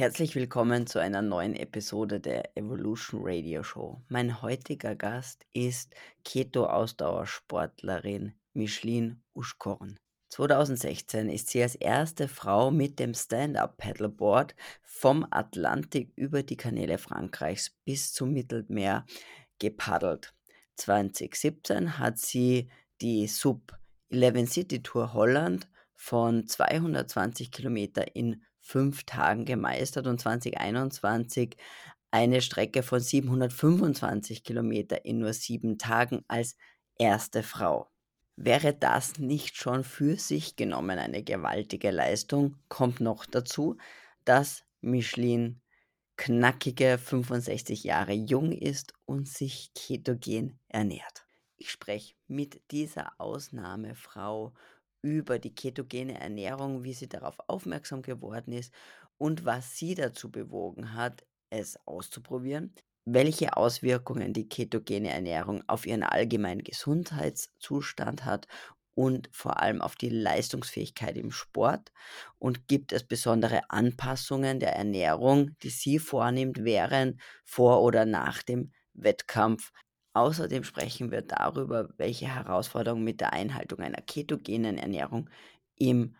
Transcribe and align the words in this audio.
Herzlich 0.00 0.34
willkommen 0.34 0.86
zu 0.86 0.98
einer 0.98 1.20
neuen 1.20 1.54
Episode 1.54 2.20
der 2.20 2.56
Evolution 2.56 3.20
Radio 3.22 3.62
Show. 3.62 4.00
Mein 4.08 4.40
heutiger 4.40 4.96
Gast 4.96 5.44
ist 5.52 5.94
Keto-Ausdauersportlerin 6.24 8.32
Micheline 8.54 9.20
Uschkorn. 9.34 9.98
2016 10.30 11.28
ist 11.28 11.50
sie 11.50 11.62
als 11.62 11.74
erste 11.74 12.28
Frau 12.28 12.70
mit 12.70 12.98
dem 12.98 13.12
Stand-Up-Paddleboard 13.12 14.54
vom 14.80 15.26
Atlantik 15.30 16.14
über 16.16 16.42
die 16.42 16.56
Kanäle 16.56 16.96
Frankreichs 16.96 17.76
bis 17.84 18.14
zum 18.14 18.32
Mittelmeer 18.32 19.04
gepaddelt. 19.58 20.32
2017 20.76 21.98
hat 21.98 22.16
sie 22.16 22.70
die 23.02 23.26
Sub 23.26 23.78
11 24.08 24.50
City 24.50 24.82
Tour 24.82 25.12
Holland 25.12 25.68
von 25.94 26.46
220 26.46 27.52
Kilometer 27.52 28.16
in 28.16 28.42
fünf 28.70 29.02
Tagen 29.02 29.44
gemeistert 29.44 30.06
und 30.06 30.20
2021 30.20 31.56
eine 32.12 32.40
Strecke 32.40 32.84
von 32.84 33.00
725 33.00 34.44
Kilometer 34.44 35.04
in 35.04 35.18
nur 35.18 35.32
sieben 35.32 35.76
Tagen 35.76 36.24
als 36.28 36.56
erste 36.96 37.42
Frau. 37.42 37.88
Wäre 38.36 38.72
das 38.72 39.18
nicht 39.18 39.56
schon 39.56 39.82
für 39.82 40.16
sich 40.16 40.54
genommen 40.54 40.98
eine 40.98 41.24
gewaltige 41.24 41.90
Leistung, 41.90 42.56
kommt 42.68 43.00
noch 43.00 43.26
dazu, 43.26 43.76
dass 44.24 44.64
Michelin 44.80 45.60
knackige 46.16 46.96
65 46.98 47.84
Jahre 47.84 48.12
jung 48.12 48.52
ist 48.52 48.94
und 49.04 49.28
sich 49.28 49.72
ketogen 49.74 50.58
ernährt. 50.68 51.26
Ich 51.56 51.70
spreche 51.70 52.14
mit 52.28 52.62
dieser 52.70 53.12
Ausnahmefrau 53.18 54.54
über 55.02 55.38
die 55.38 55.54
ketogene 55.54 56.20
Ernährung, 56.20 56.84
wie 56.84 56.94
sie 56.94 57.08
darauf 57.08 57.36
aufmerksam 57.48 58.02
geworden 58.02 58.52
ist 58.52 58.72
und 59.18 59.44
was 59.44 59.76
sie 59.76 59.94
dazu 59.94 60.30
bewogen 60.30 60.94
hat, 60.94 61.24
es 61.50 61.78
auszuprobieren, 61.86 62.74
welche 63.06 63.56
Auswirkungen 63.56 64.32
die 64.32 64.48
ketogene 64.48 65.10
Ernährung 65.10 65.62
auf 65.66 65.86
ihren 65.86 66.02
allgemeinen 66.02 66.62
Gesundheitszustand 66.62 68.24
hat 68.24 68.46
und 68.94 69.28
vor 69.32 69.60
allem 69.60 69.80
auf 69.80 69.96
die 69.96 70.10
Leistungsfähigkeit 70.10 71.16
im 71.16 71.30
Sport? 71.30 71.92
Und 72.38 72.68
gibt 72.68 72.92
es 72.92 73.04
besondere 73.04 73.62
Anpassungen 73.70 74.60
der 74.60 74.74
Ernährung, 74.76 75.56
die 75.62 75.70
sie 75.70 75.98
vornimmt 75.98 76.62
während, 76.64 77.20
vor 77.44 77.82
oder 77.82 78.04
nach 78.04 78.42
dem 78.42 78.72
Wettkampf, 78.94 79.72
Außerdem 80.12 80.64
sprechen 80.64 81.10
wir 81.10 81.22
darüber, 81.22 81.88
welche 81.96 82.26
Herausforderungen 82.26 83.04
mit 83.04 83.20
der 83.20 83.32
Einhaltung 83.32 83.80
einer 83.80 84.02
ketogenen 84.02 84.78
Ernährung 84.78 85.30
im 85.76 86.16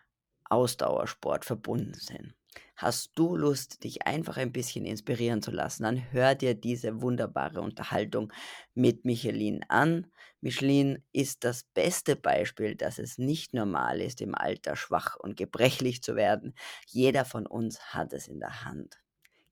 Ausdauersport 0.49 1.45
verbunden 1.45 1.95
sind. 1.95 2.35
Hast 2.77 3.13
du 3.17 3.37
Lust, 3.37 3.85
dich 3.85 4.07
einfach 4.07 4.37
ein 4.37 4.53
bisschen 4.53 4.85
inspirieren 4.87 5.43
zu 5.43 5.51
lassen, 5.51 5.83
dann 5.85 6.13
hör 6.13 6.35
dir 6.35 6.55
diese 6.55 7.03
wunderbare 7.03 7.61
Unterhaltung 7.61 8.33
mit 8.75 9.05
Michelin 9.05 9.65
an. 9.69 10.11
Michelin 10.41 11.05
ist 11.13 11.45
das 11.45 11.63
beste 11.63 12.17
Beispiel, 12.17 12.75
dass 12.77 12.99
es 12.99 13.19
nicht 13.19 13.55
normal 13.55 14.01
ist, 14.01 14.21
im 14.21 14.35
Alter 14.35 14.77
schwach 14.77 15.17
und 15.17 15.37
gebrechlich 15.37 16.03
zu 16.03 16.17
werden. 16.17 16.55
Jeder 16.87 17.25
von 17.25 17.47
uns 17.47 17.95
hat 17.95 18.13
es 18.13 18.27
in 18.27 18.41
der 18.41 18.65
Hand. 18.65 18.99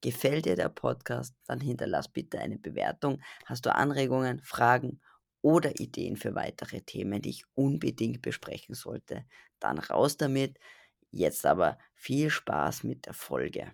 Gefällt 0.01 0.47
dir 0.47 0.55
der 0.55 0.69
Podcast? 0.69 1.35
Dann 1.47 1.61
hinterlass 1.61 2.09
bitte 2.09 2.39
eine 2.39 2.59
Bewertung. 2.59 3.21
Hast 3.47 3.67
du 3.67 3.75
Anregungen, 3.75 4.41
Fragen 4.45 5.01
oder 5.43 5.81
Ideen 5.81 6.17
für 6.17 6.35
weitere 6.35 6.83
Themen, 6.83 7.21
die 7.21 7.31
ich 7.31 7.45
unbedingt 7.55 8.23
besprechen 8.23 8.75
sollte? 8.75 9.25
Dann 9.59 9.79
raus 9.79 10.17
damit. 10.17 10.59
Jetzt 11.11 11.47
aber 11.47 11.79
viel 11.95 12.31
Spaß 12.31 12.85
mit 12.85 13.07
der 13.07 13.15
Folge. 13.15 13.73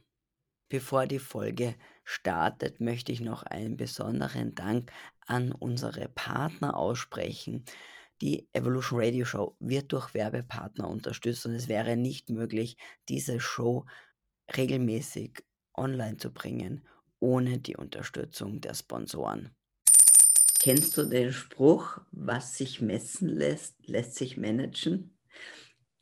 Bevor 0.70 1.06
die 1.06 1.19
Folge 1.19 1.75
startet, 2.05 2.80
möchte 2.80 3.12
ich 3.12 3.20
noch 3.20 3.42
einen 3.42 3.77
besonderen 3.77 4.55
Dank 4.55 4.92
an 5.27 5.52
unsere 5.52 6.08
Partner 6.08 6.77
aussprechen. 6.77 7.64
Die 8.22 8.48
Evolution 8.52 9.01
Radio 9.01 9.27
Show 9.27 9.57
wird 9.61 9.92
durch 9.92 10.14
Werbepartner 10.14 10.89
unterstützt 10.89 11.45
und 11.45 11.52
es 11.52 11.68
wäre 11.68 11.96
nicht 11.96 12.30
möglich, 12.30 12.77
diese 13.08 13.40
Show 13.40 13.84
regelmäßig 14.57 15.45
online 15.74 16.17
zu 16.17 16.33
bringen, 16.33 16.86
ohne 17.20 17.58
die 17.58 17.77
Unterstützung 17.77 18.61
der 18.61 18.74
Sponsoren. 18.74 19.51
Kennst 20.61 20.96
du 20.96 21.05
den 21.05 21.33
Spruch, 21.33 21.98
was 22.11 22.57
sich 22.57 22.80
messen 22.80 23.29
lässt, 23.29 23.74
lässt 23.86 24.14
sich 24.14 24.36
managen? 24.36 25.17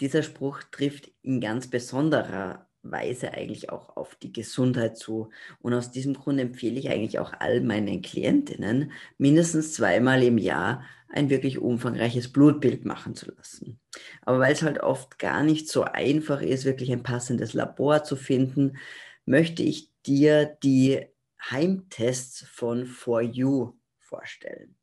Dieser 0.00 0.22
Spruch 0.22 0.62
trifft 0.70 1.10
in 1.22 1.40
ganz 1.40 1.68
besonderer 1.68 2.68
Weise 2.82 3.32
eigentlich 3.32 3.70
auch 3.70 3.96
auf 3.96 4.14
die 4.16 4.32
Gesundheit 4.32 4.96
zu. 4.96 5.30
Und 5.60 5.74
aus 5.74 5.90
diesem 5.90 6.14
Grund 6.14 6.40
empfehle 6.40 6.78
ich 6.78 6.90
eigentlich 6.90 7.18
auch 7.18 7.32
all 7.38 7.60
meinen 7.60 8.02
Klientinnen, 8.02 8.92
mindestens 9.18 9.74
zweimal 9.74 10.22
im 10.22 10.38
Jahr 10.38 10.84
ein 11.08 11.30
wirklich 11.30 11.58
umfangreiches 11.58 12.32
Blutbild 12.32 12.84
machen 12.84 13.14
zu 13.14 13.30
lassen. 13.32 13.78
Aber 14.22 14.38
weil 14.40 14.52
es 14.52 14.62
halt 14.62 14.80
oft 14.80 15.18
gar 15.18 15.42
nicht 15.42 15.68
so 15.68 15.82
einfach 15.82 16.40
ist, 16.40 16.64
wirklich 16.64 16.90
ein 16.90 17.02
passendes 17.02 17.52
Labor 17.52 18.02
zu 18.02 18.16
finden, 18.16 18.78
möchte 19.24 19.62
ich 19.62 19.90
dir 20.06 20.56
die 20.62 21.06
Heimtests 21.50 22.44
von 22.48 22.86
For 22.86 23.20
You 23.20 23.74
vorstellen. 23.98 24.76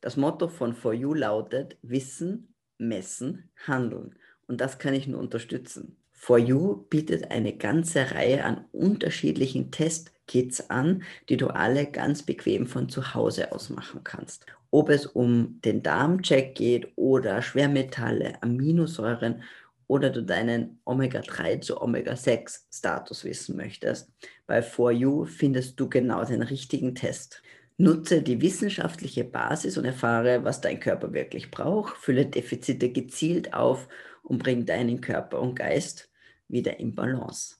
Das 0.00 0.16
Motto 0.16 0.48
von 0.48 0.74
For 0.74 0.92
You 0.92 1.14
lautet 1.14 1.78
Wissen, 1.82 2.54
Messen, 2.78 3.50
Handeln. 3.66 4.16
Und 4.46 4.60
das 4.60 4.78
kann 4.78 4.94
ich 4.94 5.06
nur 5.06 5.20
unterstützen. 5.20 5.96
For 6.10 6.38
You 6.38 6.86
bietet 6.88 7.30
eine 7.30 7.56
ganze 7.56 8.12
Reihe 8.12 8.44
an 8.44 8.66
unterschiedlichen 8.72 9.70
Testkits 9.70 10.70
an, 10.70 11.02
die 11.28 11.36
du 11.36 11.48
alle 11.48 11.86
ganz 11.86 12.22
bequem 12.22 12.66
von 12.66 12.88
zu 12.88 13.14
Hause 13.14 13.52
aus 13.52 13.70
machen 13.70 14.02
kannst. 14.04 14.46
Ob 14.70 14.88
es 14.88 15.06
um 15.06 15.60
den 15.64 15.82
Darmcheck 15.82 16.54
geht 16.54 16.92
oder 16.96 17.42
Schwermetalle, 17.42 18.42
Aminosäuren 18.42 19.42
oder 19.92 20.08
du 20.08 20.22
deinen 20.22 20.80
Omega-3 20.86 21.60
zu 21.60 21.82
Omega-6-Status 21.82 23.24
wissen 23.24 23.58
möchtest. 23.58 24.10
Bei 24.46 24.62
For 24.62 24.90
You 24.90 25.26
findest 25.26 25.78
du 25.78 25.90
genau 25.90 26.24
den 26.24 26.40
richtigen 26.40 26.94
Test. 26.94 27.42
Nutze 27.76 28.22
die 28.22 28.40
wissenschaftliche 28.40 29.24
Basis 29.24 29.76
und 29.76 29.84
erfahre, 29.84 30.44
was 30.44 30.62
dein 30.62 30.80
Körper 30.80 31.12
wirklich 31.12 31.50
braucht, 31.50 31.98
fülle 31.98 32.24
Defizite 32.24 32.90
gezielt 32.90 33.52
auf 33.52 33.86
und 34.22 34.42
bring 34.42 34.64
deinen 34.64 35.02
Körper 35.02 35.42
und 35.42 35.56
Geist 35.56 36.10
wieder 36.48 36.80
in 36.80 36.94
Balance. 36.94 37.56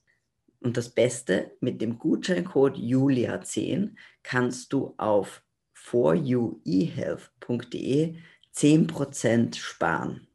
Und 0.61 0.79
das 0.79 0.89
Beste, 0.89 1.51
mit 1.61 1.83
dem 1.83 1.99
Gutscheincode 1.99 2.79
Julia10 2.79 3.91
kannst 4.23 4.73
du 4.73 4.95
auf 4.97 5.43
foryouehealth.de 5.75 8.17
10% 8.55 9.59
sparen. 9.59 10.29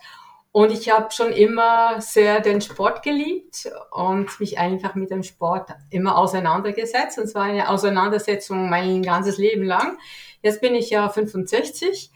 und 0.53 0.71
ich 0.71 0.91
habe 0.91 1.11
schon 1.11 1.33
immer 1.33 1.99
sehr 2.03 2.43
den 2.43 2.61
Sport 2.61 3.03
geliebt 3.03 3.67
und 3.93 4.39
mich 4.41 4.59
einfach 4.59 4.95
mit 4.95 5.11
dem 5.11 5.23
Sport 5.23 5.71
immer 5.89 6.19
auseinandergesetzt. 6.19 7.19
Und 7.19 7.29
zwar 7.29 7.45
eine 7.45 7.71
Auseinandersetzung 7.71 8.69
mein 8.69 9.03
ganzes 9.03 9.39
Leben 9.39 9.65
lang. 9.65 9.97
Jetzt 10.43 10.61
bin 10.61 10.75
ich 10.75 10.91
ja 10.91 11.09
65 11.09 12.11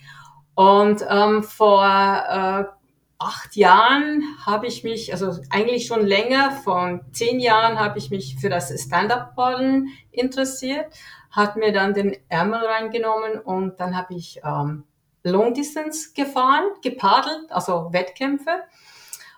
und 0.54 1.02
ähm, 1.08 1.42
vor 1.42 1.86
äh, 1.86 2.64
acht 3.16 3.56
Jahren 3.56 4.24
habe 4.44 4.66
ich 4.66 4.84
mich, 4.84 5.14
also 5.14 5.40
eigentlich 5.48 5.86
schon 5.86 6.04
länger, 6.04 6.50
von 6.50 7.00
zehn 7.12 7.40
Jahren 7.40 7.78
habe 7.78 7.98
ich 7.98 8.10
mich 8.10 8.36
für 8.38 8.50
das 8.50 8.78
Stand-Up-Paddeln 8.78 9.88
interessiert, 10.10 10.86
hat 11.30 11.56
mir 11.56 11.72
dann 11.72 11.94
den 11.94 12.16
Ärmel 12.28 12.60
reingenommen 12.64 13.38
und 13.38 13.78
dann 13.78 13.96
habe 13.96 14.14
ich 14.14 14.40
ähm, 14.44 14.84
Long 15.22 15.54
Distance 15.54 16.12
gefahren, 16.14 16.64
gepaddelt, 16.82 17.50
also 17.50 17.92
Wettkämpfe. 17.92 18.62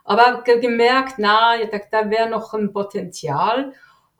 Aber 0.05 0.43
gemerkt, 0.43 1.15
na, 1.19 1.57
da, 1.65 1.79
da 1.91 2.11
wäre 2.11 2.29
noch 2.29 2.55
ein 2.55 2.73
Potenzial. 2.73 3.73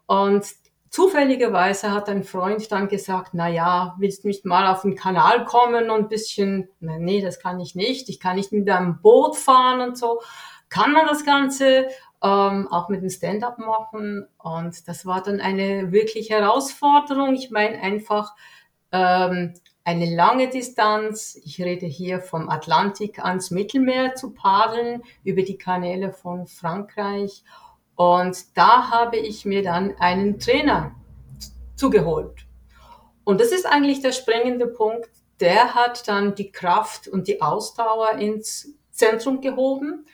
Und 0.07 0.47
zufälligerweise 0.91 1.91
hat 1.93 2.09
ein 2.09 2.23
Freund 2.23 2.71
dann 2.71 2.89
gesagt, 2.89 3.31
na 3.33 3.49
ja, 3.49 3.97
willst 3.99 4.25
du 4.25 4.29
nicht 4.29 4.45
mal 4.45 4.71
auf 4.71 4.83
den 4.83 4.95
Kanal 4.95 5.45
kommen 5.45 5.91
und 5.91 6.01
ein 6.01 6.09
bisschen, 6.09 6.69
na, 6.81 6.99
nee, 6.99 7.21
das 7.21 7.41
kann 7.41 7.59
ich 7.61 7.75
nicht. 7.75 8.09
Ich 8.09 8.21
kann 8.21 8.37
nicht 8.37 8.53
mit 8.53 8.69
einem 8.69 9.01
Boot 9.01 9.37
fahren 9.37 9.81
und 9.81 9.99
so. 9.99 10.21
Kann 10.69 10.93
man 10.93 11.07
das 11.07 11.25
Ganze 11.25 11.89
ähm, 12.23 12.69
auch 12.69 12.89
mit 12.89 13.03
dem 13.03 13.11
Stand-up 13.11 13.59
machen? 13.59 14.27
Und 14.39 14.89
das 14.89 15.07
war 15.07 15.23
dann 15.23 15.41
eine 15.41 15.93
wirklich 15.93 16.31
Herausforderung. 16.31 17.35
Ich 17.35 17.51
meine 17.51 17.81
einfach, 17.81 18.35
ähm, 18.93 19.55
eine 19.85 20.15
lange 20.15 20.49
Distanz. 20.49 21.39
Ich 21.45 21.61
rede 21.61 21.87
hier 21.87 22.21
vom 22.21 22.49
Atlantik 22.49 23.19
ans 23.25 23.51
Mittelmeer 23.51 24.15
zu 24.15 24.31
paddeln, 24.31 25.03
über 25.25 25.43
die 25.43 25.59
Kanäle 25.59 26.13
von 26.13 26.47
Frankreich. 26.47 27.43
Und 27.97 28.57
da 28.57 28.91
habe 28.91 29.17
ich 29.17 29.45
mir 29.45 29.63
dann 29.63 29.97
einen 29.99 30.39
Trainer 30.39 30.95
zugeholt. 31.75 32.47
Und 33.25 33.41
das 33.41 33.53
ist 33.53 33.67
eigentlich 33.67 34.01
der 34.01 34.13
springende 34.13 34.67
Punkt. 34.67 35.11
Der 35.41 35.75
hat 35.75 36.07
dann 36.09 36.35
die 36.35 36.53
Kraft 36.53 37.09
und 37.09 37.27
die 37.27 37.43
Ausdauer 37.43 38.13
ins 38.19 38.75
Zentrum 38.91 39.41
gehoben. 39.41 40.07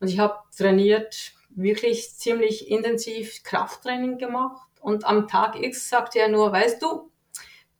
Und 0.00 0.08
ich 0.08 0.18
habe 0.18 0.38
trainiert, 0.56 1.32
wirklich 1.50 2.14
ziemlich 2.16 2.70
intensiv 2.70 3.42
Krafttraining 3.42 4.18
gemacht. 4.18 4.68
Und 4.80 5.04
am 5.04 5.28
Tag 5.28 5.60
X 5.60 5.88
sagte 5.88 6.20
er 6.20 6.28
nur, 6.28 6.52
weißt 6.52 6.80
du, 6.82 7.10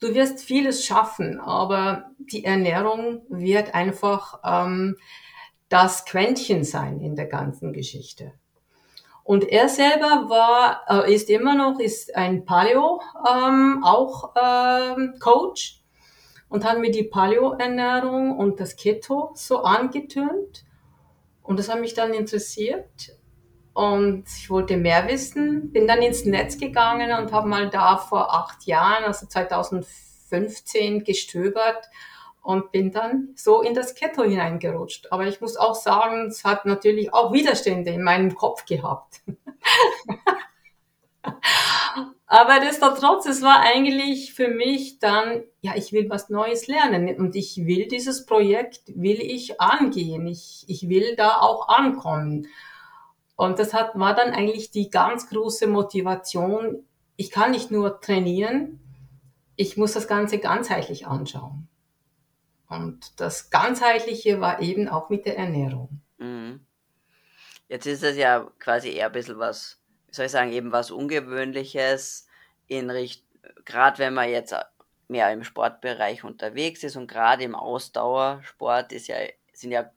du 0.00 0.14
wirst 0.14 0.40
vieles 0.40 0.84
schaffen, 0.84 1.40
aber 1.40 2.10
die 2.18 2.44
Ernährung 2.44 3.22
wird 3.28 3.74
einfach 3.74 4.40
ähm, 4.44 4.96
das 5.68 6.04
Quäntchen 6.04 6.64
sein 6.64 7.00
in 7.00 7.14
der 7.14 7.26
ganzen 7.26 7.72
Geschichte. 7.72 8.32
Und 9.28 9.44
er 9.44 9.68
selber 9.68 10.30
war, 10.30 10.82
äh, 10.88 11.14
ist 11.14 11.28
immer 11.28 11.54
noch, 11.54 11.78
ist 11.78 12.16
ein 12.16 12.46
Paleo, 12.46 13.02
ähm, 13.30 13.84
auch 13.84 14.32
ähm, 14.40 15.16
Coach 15.20 15.82
und 16.48 16.64
hat 16.64 16.78
mir 16.78 16.90
die 16.90 17.04
Paleo-Ernährung 17.04 18.38
und 18.38 18.58
das 18.58 18.76
Keto 18.76 19.32
so 19.34 19.58
angetönt. 19.58 20.64
Und 21.42 21.58
das 21.58 21.68
hat 21.68 21.80
mich 21.80 21.94
dann 21.94 22.14
interessiert. 22.14 23.17
Und 23.78 24.24
ich 24.36 24.50
wollte 24.50 24.76
mehr 24.76 25.06
wissen, 25.06 25.70
bin 25.70 25.86
dann 25.86 26.02
ins 26.02 26.24
Netz 26.24 26.58
gegangen 26.58 27.16
und 27.16 27.30
habe 27.30 27.46
mal 27.46 27.70
da 27.70 27.96
vor 27.96 28.34
acht 28.34 28.64
Jahren, 28.64 29.04
also 29.04 29.28
2015, 29.28 31.04
gestöbert 31.04 31.88
und 32.42 32.72
bin 32.72 32.90
dann 32.90 33.28
so 33.36 33.62
in 33.62 33.74
das 33.74 33.94
Keto 33.94 34.24
hineingerutscht. 34.24 35.12
Aber 35.12 35.28
ich 35.28 35.40
muss 35.40 35.56
auch 35.56 35.76
sagen, 35.76 36.26
es 36.26 36.42
hat 36.42 36.66
natürlich 36.66 37.14
auch 37.14 37.32
Widerstände 37.32 37.92
in 37.92 38.02
meinem 38.02 38.34
Kopf 38.34 38.64
gehabt. 38.64 39.20
Aber 42.26 42.58
destotrotz, 42.58 43.26
es 43.26 43.42
war 43.42 43.60
eigentlich 43.60 44.34
für 44.34 44.48
mich 44.48 44.98
dann, 44.98 45.44
ja, 45.60 45.76
ich 45.76 45.92
will 45.92 46.10
was 46.10 46.30
Neues 46.30 46.66
lernen 46.66 47.16
und 47.16 47.36
ich 47.36 47.58
will 47.58 47.86
dieses 47.86 48.26
Projekt, 48.26 48.82
will 48.88 49.20
ich 49.20 49.60
angehen. 49.60 50.26
Ich, 50.26 50.64
ich 50.66 50.88
will 50.88 51.14
da 51.14 51.38
auch 51.38 51.68
ankommen. 51.68 52.48
Und 53.38 53.60
das 53.60 53.72
hat, 53.72 53.96
war 53.96 54.16
dann 54.16 54.32
eigentlich 54.32 54.72
die 54.72 54.90
ganz 54.90 55.28
große 55.28 55.68
Motivation. 55.68 56.84
Ich 57.14 57.30
kann 57.30 57.52
nicht 57.52 57.70
nur 57.70 58.00
trainieren, 58.00 58.80
ich 59.54 59.76
muss 59.76 59.92
das 59.92 60.08
Ganze 60.08 60.40
ganzheitlich 60.40 61.06
anschauen. 61.06 61.68
Und 62.68 63.20
das 63.20 63.50
Ganzheitliche 63.50 64.40
war 64.40 64.60
eben 64.60 64.88
auch 64.88 65.08
mit 65.08 65.24
der 65.24 65.38
Ernährung. 65.38 66.00
Mhm. 66.18 66.66
Jetzt 67.68 67.86
ist 67.86 68.02
das 68.02 68.16
ja 68.16 68.50
quasi 68.58 68.90
eher 68.90 69.06
ein 69.06 69.12
bisschen 69.12 69.38
was, 69.38 69.78
wie 70.08 70.14
soll 70.16 70.26
ich 70.26 70.32
sagen, 70.32 70.50
eben 70.50 70.72
was 70.72 70.90
Ungewöhnliches 70.90 72.26
in 72.66 72.90
Richtung, 72.90 73.28
gerade 73.64 73.98
wenn 73.98 74.14
man 74.14 74.30
jetzt 74.30 74.52
mehr 75.06 75.32
im 75.32 75.44
Sportbereich 75.44 76.24
unterwegs 76.24 76.82
ist 76.82 76.96
und 76.96 77.06
gerade 77.06 77.44
im 77.44 77.54
Ausdauersport 77.54 78.90
ist 78.90 79.06
ja, 79.06 79.18
sind 79.52 79.70
ja 79.70 79.92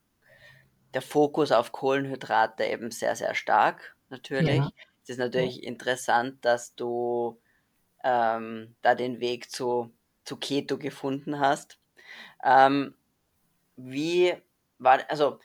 der 0.93 1.01
Fokus 1.01 1.51
auf 1.51 1.71
Kohlenhydrate 1.71 2.65
eben 2.65 2.91
sehr, 2.91 3.15
sehr 3.15 3.35
stark, 3.35 3.95
natürlich. 4.09 4.57
Ja. 4.57 4.71
Es 5.03 5.09
ist 5.09 5.17
natürlich 5.17 5.57
ja. 5.57 5.67
interessant, 5.67 6.43
dass 6.45 6.75
du 6.75 7.39
ähm, 8.03 8.75
da 8.81 8.95
den 8.95 9.19
Weg 9.19 9.51
zu, 9.51 9.91
zu 10.23 10.37
Keto 10.37 10.77
gefunden 10.77 11.39
hast. 11.39 11.79
Ähm, 12.43 12.95
wie 13.75 14.35
war, 14.77 14.99
also 15.09 15.39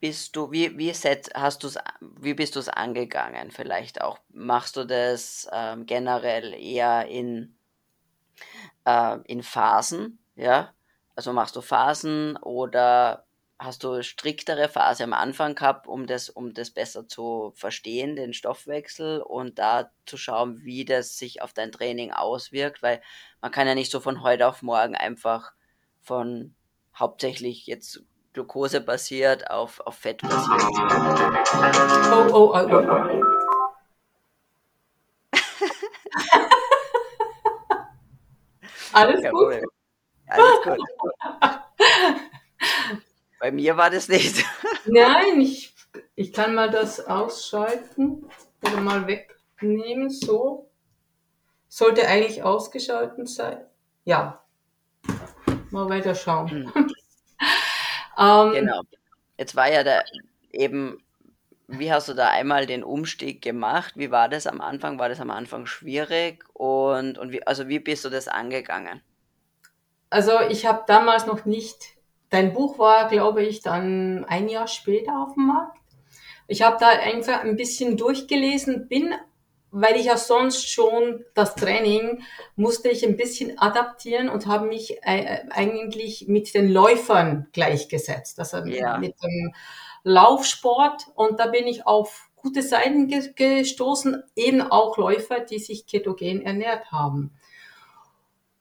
bist 0.00 0.34
du, 0.34 0.50
wie, 0.50 0.76
wie 0.76 0.92
set, 0.92 1.30
hast 1.34 1.62
du's, 1.62 1.78
wie 2.00 2.34
bist 2.34 2.56
du 2.56 2.60
es 2.60 2.68
angegangen? 2.68 3.50
Vielleicht 3.52 4.00
auch, 4.00 4.18
machst 4.30 4.76
du 4.76 4.84
das 4.84 5.48
ähm, 5.52 5.86
generell 5.86 6.54
eher 6.54 7.06
in, 7.06 7.54
äh, 8.84 9.18
in 9.24 9.42
Phasen, 9.42 10.18
ja? 10.34 10.74
Also 11.14 11.32
machst 11.32 11.54
du 11.56 11.60
Phasen 11.60 12.36
oder 12.38 13.26
hast 13.64 13.84
du 13.84 14.02
striktere 14.02 14.68
Phase 14.68 15.04
am 15.04 15.12
Anfang 15.12 15.54
gehabt, 15.54 15.86
um 15.86 16.06
das, 16.06 16.28
um 16.28 16.52
das 16.54 16.70
besser 16.70 17.06
zu 17.06 17.52
verstehen, 17.54 18.16
den 18.16 18.34
Stoffwechsel 18.34 19.20
und 19.20 19.58
da 19.58 19.90
zu 20.06 20.16
schauen, 20.16 20.64
wie 20.64 20.84
das 20.84 21.18
sich 21.18 21.42
auf 21.42 21.52
dein 21.52 21.72
Training 21.72 22.12
auswirkt, 22.12 22.82
weil 22.82 23.00
man 23.40 23.52
kann 23.52 23.66
ja 23.66 23.74
nicht 23.74 23.90
so 23.90 24.00
von 24.00 24.22
heute 24.22 24.46
auf 24.48 24.62
morgen 24.62 24.94
einfach 24.94 25.52
von 26.00 26.54
hauptsächlich 26.94 27.66
jetzt 27.66 28.02
Glucose 28.32 28.80
basiert 28.80 29.50
auf, 29.50 29.80
auf 29.80 29.96
Fett 29.96 30.22
basiert. 30.22 30.62
Oh, 32.12 32.28
oh, 32.32 32.52
oh, 32.54 32.68
oh. 32.70 33.22
Alles 38.92 39.22
gut? 39.30 39.62
Alles 40.28 40.62
gut. 40.64 40.78
Bei 43.42 43.50
mir 43.50 43.76
war 43.76 43.90
das 43.90 44.06
nicht. 44.06 44.44
Nein, 44.86 45.40
ich, 45.40 45.74
ich 46.14 46.32
kann 46.32 46.54
mal 46.54 46.70
das 46.70 47.04
ausschalten 47.04 48.30
oder 48.64 48.80
mal 48.80 49.08
wegnehmen. 49.08 50.10
So. 50.10 50.70
Sollte 51.68 52.06
eigentlich 52.06 52.44
ausgeschaltet 52.44 53.28
sein. 53.28 53.64
Ja. 54.04 54.44
Mal 55.70 55.88
weiter 55.88 56.14
schauen. 56.14 56.72
Hm. 56.72 56.72
ähm, 58.16 58.52
genau. 58.52 58.82
Jetzt 59.36 59.56
war 59.56 59.68
ja 59.68 59.82
da 59.82 60.04
eben, 60.52 61.02
wie 61.66 61.92
hast 61.92 62.08
du 62.08 62.14
da 62.14 62.28
einmal 62.28 62.66
den 62.66 62.84
Umstieg 62.84 63.42
gemacht? 63.42 63.94
Wie 63.96 64.12
war 64.12 64.28
das 64.28 64.46
am 64.46 64.60
Anfang? 64.60 65.00
War 65.00 65.08
das 65.08 65.18
am 65.18 65.32
Anfang 65.32 65.66
schwierig? 65.66 66.44
Und, 66.52 67.18
und 67.18 67.32
wie, 67.32 67.44
also 67.44 67.66
wie 67.66 67.80
bist 67.80 68.04
du 68.04 68.08
das 68.08 68.28
angegangen? 68.28 69.02
Also 70.10 70.38
ich 70.48 70.64
habe 70.64 70.84
damals 70.86 71.26
noch 71.26 71.44
nicht 71.44 71.96
Dein 72.32 72.54
Buch 72.54 72.78
war, 72.78 73.08
glaube 73.08 73.42
ich, 73.42 73.60
dann 73.60 74.24
ein 74.24 74.48
Jahr 74.48 74.66
später 74.66 75.20
auf 75.20 75.34
dem 75.34 75.48
Markt. 75.48 75.76
Ich 76.48 76.62
habe 76.62 76.78
da 76.80 76.88
einfach 76.88 77.42
ein 77.42 77.56
bisschen 77.56 77.98
durchgelesen, 77.98 78.88
bin, 78.88 79.12
weil 79.70 79.96
ich 79.96 80.06
ja 80.06 80.16
sonst 80.16 80.66
schon 80.66 81.26
das 81.34 81.54
Training 81.56 82.22
musste 82.56 82.88
ich 82.88 83.04
ein 83.04 83.18
bisschen 83.18 83.58
adaptieren 83.58 84.30
und 84.30 84.46
habe 84.46 84.66
mich 84.66 84.96
äh, 85.02 85.40
eigentlich 85.50 86.26
mit 86.26 86.54
den 86.54 86.72
Läufern 86.72 87.48
gleichgesetzt, 87.52 88.38
also 88.38 88.64
ja. 88.64 88.96
mit 88.96 89.14
dem 89.22 89.52
Laufsport. 90.02 91.08
Und 91.14 91.38
da 91.38 91.48
bin 91.48 91.66
ich 91.66 91.86
auf 91.86 92.30
gute 92.36 92.62
Seiten 92.62 93.08
gestoßen, 93.36 94.22
eben 94.36 94.62
auch 94.62 94.96
Läufer, 94.96 95.40
die 95.40 95.58
sich 95.58 95.86
ketogen 95.86 96.40
ernährt 96.40 96.90
haben. 96.90 97.34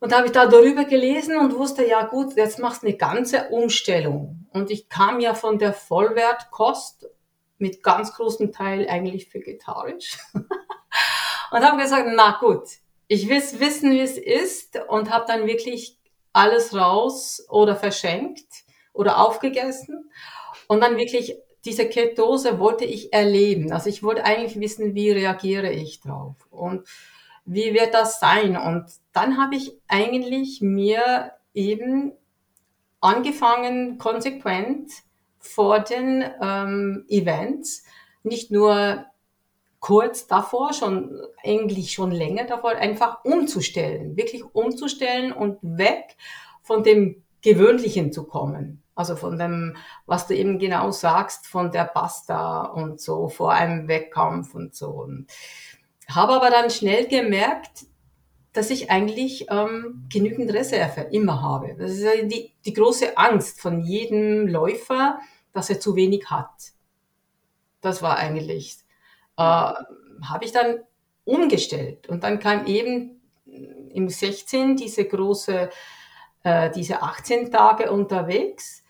Und 0.02 0.12
da 0.12 0.18
habe 0.18 0.26
ich 0.26 0.34
da 0.34 0.48
darüber 0.48 0.84
gelesen 0.84 1.38
und 1.38 1.56
wusste, 1.56 1.88
ja 1.88 2.04
gut, 2.04 2.36
jetzt 2.36 2.58
machst 2.58 2.82
du 2.82 2.88
eine 2.88 2.98
ganze 2.98 3.50
Umstellung. 3.50 4.48
Und 4.52 4.72
ich 4.72 4.90
kam 4.90 5.20
ja 5.20 5.36
von 5.36 5.60
der 5.60 5.74
Vollwertkost 5.74 7.08
mit 7.60 7.84
ganz 7.84 8.12
großem 8.14 8.52
Teil 8.52 8.88
eigentlich 8.90 9.32
vegetarisch. 9.32 10.18
und 10.34 11.62
habe 11.62 11.84
gesagt, 11.84 12.10
na 12.16 12.40
gut, 12.40 12.64
ich 13.08 13.30
will 13.30 13.44
wissen, 13.60 13.92
wie 13.92 14.00
es 14.00 14.18
ist 14.18 14.80
und 14.88 15.12
habe 15.12 15.26
dann 15.28 15.46
wirklich 15.46 16.00
alles 16.34 16.76
raus 16.76 17.46
oder 17.50 17.76
verschenkt 17.76 18.48
oder 18.94 19.20
aufgegessen 19.20 20.10
und 20.68 20.82
dann 20.82 20.98
wirklich 20.98 21.36
diese 21.64 21.88
Ketose 21.88 22.58
wollte 22.58 22.86
ich 22.86 23.14
erleben. 23.14 23.72
Also 23.72 23.90
ich 23.90 24.02
wollte 24.02 24.24
eigentlich 24.24 24.60
wissen, 24.60 24.96
wie 24.96 25.12
reagiere 25.12 25.72
ich 25.72 26.02
drauf 26.02 26.36
und 26.50 26.88
wie 27.46 27.74
wird 27.74 27.94
das 27.94 28.20
sein? 28.20 28.58
Und 28.58 28.86
dann 29.14 29.38
habe 29.38 29.56
ich 29.56 29.74
eigentlich 29.88 30.62
mir 30.62 31.34
eben 31.54 32.14
angefangen, 33.00 33.98
konsequent 33.98 34.92
vor 35.40 35.80
den 35.80 36.24
ähm, 36.42 37.06
Events, 37.08 37.84
nicht 38.24 38.52
nur 38.52 39.06
kurz 39.80 40.28
davor, 40.28 40.74
schon 40.74 41.20
eigentlich 41.44 41.92
schon 41.92 42.12
länger 42.12 42.46
davor, 42.46 42.72
einfach 42.72 43.26
umzustellen, 43.26 44.16
wirklich 44.16 44.44
umzustellen 44.54 45.34
und 45.34 45.58
weg 45.62 46.16
von 46.62 46.84
dem 46.84 47.24
Gewöhnlichen 47.42 48.12
zu 48.14 48.26
kommen. 48.26 48.84
Also 48.94 49.16
von 49.16 49.40
dem, 49.40 49.76
was 50.06 50.28
du 50.28 50.36
eben 50.36 50.60
genau 50.60 50.92
sagst, 50.92 51.48
von 51.48 51.72
der 51.72 51.86
Pasta 51.86 52.62
und 52.66 53.02
so 53.02 53.30
vor 53.30 53.52
einem 53.52 53.88
Wettkampf 53.88 54.54
und 54.54 54.76
so. 54.76 54.90
Und 54.90 55.26
habe 56.10 56.34
aber 56.34 56.50
dann 56.50 56.70
schnell 56.70 57.08
gemerkt, 57.08 57.86
dass 58.54 58.70
ich 58.70 58.92
eigentlich 58.92 59.48
ähm, 59.50 60.08
genügend 60.12 60.54
Reserve 60.54 61.02
immer 61.12 61.42
habe. 61.42 61.76
Das 61.78 61.92
ist 61.92 62.06
die, 62.24 62.52
die 62.66 62.74
große 62.74 63.18
Angst 63.18 63.62
von 63.62 63.80
jedem 63.80 64.48
Läufer, 64.48 65.20
dass 65.54 65.70
er 65.70 65.80
zu 65.80 65.96
wenig 65.96 66.30
hat. 66.30 66.74
Das 67.80 68.02
war 68.02 68.18
eigentlich, 68.18 68.78
äh, 69.38 69.42
habe 69.42 70.44
ich 70.44 70.52
dann 70.52 70.82
umgestellt. 71.24 72.10
Und 72.10 72.24
dann 72.24 72.40
kam 72.40 72.66
eben 72.66 73.22
im 73.46 74.10
16 74.10 74.76
diese 74.76 75.06
große, 75.06 75.70
äh, 76.44 76.72
diese 76.72 77.02
18 77.02 77.52
Tage 77.52 77.92
unterwegs. 77.92 78.84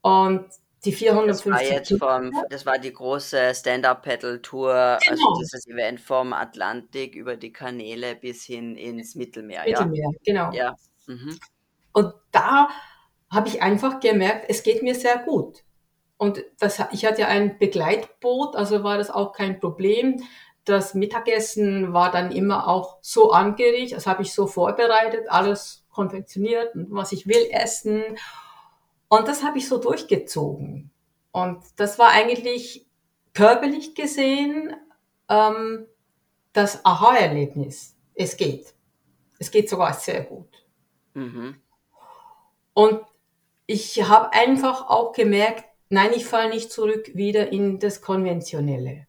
Und 0.00 0.46
die 0.84 0.92
450 0.92 1.52
Das 1.52 1.70
war 1.70 1.76
jetzt 1.76 1.98
vom, 1.98 2.44
das 2.50 2.66
war 2.66 2.78
die 2.78 2.92
große 2.92 3.54
Stand-Up-Paddle-Tour, 3.54 4.74
also 4.74 4.98
Genau. 5.08 5.28
also 5.30 5.40
dieses 5.40 5.66
Event 5.66 6.00
vom 6.00 6.32
Atlantik 6.32 7.14
über 7.14 7.36
die 7.36 7.52
Kanäle 7.52 8.16
bis 8.16 8.44
hin 8.44 8.76
ins 8.76 9.14
Mittelmeer, 9.14 9.68
ja? 9.68 9.84
Mittelmeer, 9.84 10.10
genau. 10.24 10.52
Ja. 10.52 10.74
Mhm. 11.06 11.38
Und 11.92 12.12
da 12.32 12.68
habe 13.30 13.48
ich 13.48 13.62
einfach 13.62 14.00
gemerkt, 14.00 14.46
es 14.48 14.62
geht 14.62 14.82
mir 14.82 14.94
sehr 14.94 15.18
gut. 15.18 15.62
Und 16.16 16.44
das, 16.58 16.80
ich 16.92 17.04
hatte 17.04 17.22
ja 17.22 17.28
ein 17.28 17.58
Begleitboot, 17.58 18.54
also 18.56 18.84
war 18.84 18.98
das 18.98 19.10
auch 19.10 19.32
kein 19.32 19.58
Problem. 19.58 20.22
Das 20.64 20.94
Mittagessen 20.94 21.92
war 21.92 22.12
dann 22.12 22.30
immer 22.30 22.68
auch 22.68 22.98
so 23.00 23.32
angerichtet, 23.32 23.96
das 23.96 24.06
habe 24.06 24.22
ich 24.22 24.32
so 24.32 24.46
vorbereitet, 24.46 25.26
alles 25.28 25.84
konfektioniert 25.90 26.74
und 26.74 26.88
was 26.90 27.12
ich 27.12 27.26
will 27.26 27.48
essen. 27.50 28.02
Und 29.12 29.28
das 29.28 29.44
habe 29.44 29.58
ich 29.58 29.68
so 29.68 29.76
durchgezogen. 29.76 30.90
Und 31.32 31.62
das 31.76 31.98
war 31.98 32.12
eigentlich 32.12 32.86
körperlich 33.34 33.94
gesehen 33.94 34.74
ähm, 35.28 35.86
das 36.54 36.82
Aha-Erlebnis. 36.86 37.94
Es 38.14 38.38
geht. 38.38 38.72
Es 39.38 39.50
geht 39.50 39.68
sogar 39.68 39.92
sehr 39.92 40.22
gut. 40.22 40.64
Mhm. 41.12 41.56
Und 42.72 43.02
ich 43.66 44.02
habe 44.02 44.32
einfach 44.32 44.88
auch 44.88 45.12
gemerkt, 45.12 45.66
nein, 45.90 46.12
ich 46.16 46.24
falle 46.24 46.48
nicht 46.48 46.72
zurück 46.72 47.10
wieder 47.12 47.52
in 47.52 47.78
das 47.78 48.00
Konventionelle. 48.00 49.08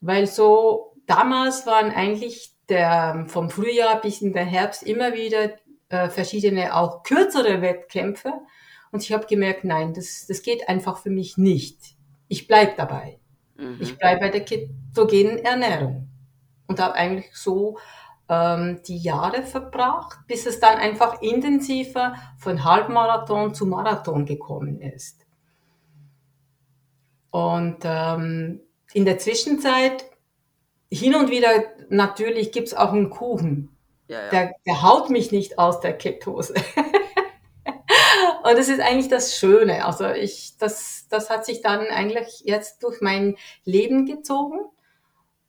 Weil 0.00 0.26
so 0.26 0.96
damals 1.04 1.66
waren 1.66 1.90
eigentlich 1.90 2.54
der, 2.70 3.26
vom 3.28 3.50
Frühjahr 3.50 4.00
bis 4.00 4.22
in 4.22 4.32
den 4.32 4.46
Herbst 4.46 4.82
immer 4.82 5.12
wieder 5.12 5.50
äh, 5.90 6.08
verschiedene 6.08 6.74
auch 6.74 7.02
kürzere 7.02 7.60
Wettkämpfe. 7.60 8.32
Und 8.94 9.02
ich 9.02 9.12
habe 9.12 9.26
gemerkt, 9.26 9.64
nein, 9.64 9.92
das, 9.92 10.24
das 10.28 10.40
geht 10.42 10.68
einfach 10.68 10.98
für 10.98 11.10
mich 11.10 11.36
nicht. 11.36 11.96
Ich 12.28 12.46
bleib 12.46 12.76
dabei. 12.76 13.18
Mhm. 13.56 13.78
Ich 13.80 13.98
bleibe 13.98 14.20
bei 14.20 14.28
der 14.28 14.44
ketogenen 14.44 15.38
Ernährung. 15.38 16.08
Und 16.68 16.78
habe 16.78 16.94
eigentlich 16.94 17.34
so 17.34 17.76
ähm, 18.28 18.82
die 18.86 18.98
Jahre 18.98 19.42
verbracht, 19.42 20.20
bis 20.28 20.46
es 20.46 20.60
dann 20.60 20.78
einfach 20.78 21.20
intensiver 21.22 22.14
von 22.38 22.62
Halbmarathon 22.62 23.52
zu 23.52 23.66
Marathon 23.66 24.26
gekommen 24.26 24.80
ist. 24.80 25.26
Und 27.32 27.78
ähm, 27.82 28.60
in 28.92 29.04
der 29.04 29.18
Zwischenzeit, 29.18 30.04
hin 30.88 31.16
und 31.16 31.32
wieder, 31.32 31.48
natürlich 31.88 32.52
gibt's 32.52 32.74
auch 32.74 32.92
einen 32.92 33.10
Kuchen. 33.10 33.76
Ja, 34.06 34.22
ja. 34.22 34.30
Der, 34.30 34.52
der 34.64 34.82
haut 34.82 35.10
mich 35.10 35.32
nicht 35.32 35.58
aus 35.58 35.80
der 35.80 35.98
Ketose. 35.98 36.54
Und 38.44 38.58
das 38.58 38.68
ist 38.68 38.80
eigentlich 38.80 39.08
das 39.08 39.38
Schöne. 39.38 39.86
Also 39.86 40.10
ich, 40.10 40.58
das, 40.58 41.06
das 41.08 41.30
hat 41.30 41.46
sich 41.46 41.62
dann 41.62 41.86
eigentlich 41.86 42.42
jetzt 42.44 42.82
durch 42.82 43.00
mein 43.00 43.38
Leben 43.64 44.04
gezogen 44.04 44.60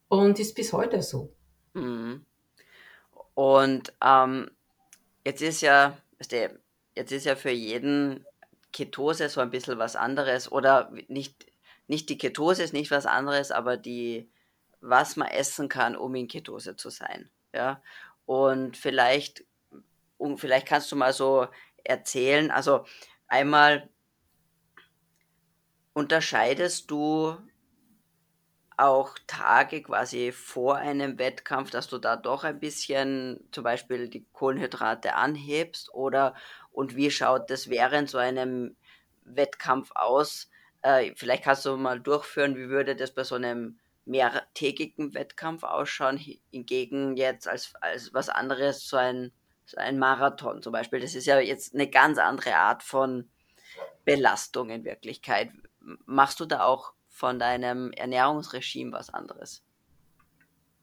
und 0.08 0.40
ist 0.40 0.56
bis 0.56 0.72
heute 0.72 1.02
so. 1.02 1.34
Mhm. 1.74 2.26
Und 3.34 3.94
ähm, 4.02 4.50
jetzt 5.26 5.42
ist 5.42 5.60
ja, 5.60 5.98
jetzt 6.96 7.12
ist 7.12 7.26
ja 7.26 7.36
für 7.36 7.50
jeden 7.50 8.26
Ketose 8.72 9.28
so 9.28 9.42
ein 9.42 9.52
bisschen 9.52 9.78
was 9.78 9.98
anderes 9.98 10.50
oder 10.50 10.90
nicht, 11.10 11.48
nicht 11.88 12.08
die 12.08 12.18
Ketose 12.18 12.64
ist 12.64 12.72
nicht 12.72 12.92
was 12.92 13.06
anderes, 13.06 13.52
aber 13.52 13.76
die, 13.76 14.30
was 14.80 15.18
man 15.18 15.28
essen 15.28 15.68
kann, 15.68 15.98
um 15.98 16.16
in 16.16 16.30
Ketose 16.30 16.78
zu 16.78 16.90
sein. 16.90 17.30
Ja. 17.54 17.82
Und 18.26 18.78
vielleicht, 18.78 19.44
um, 20.18 20.38
vielleicht 20.38 20.66
kannst 20.66 20.90
du 20.94 20.96
mal 20.96 21.12
so 21.12 21.48
erzählen, 21.86 22.52
also 22.52 22.86
einmal 23.28 23.90
unterscheidest 25.94 26.92
du 26.92 27.36
auch 28.78 29.18
Tage 29.28 29.82
quasi 29.84 30.32
vor 30.34 30.76
einem 30.76 31.18
Wettkampf, 31.18 31.70
dass 31.72 31.88
du 31.88 31.98
da 31.98 32.18
doch 32.18 32.44
ein 32.44 32.60
bisschen 32.60 33.48
zum 33.52 33.64
Beispiel 33.64 34.10
die 34.10 34.26
Kohlenhydrate 34.34 35.16
anhebst 35.16 35.94
oder 35.94 36.36
und 36.72 36.96
wie 36.96 37.10
schaut 37.10 37.50
das 37.50 37.70
während 37.70 38.10
so 38.10 38.18
einem 38.18 38.76
Wettkampf 39.24 39.92
aus? 39.96 40.50
Äh, 40.82 41.14
vielleicht 41.16 41.44
kannst 41.46 41.66
du 41.66 41.78
mal 41.78 42.02
durchführen, 42.02 42.58
wie 42.58 42.68
würde 42.70 42.96
das 42.98 43.14
bei 43.14 43.24
so 43.24 43.36
einem 43.36 43.80
mehrtägigen 44.04 45.14
Wettkampf 45.14 45.64
ausschauen, 45.64 46.18
hi- 46.18 46.42
hingegen 46.52 47.16
jetzt 47.16 47.48
als, 47.48 47.74
als 47.82 48.14
was 48.14 48.28
anderes, 48.30 48.88
so 48.88 48.98
ein, 48.98 49.32
ein 49.78 49.98
Marathon 50.00 50.62
zum 50.62 50.72
Beispiel. 50.72 51.00
Das 51.00 51.16
ist 51.16 51.26
ja 51.26 51.40
jetzt 51.40 51.74
eine 51.74 51.88
ganz 51.90 52.18
andere 52.18 52.56
Art 52.56 52.84
von 52.84 53.30
Belastung 54.04 54.70
in 54.70 54.84
Wirklichkeit. 54.84 55.52
Machst 56.06 56.40
du 56.40 56.46
da 56.46 56.64
auch 56.64 56.94
von 57.10 57.40
deinem 57.40 57.92
Ernährungsregime 57.92 58.92
was 58.92 59.10
anderes? 59.10 59.64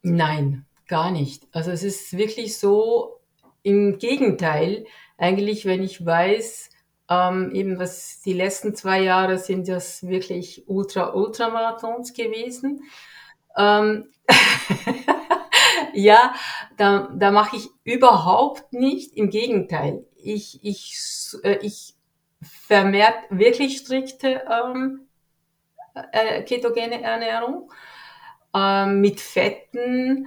Nein, 0.03 0.67
gar 0.89 1.11
nicht. 1.11 1.47
Also 1.53 1.71
es 1.71 1.83
ist 1.83 2.17
wirklich 2.17 2.59
so, 2.59 3.23
im 3.63 3.99
Gegenteil, 3.99 4.87
eigentlich, 5.17 5.65
wenn 5.67 5.83
ich 5.83 6.05
weiß, 6.05 6.71
ähm, 7.09 7.53
eben 7.55 7.79
was 7.79 8.21
die 8.23 8.33
letzten 8.33 8.75
zwei 8.75 9.03
Jahre 9.03 9.39
sind 9.39 9.69
das 9.69 10.07
wirklich 10.07 10.65
Ultra-Ultramarathons 10.67 12.13
gewesen. 12.13 12.83
Ähm, 13.57 14.11
ja, 15.95 16.35
da, 16.77 17.09
da 17.15 17.31
mache 17.31 17.57
ich 17.57 17.69
überhaupt 17.85 18.73
nicht, 18.73 19.17
im 19.17 19.31
Gegenteil. 19.31 20.05
Ich, 20.17 20.61
ich, 20.63 20.97
äh, 21.43 21.59
ich 21.63 21.95
vermehrt 22.43 23.15
wirklich 23.31 23.79
strikte 23.79 24.43
ähm, 24.51 25.07
äh, 26.13 26.43
ketogene 26.43 27.03
Ernährung 27.03 27.71
ähm, 28.55 29.01
mit 29.01 29.21
Fetten 29.21 30.27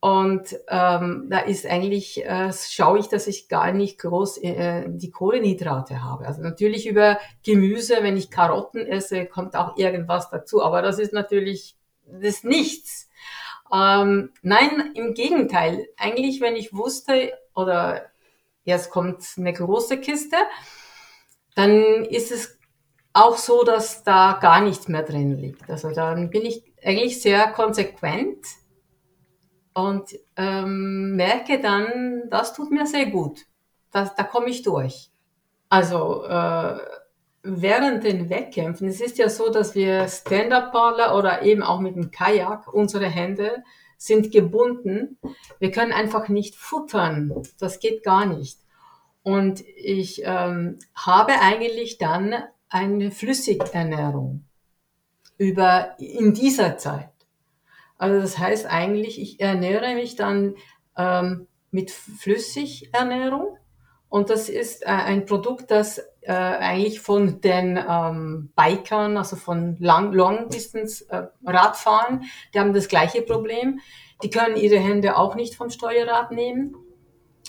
und 0.00 0.56
ähm, 0.68 1.26
da 1.30 1.40
ist 1.40 1.66
eigentlich, 1.66 2.24
äh, 2.24 2.52
schaue 2.52 2.98
ich, 2.98 3.08
dass 3.08 3.26
ich 3.26 3.48
gar 3.48 3.72
nicht 3.72 3.98
groß 3.98 4.38
äh, 4.38 4.84
die 4.88 5.10
Kohlenhydrate 5.10 6.04
habe. 6.04 6.26
Also 6.26 6.42
natürlich 6.42 6.86
über 6.86 7.18
Gemüse, 7.42 7.96
wenn 8.02 8.16
ich 8.16 8.30
Karotten 8.30 8.86
esse, 8.86 9.26
kommt 9.26 9.56
auch 9.56 9.76
irgendwas 9.76 10.30
dazu, 10.30 10.62
aber 10.62 10.82
das 10.82 10.98
ist 10.98 11.12
natürlich 11.12 11.76
das 12.06 12.44
nichts. 12.44 13.08
Ähm, 13.72 14.32
nein, 14.42 14.92
im 14.94 15.14
Gegenteil. 15.14 15.88
Eigentlich, 15.96 16.40
wenn 16.40 16.56
ich 16.56 16.72
wusste, 16.72 17.32
oder 17.54 18.06
jetzt 18.64 18.90
kommt 18.90 19.24
eine 19.36 19.52
große 19.52 19.98
Kiste, 19.98 20.36
dann 21.54 22.04
ist 22.04 22.32
es 22.32 22.58
auch 23.12 23.38
so, 23.38 23.64
dass 23.64 24.04
da 24.04 24.38
gar 24.40 24.60
nichts 24.60 24.88
mehr 24.88 25.02
drin 25.02 25.38
liegt. 25.38 25.70
Also 25.70 25.90
dann 25.90 26.28
bin 26.30 26.44
ich 26.44 26.62
eigentlich 26.84 27.22
sehr 27.22 27.48
konsequent 27.48 28.46
und 29.72 30.18
ähm, 30.36 31.16
merke 31.16 31.60
dann, 31.60 32.24
das 32.30 32.52
tut 32.52 32.70
mir 32.70 32.86
sehr 32.86 33.06
gut. 33.06 33.40
Das, 33.90 34.14
da 34.14 34.22
komme 34.22 34.50
ich 34.50 34.62
durch. 34.62 35.10
Also 35.68 36.24
äh, 36.24 36.78
während 37.46 38.04
den 38.04 38.28
Wettkämpfen, 38.28 38.88
es 38.88 39.00
ist 39.00 39.18
ja 39.18 39.28
so, 39.28 39.50
dass 39.50 39.74
wir 39.74 40.08
Stand-Up-Paddler 40.08 41.16
oder 41.16 41.42
eben 41.42 41.62
auch 41.62 41.80
mit 41.80 41.96
dem 41.96 42.10
Kajak, 42.10 42.72
unsere 42.72 43.06
Hände 43.06 43.62
sind 43.96 44.32
gebunden. 44.32 45.18
Wir 45.58 45.70
können 45.70 45.92
einfach 45.92 46.28
nicht 46.28 46.56
futtern. 46.56 47.32
Das 47.58 47.80
geht 47.80 48.02
gar 48.02 48.26
nicht. 48.26 48.58
Und 49.22 49.60
ich 49.76 50.22
ähm, 50.24 50.78
habe 50.94 51.32
eigentlich 51.40 51.98
dann 51.98 52.34
eine 52.68 53.10
Flüssigernährung 53.10 54.44
über 55.38 55.96
in 55.98 56.34
dieser 56.34 56.76
Zeit. 56.76 57.10
Also 57.98 58.20
das 58.20 58.38
heißt 58.38 58.66
eigentlich, 58.66 59.20
ich 59.20 59.40
ernähre 59.40 59.94
mich 59.94 60.16
dann 60.16 60.54
ähm, 60.96 61.46
mit 61.70 61.90
Flüssigernährung 61.90 63.56
und 64.08 64.30
das 64.30 64.48
ist 64.48 64.82
äh, 64.82 64.86
ein 64.86 65.26
Produkt, 65.26 65.70
das 65.70 65.98
äh, 66.22 66.32
eigentlich 66.32 67.00
von 67.00 67.40
den 67.40 67.78
ähm, 67.88 68.52
Bikern, 68.56 69.16
also 69.16 69.36
von 69.36 69.76
Long, 69.78 70.12
Long 70.12 70.48
Distance 70.48 71.06
äh, 71.08 71.26
Radfahren, 71.44 72.24
die 72.54 72.60
haben 72.60 72.72
das 72.72 72.88
gleiche 72.88 73.22
Problem. 73.22 73.80
Die 74.22 74.30
können 74.30 74.56
ihre 74.56 74.78
Hände 74.78 75.16
auch 75.16 75.34
nicht 75.34 75.54
vom 75.54 75.70
Steuerrad 75.70 76.30
nehmen. 76.30 76.76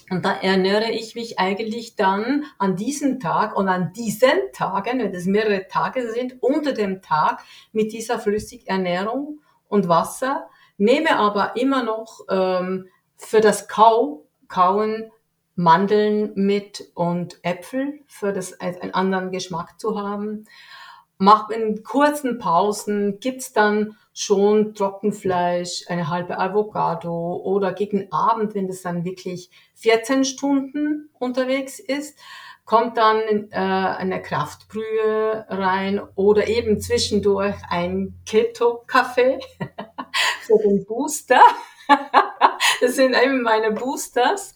Und 0.09 0.23
da 0.23 0.33
ernähre 0.33 0.91
ich 0.91 1.15
mich 1.15 1.37
eigentlich 1.37 1.95
dann 1.95 2.45
an 2.59 2.75
diesem 2.75 3.19
Tag 3.19 3.55
und 3.57 3.67
an 3.67 3.91
diesen 3.93 4.51
Tagen, 4.53 4.99
wenn 4.99 5.13
es 5.13 5.25
mehrere 5.25 5.67
Tage 5.67 6.11
sind, 6.11 6.41
unter 6.41 6.71
dem 6.71 7.01
Tag 7.01 7.41
mit 7.73 7.91
dieser 7.91 8.19
Flüssigernährung 8.19 9.41
und 9.67 9.89
Wasser, 9.89 10.47
nehme 10.77 11.17
aber 11.17 11.57
immer 11.57 11.83
noch 11.83 12.21
ähm, 12.29 12.87
für 13.17 13.41
das 13.41 13.67
Kau, 13.67 14.25
Kauen 14.47 15.11
Mandeln 15.57 16.31
mit 16.35 16.91
und 16.93 17.39
Äpfel, 17.41 17.99
für 18.07 18.31
das 18.31 18.59
einen 18.61 18.93
anderen 18.93 19.31
Geschmack 19.31 19.79
zu 19.79 19.99
haben. 19.99 20.45
Mach 21.17 21.49
in 21.49 21.83
kurzen 21.83 22.37
Pausen, 22.37 23.19
gibt's 23.19 23.53
dann 23.53 23.97
schon 24.13 24.75
Trockenfleisch, 24.75 25.85
eine 25.87 26.09
halbe 26.09 26.37
Avocado 26.39 27.41
oder 27.43 27.73
gegen 27.73 28.11
Abend, 28.11 28.53
wenn 28.53 28.67
das 28.67 28.83
dann 28.83 29.03
wirklich 29.03 29.49
14 29.73 30.25
Stunden 30.25 31.09
unterwegs 31.17 31.79
ist, 31.79 32.19
kommt 32.65 32.97
dann 32.97 33.49
äh, 33.49 33.55
eine 33.55 34.21
Kraftbrühe 34.21 35.45
rein 35.49 36.01
oder 36.15 36.47
eben 36.47 36.79
zwischendurch 36.79 37.55
ein 37.69 38.13
Keto-Kaffee 38.27 39.39
für 40.41 40.57
den 40.59 40.85
Booster. 40.85 41.41
das 42.81 42.95
sind 42.95 43.15
eben 43.15 43.41
meine 43.41 43.71
Boosters. 43.71 44.53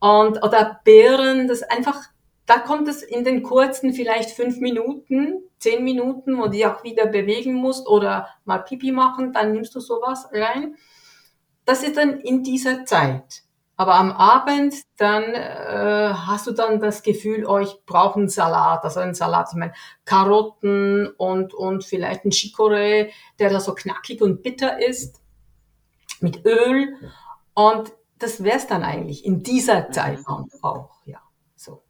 Und, 0.00 0.42
oder 0.42 0.80
Beeren, 0.84 1.48
das 1.48 1.62
einfach, 1.62 2.00
da 2.46 2.58
kommt 2.58 2.88
es 2.88 3.02
in 3.02 3.24
den 3.24 3.42
kurzen 3.42 3.92
vielleicht 3.92 4.30
fünf 4.30 4.58
Minuten, 4.58 5.42
zehn 5.58 5.84
Minuten, 5.84 6.38
wo 6.38 6.44
du 6.44 6.50
dich 6.50 6.66
auch 6.66 6.84
wieder 6.84 7.06
bewegen 7.06 7.54
musst 7.54 7.88
oder 7.88 8.28
mal 8.44 8.58
Pipi 8.58 8.92
machen, 8.92 9.32
dann 9.32 9.52
nimmst 9.52 9.74
du 9.74 9.80
sowas 9.80 10.28
rein. 10.32 10.76
Das 11.64 11.82
ist 11.82 11.96
dann 11.96 12.20
in 12.20 12.42
dieser 12.42 12.84
Zeit. 12.84 13.42
Aber 13.80 13.94
am 13.94 14.10
Abend, 14.10 14.74
dann 14.96 15.22
äh, 15.22 16.12
hast 16.12 16.48
du 16.48 16.50
dann 16.50 16.80
das 16.80 17.04
Gefühl, 17.04 17.46
oh, 17.46 17.58
ich 17.58 17.76
brauche 17.86 18.18
einen 18.18 18.28
Salat. 18.28 18.82
Also 18.82 18.98
einen 18.98 19.14
Salat, 19.14 19.50
ich 19.52 19.56
meine 19.56 19.72
Karotten 20.04 21.06
und, 21.16 21.54
und 21.54 21.84
vielleicht 21.84 22.24
ein 22.24 22.32
Chicorée, 22.32 23.10
der 23.38 23.50
da 23.50 23.60
so 23.60 23.74
knackig 23.74 24.20
und 24.20 24.42
bitter 24.42 24.84
ist, 24.84 25.22
mit 26.20 26.44
Öl. 26.44 26.92
Und 27.54 27.92
das 28.18 28.42
wär's 28.42 28.66
dann 28.66 28.82
eigentlich 28.82 29.24
in 29.24 29.42
dieser 29.42 29.88
mhm. 29.88 29.92
Zeit 29.92 30.18
auch, 30.62 30.90
ja. 31.04 31.20
So. 31.56 31.82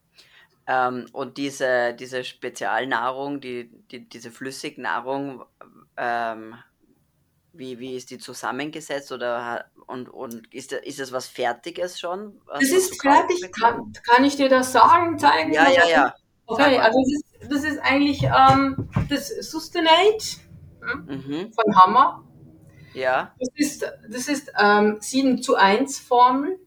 Ähm, 0.67 1.07
und 1.13 1.39
diese, 1.39 1.95
diese 1.95 2.25
Spezialnahrung, 2.25 3.41
die, 3.41 3.71
die, 3.91 4.09
diese 4.09 4.31
Flüssignahrung, 4.31 5.45
ähm, 5.97 6.55
wie, 7.53 7.79
wie 7.79 7.97
ist 7.97 8.11
die 8.11 8.19
zusammengesetzt 8.19 9.11
oder 9.11 9.65
und, 9.87 10.09
und 10.09 10.53
ist, 10.53 10.73
ist 10.73 11.01
es 11.01 11.13
was 11.13 11.27
Fertiges 11.27 11.99
schon? 11.99 12.41
Das 12.53 12.71
ist 12.71 13.01
fertig, 13.01 13.51
kann, 13.59 13.93
kann 14.07 14.25
ich 14.25 14.37
dir 14.37 14.49
das 14.49 14.73
sagen, 14.73 15.19
zeigen? 15.19 15.53
Ja, 15.53 15.69
ja, 15.71 15.89
ja. 15.89 16.15
Okay, 16.47 16.79
also 16.79 16.99
das 16.99 17.13
ist, 17.13 17.53
das 17.53 17.65
ist 17.65 17.79
eigentlich 17.81 18.23
ähm, 18.23 18.89
das 19.09 19.29
Sustenate 19.29 20.39
hm, 20.81 21.07
mhm. 21.07 21.53
von 21.53 21.77
Hammer. 21.77 22.25
Ja. 22.95 23.35
Das 23.39 23.49
ist, 23.57 23.93
das 24.09 24.29
ist 24.29 24.53
ähm, 24.61 24.97
7 25.01 25.43
zu 25.43 25.57
1 25.57 25.99
Formel. 25.99 26.59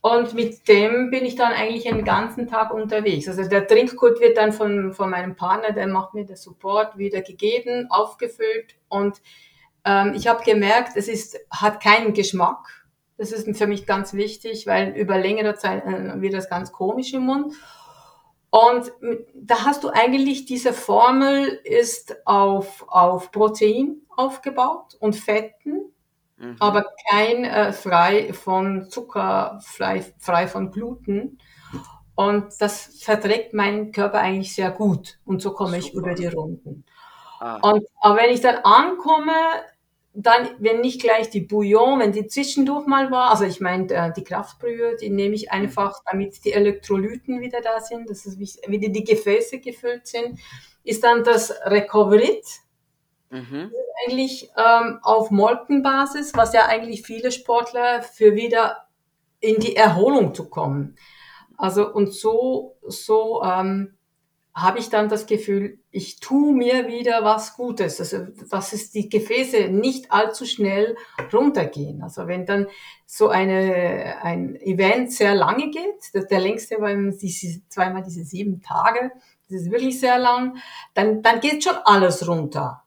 Und 0.00 0.34
mit 0.34 0.68
dem 0.68 1.10
bin 1.10 1.24
ich 1.24 1.34
dann 1.34 1.52
eigentlich 1.52 1.82
den 1.82 2.04
ganzen 2.04 2.46
Tag 2.46 2.72
unterwegs. 2.72 3.26
Also 3.26 3.42
der 3.48 3.66
Trinkcode 3.66 4.20
wird 4.20 4.36
dann 4.36 4.52
von, 4.52 4.92
von 4.94 5.10
meinem 5.10 5.34
Partner, 5.34 5.72
der 5.72 5.88
macht 5.88 6.14
mir 6.14 6.24
den 6.24 6.36
Support 6.36 6.96
wieder 6.96 7.22
gegeben, 7.22 7.88
aufgefüllt 7.90 8.76
und 8.88 9.20
ähm, 9.84 10.12
ich 10.14 10.26
habe 10.26 10.44
gemerkt, 10.44 10.96
es 10.96 11.08
ist, 11.08 11.38
hat 11.50 11.82
keinen 11.82 12.12
Geschmack. 12.12 12.86
Das 13.16 13.32
ist 13.32 13.56
für 13.56 13.66
mich 13.66 13.86
ganz 13.86 14.12
wichtig, 14.12 14.66
weil 14.66 14.90
über 14.90 15.16
längere 15.16 15.54
Zeit 15.54 15.84
äh, 15.86 16.20
wird 16.20 16.34
das 16.34 16.50
ganz 16.50 16.72
komisch 16.72 17.14
im 17.14 17.22
Mund. 17.22 17.54
Und 18.56 18.90
da 19.34 19.66
hast 19.66 19.84
du 19.84 19.90
eigentlich, 19.90 20.46
diese 20.46 20.72
Formel 20.72 21.60
ist 21.64 22.26
auf, 22.26 22.86
auf 22.88 23.30
Protein 23.30 24.00
aufgebaut 24.08 24.96
und 24.98 25.14
Fetten, 25.14 25.92
mhm. 26.38 26.56
aber 26.58 26.86
kein 27.10 27.44
äh, 27.44 27.74
frei 27.74 28.32
von 28.32 28.88
Zucker, 28.88 29.60
frei, 29.62 30.02
frei 30.16 30.48
von 30.48 30.70
Gluten. 30.70 31.38
Und 32.14 32.46
das 32.58 32.98
verträgt 33.02 33.52
mein 33.52 33.92
Körper 33.92 34.20
eigentlich 34.20 34.54
sehr 34.54 34.70
gut. 34.70 35.18
Und 35.26 35.42
so 35.42 35.52
komme 35.52 35.72
Super. 35.72 35.86
ich 35.86 35.92
über 35.92 36.14
die 36.14 36.26
Runden. 36.26 36.86
Ah. 37.40 37.56
Und 37.56 37.86
aber 38.00 38.16
wenn 38.16 38.30
ich 38.32 38.40
dann 38.40 38.56
ankomme, 38.64 39.34
dann, 40.18 40.48
wenn 40.58 40.80
nicht 40.80 41.02
gleich 41.02 41.28
die 41.28 41.42
Bouillon, 41.42 42.00
wenn 42.00 42.12
die 42.12 42.26
zwischendurch 42.26 42.86
mal 42.86 43.10
war, 43.10 43.30
also 43.30 43.44
ich 43.44 43.60
meine, 43.60 43.92
äh, 43.92 44.12
die 44.14 44.24
Kraftbrühe, 44.24 44.96
die 44.96 45.10
nehme 45.10 45.34
ich 45.34 45.52
einfach, 45.52 46.00
damit 46.10 46.42
die 46.44 46.52
Elektrolyten 46.52 47.40
wieder 47.40 47.60
da 47.60 47.80
sind, 47.80 48.08
dass 48.08 48.24
es 48.24 48.38
wieder 48.38 48.88
die 48.88 49.04
Gefäße 49.04 49.60
gefüllt 49.60 50.06
sind, 50.06 50.38
ist 50.84 51.04
dann 51.04 51.22
das 51.22 51.52
Recoverit. 51.66 52.46
Mhm. 53.28 53.70
Eigentlich 54.06 54.50
ähm, 54.56 55.00
auf 55.02 55.30
Molkenbasis, 55.30 56.32
was 56.34 56.54
ja 56.54 56.66
eigentlich 56.66 57.02
viele 57.02 57.30
Sportler 57.30 58.02
für 58.02 58.34
wieder 58.34 58.86
in 59.40 59.60
die 59.60 59.76
Erholung 59.76 60.34
zu 60.34 60.48
kommen. 60.48 60.96
Also 61.58 61.92
und 61.92 62.14
so, 62.14 62.76
so 62.86 63.42
ähm, 63.42 63.95
habe 64.56 64.78
ich 64.78 64.88
dann 64.88 65.10
das 65.10 65.26
Gefühl, 65.26 65.80
ich 65.90 66.18
tue 66.18 66.54
mir 66.54 66.88
wieder 66.88 67.22
was 67.22 67.54
Gutes. 67.56 68.00
Also, 68.00 68.24
dass 68.50 68.72
es 68.72 68.90
die 68.90 69.10
Gefäße 69.10 69.68
nicht 69.68 70.10
allzu 70.10 70.46
schnell 70.46 70.96
runtergehen. 71.30 72.02
Also, 72.02 72.26
wenn 72.26 72.46
dann 72.46 72.66
so 73.04 73.28
eine, 73.28 74.16
ein 74.22 74.56
Event 74.56 75.12
sehr 75.12 75.34
lange 75.34 75.70
geht, 75.70 76.14
der, 76.14 76.24
der 76.24 76.40
längste 76.40 76.80
war 76.80 76.94
diese, 76.94 77.68
zweimal 77.68 78.02
diese 78.02 78.24
sieben 78.24 78.62
Tage, 78.62 79.12
das 79.50 79.60
ist 79.60 79.70
wirklich 79.70 80.00
sehr 80.00 80.18
lang, 80.18 80.56
dann, 80.94 81.20
dann 81.20 81.40
geht 81.40 81.62
schon 81.62 81.76
alles 81.84 82.26
runter. 82.26 82.82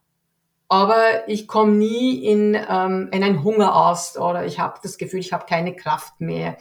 Aber 0.70 1.30
ich 1.30 1.48
komme 1.48 1.74
nie 1.74 2.26
in, 2.26 2.56
ähm, 2.56 3.10
in 3.12 3.24
einen 3.24 3.44
Hungerast 3.44 4.18
oder 4.18 4.44
ich 4.44 4.60
habe 4.60 4.80
das 4.82 4.98
Gefühl, 4.98 5.20
ich 5.20 5.34
habe 5.34 5.46
keine 5.46 5.76
Kraft 5.76 6.20
mehr. 6.20 6.58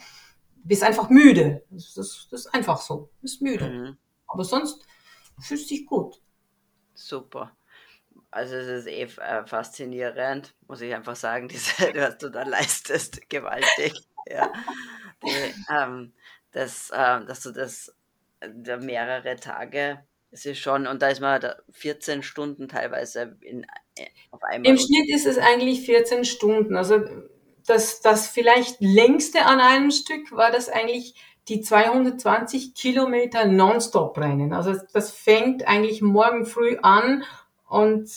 Bist 0.65 0.83
einfach 0.83 1.09
müde. 1.09 1.65
Das, 1.71 1.95
das, 1.95 2.29
das 2.31 2.41
ist 2.41 2.55
einfach 2.55 2.79
so. 2.79 3.09
Bist 3.23 3.41
müde. 3.41 3.69
Mhm. 3.71 3.97
Aber 4.27 4.45
sonst 4.45 4.85
fühlst 5.41 5.71
dich 5.71 5.87
gut. 5.87 6.21
Super. 6.95 7.57
Also 8.31 8.57
es 8.57 8.67
ist 8.67 8.87
eh 8.87 9.03
äh, 9.05 9.47
faszinierend, 9.47 10.55
muss 10.67 10.81
ich 10.81 10.95
einfach 10.95 11.17
sagen, 11.17 11.49
diese, 11.49 11.95
was 11.95 12.19
du 12.19 12.31
da 12.31 12.43
leistest, 12.43 13.29
gewaltig. 13.29 13.95
Ja. 14.31 14.53
Die, 15.25 15.55
ähm, 15.73 16.13
das, 16.53 16.91
äh, 16.91 17.25
dass 17.25 17.41
du 17.41 17.51
das 17.51 17.97
äh, 18.41 18.77
mehrere 18.77 19.37
Tage, 19.37 20.05
es 20.31 20.45
ist 20.45 20.59
schon, 20.59 20.87
und 20.87 21.01
da 21.01 21.09
ist 21.09 21.21
man 21.21 21.41
da 21.41 21.57
14 21.71 22.23
Stunden 22.23 22.69
teilweise 22.69 23.39
in, 23.41 23.65
äh, 23.97 24.07
auf 24.31 24.43
einmal. 24.43 24.71
Im 24.71 24.77
Schnitt 24.77 25.09
ist 25.09 25.25
es 25.25 25.39
eigentlich 25.39 25.87
14 25.87 26.27
Stunden. 26.27 26.77
Also 26.77 27.03
das, 27.67 28.01
das 28.01 28.29
vielleicht 28.29 28.81
längste 28.81 29.47
an 29.47 29.61
einem 29.61 29.91
Stück 29.91 30.31
war 30.33 30.51
das 30.51 30.69
eigentlich 30.69 31.15
die 31.49 31.61
220 31.61 32.75
Kilometer 32.75 33.47
nonstop 33.47 34.19
rennen. 34.19 34.53
Also 34.53 34.75
das 34.93 35.11
fängt 35.11 35.67
eigentlich 35.67 36.03
morgen 36.03 36.45
früh 36.45 36.77
an 36.83 37.25
und 37.67 38.11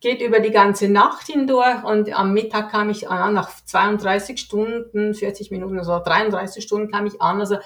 geht 0.00 0.20
über 0.22 0.40
die 0.40 0.50
ganze 0.50 0.88
Nacht 0.88 1.26
hindurch 1.26 1.82
und 1.82 2.12
am 2.12 2.32
Mittag 2.32 2.70
kam 2.70 2.90
ich 2.90 3.08
an, 3.08 3.34
nach 3.34 3.50
32 3.64 4.38
Stunden, 4.38 5.14
40 5.14 5.50
Minuten, 5.50 5.78
also 5.78 5.98
33 5.98 6.62
Stunden 6.62 6.90
kam 6.90 7.06
ich 7.06 7.20
an. 7.20 7.40
Also 7.40 7.58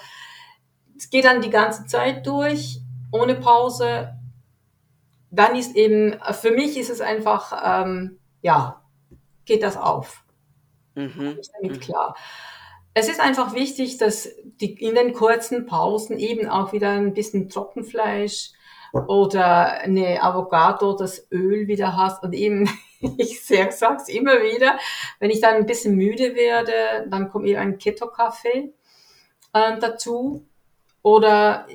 es 0.97 1.09
geht 1.09 1.25
dann 1.25 1.41
die 1.41 1.49
ganze 1.49 1.85
Zeit 1.85 2.25
durch, 2.25 2.81
ohne 3.11 3.35
Pause. 3.35 4.13
Dann 5.29 5.55
ist 5.55 5.75
eben, 5.75 6.19
für 6.31 6.51
mich 6.51 6.77
ist 6.77 6.89
es 6.89 7.01
einfach, 7.01 7.85
ähm, 7.85 8.19
ja, 8.41 8.81
geht 9.45 9.63
das 9.63 9.77
auf. 9.77 10.23
Mhm. 10.95 11.37
Ich 11.39 11.49
damit 11.51 11.87
mhm. 11.87 11.93
Es 12.93 13.09
ist 13.09 13.19
einfach 13.19 13.55
wichtig, 13.55 13.97
dass 13.97 14.29
die, 14.43 14.73
in 14.73 14.95
den 14.95 15.13
kurzen 15.13 15.65
Pausen 15.65 16.19
eben 16.19 16.47
auch 16.47 16.73
wieder 16.73 16.89
ein 16.89 17.13
bisschen 17.13 17.49
Trockenfleisch, 17.49 18.51
oder 18.93 19.79
eine 19.79 20.21
Avocado, 20.21 20.95
das 20.95 21.27
Öl 21.31 21.67
wieder 21.67 21.97
hast. 21.97 22.23
Und 22.23 22.33
eben, 22.33 22.69
ich 23.17 23.43
sag's 23.43 24.07
immer 24.07 24.41
wieder, 24.43 24.77
wenn 25.19 25.31
ich 25.31 25.41
dann 25.41 25.55
ein 25.55 25.65
bisschen 25.65 25.95
müde 25.95 26.35
werde, 26.35 27.07
dann 27.09 27.29
kommt 27.29 27.47
eben 27.47 27.59
ein 27.59 27.77
Keto-Kaffee 27.77 28.73
äh, 29.53 29.79
dazu. 29.79 30.47
Oder 31.01 31.67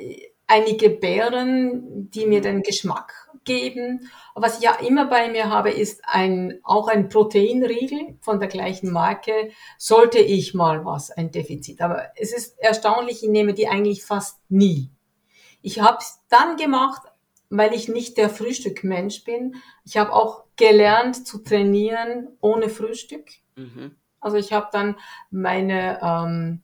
einige 0.48 0.90
Beeren, 0.90 2.10
die 2.10 2.26
mir 2.26 2.40
den 2.40 2.62
Geschmack 2.62 3.28
geben. 3.44 4.10
Was 4.34 4.58
ich 4.58 4.64
ja 4.64 4.74
immer 4.76 5.06
bei 5.06 5.28
mir 5.28 5.48
habe, 5.50 5.70
ist 5.70 6.02
ein, 6.04 6.58
auch 6.64 6.88
ein 6.88 7.08
Proteinriegel 7.08 8.18
von 8.20 8.40
der 8.40 8.48
gleichen 8.48 8.90
Marke. 8.90 9.50
Sollte 9.76 10.18
ich 10.18 10.54
mal 10.54 10.84
was, 10.84 11.10
ein 11.10 11.30
Defizit. 11.30 11.80
Aber 11.80 12.08
es 12.16 12.32
ist 12.32 12.58
erstaunlich, 12.58 13.22
ich 13.22 13.28
nehme 13.28 13.54
die 13.54 13.68
eigentlich 13.68 14.04
fast 14.04 14.40
nie. 14.48 14.90
Ich 15.62 15.80
habe 15.80 15.98
es 16.00 16.20
dann 16.28 16.56
gemacht, 16.56 17.02
weil 17.50 17.74
ich 17.74 17.88
nicht 17.88 18.16
der 18.16 18.30
Frühstückmensch 18.30 19.24
bin. 19.24 19.56
Ich 19.84 19.96
habe 19.96 20.12
auch 20.12 20.44
gelernt 20.56 21.26
zu 21.26 21.38
trainieren 21.38 22.28
ohne 22.40 22.68
Frühstück. 22.68 23.28
Mhm. 23.56 23.96
Also 24.20 24.36
ich 24.36 24.52
habe 24.52 24.68
dann 24.72 24.96
meine 25.30 26.00
ähm, 26.02 26.62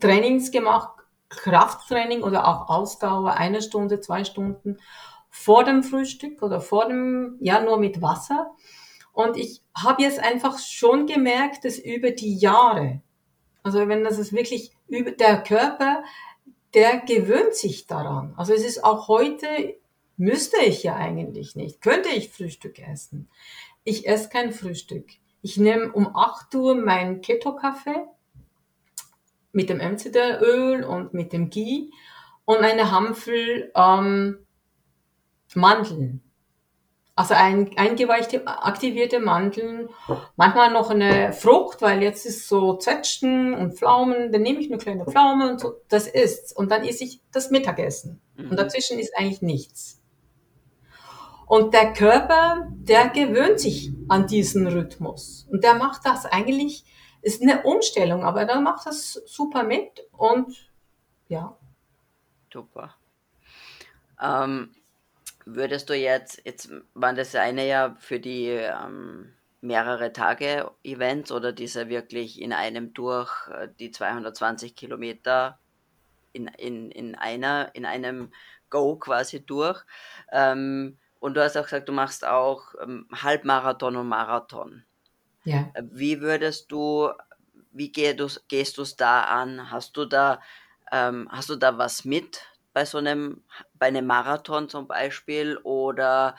Trainings 0.00 0.50
gemacht, 0.50 1.01
Krafttraining 1.36 2.22
oder 2.22 2.46
auch 2.46 2.68
Ausdauer, 2.68 3.34
eine 3.34 3.62
Stunde, 3.62 4.00
zwei 4.00 4.24
Stunden 4.24 4.78
vor 5.28 5.64
dem 5.64 5.82
Frühstück 5.82 6.42
oder 6.42 6.60
vor 6.60 6.86
dem, 6.88 7.36
ja, 7.40 7.60
nur 7.62 7.78
mit 7.78 8.02
Wasser. 8.02 8.52
Und 9.12 9.36
ich 9.36 9.62
habe 9.74 10.02
jetzt 10.02 10.20
einfach 10.20 10.58
schon 10.58 11.06
gemerkt, 11.06 11.64
dass 11.64 11.78
über 11.78 12.10
die 12.10 12.36
Jahre, 12.36 13.02
also 13.62 13.88
wenn 13.88 14.04
das 14.04 14.18
ist 14.18 14.32
wirklich 14.32 14.72
über 14.88 15.10
der 15.10 15.42
Körper, 15.42 16.02
der 16.74 17.00
gewöhnt 17.00 17.54
sich 17.54 17.86
daran. 17.86 18.34
Also 18.36 18.52
es 18.54 18.64
ist 18.64 18.84
auch 18.84 19.08
heute, 19.08 19.46
müsste 20.16 20.62
ich 20.62 20.82
ja 20.82 20.96
eigentlich 20.96 21.56
nicht, 21.56 21.80
könnte 21.80 22.08
ich 22.10 22.30
Frühstück 22.30 22.78
essen. 22.78 23.30
Ich 23.84 24.06
esse 24.06 24.28
kein 24.28 24.52
Frühstück. 24.52 25.06
Ich 25.42 25.56
nehme 25.56 25.92
um 25.92 26.14
8 26.14 26.54
Uhr 26.54 26.74
meinen 26.74 27.20
Keto-Kaffee 27.20 28.06
mit 29.52 29.68
dem 29.68 29.78
MCD-Öl 29.78 30.84
und 30.84 31.14
mit 31.14 31.32
dem 31.32 31.50
Ghee 31.50 31.90
und 32.44 32.58
eine 32.58 32.90
Handvoll 32.90 33.70
ähm, 33.74 34.38
Mandeln. 35.54 36.22
Also 37.14 37.34
ein, 37.34 37.70
eingeweichte, 37.76 38.46
aktivierte 38.46 39.20
Mandeln, 39.20 39.90
manchmal 40.36 40.72
noch 40.72 40.88
eine 40.88 41.34
Frucht, 41.34 41.82
weil 41.82 42.02
jetzt 42.02 42.24
ist 42.24 42.48
so 42.48 42.78
Zwetschgen 42.78 43.52
und 43.52 43.74
Pflaumen, 43.74 44.32
dann 44.32 44.40
nehme 44.40 44.60
ich 44.60 44.68
eine 44.68 44.78
kleine 44.78 45.04
Pflaume 45.04 45.50
und 45.50 45.60
so, 45.60 45.74
das 45.88 46.06
ist's. 46.06 46.54
Und 46.54 46.70
dann 46.70 46.84
esse 46.84 47.04
ich 47.04 47.20
das 47.30 47.50
Mittagessen. 47.50 48.22
Mhm. 48.36 48.50
Und 48.50 48.58
dazwischen 48.58 48.98
ist 48.98 49.12
eigentlich 49.16 49.42
nichts. 49.42 50.00
Und 51.46 51.74
der 51.74 51.92
Körper, 51.92 52.66
der 52.70 53.10
gewöhnt 53.10 53.60
sich 53.60 53.92
an 54.08 54.26
diesen 54.26 54.66
Rhythmus. 54.66 55.46
Und 55.50 55.62
der 55.64 55.74
macht 55.74 56.06
das 56.06 56.24
eigentlich 56.24 56.86
ist 57.22 57.42
eine 57.42 57.62
Umstellung, 57.62 58.24
aber 58.24 58.44
dann 58.44 58.64
macht 58.64 58.86
das 58.86 59.14
super 59.26 59.62
mit 59.62 60.06
und 60.12 60.70
ja. 61.28 61.56
Super. 62.52 62.94
Ähm, 64.20 64.74
würdest 65.44 65.88
du 65.88 65.94
jetzt, 65.94 66.42
jetzt 66.44 66.70
waren 66.94 67.16
das 67.16 67.34
eine 67.34 67.66
ja 67.66 67.96
für 67.98 68.20
die 68.20 68.48
ähm, 68.48 69.32
mehrere 69.60 70.12
Tage 70.12 70.70
Events 70.82 71.32
oder 71.32 71.52
diese 71.52 71.88
wirklich 71.88 72.40
in 72.40 72.52
einem 72.52 72.92
durch 72.92 73.48
äh, 73.48 73.68
die 73.78 73.90
220 73.90 74.74
Kilometer 74.74 75.58
in, 76.32 76.48
in, 76.48 76.90
in 76.90 77.14
einer, 77.14 77.74
in 77.74 77.86
einem 77.86 78.32
Go 78.70 78.96
quasi 78.96 79.44
durch. 79.44 79.82
Ähm, 80.30 80.98
und 81.20 81.34
du 81.34 81.42
hast 81.42 81.56
auch 81.56 81.64
gesagt, 81.64 81.88
du 81.88 81.92
machst 81.92 82.26
auch 82.26 82.74
ähm, 82.82 83.06
Halbmarathon 83.12 83.96
und 83.96 84.08
Marathon. 84.08 84.84
Ja. 85.44 85.72
Wie 85.80 86.20
würdest 86.20 86.70
du, 86.70 87.10
wie 87.72 87.90
geh 87.90 88.14
du, 88.14 88.28
gehst 88.48 88.78
du 88.78 88.82
es 88.82 88.96
da 88.96 89.22
an? 89.24 89.70
Hast 89.70 89.96
du 89.96 90.04
da, 90.04 90.40
ähm, 90.90 91.28
hast 91.30 91.48
du 91.48 91.56
da 91.56 91.78
was 91.78 92.04
mit 92.04 92.46
bei 92.72 92.84
so 92.84 92.98
einem, 92.98 93.42
bei 93.74 93.86
einem 93.86 94.06
Marathon 94.06 94.68
zum 94.68 94.86
Beispiel 94.86 95.58
oder 95.58 96.36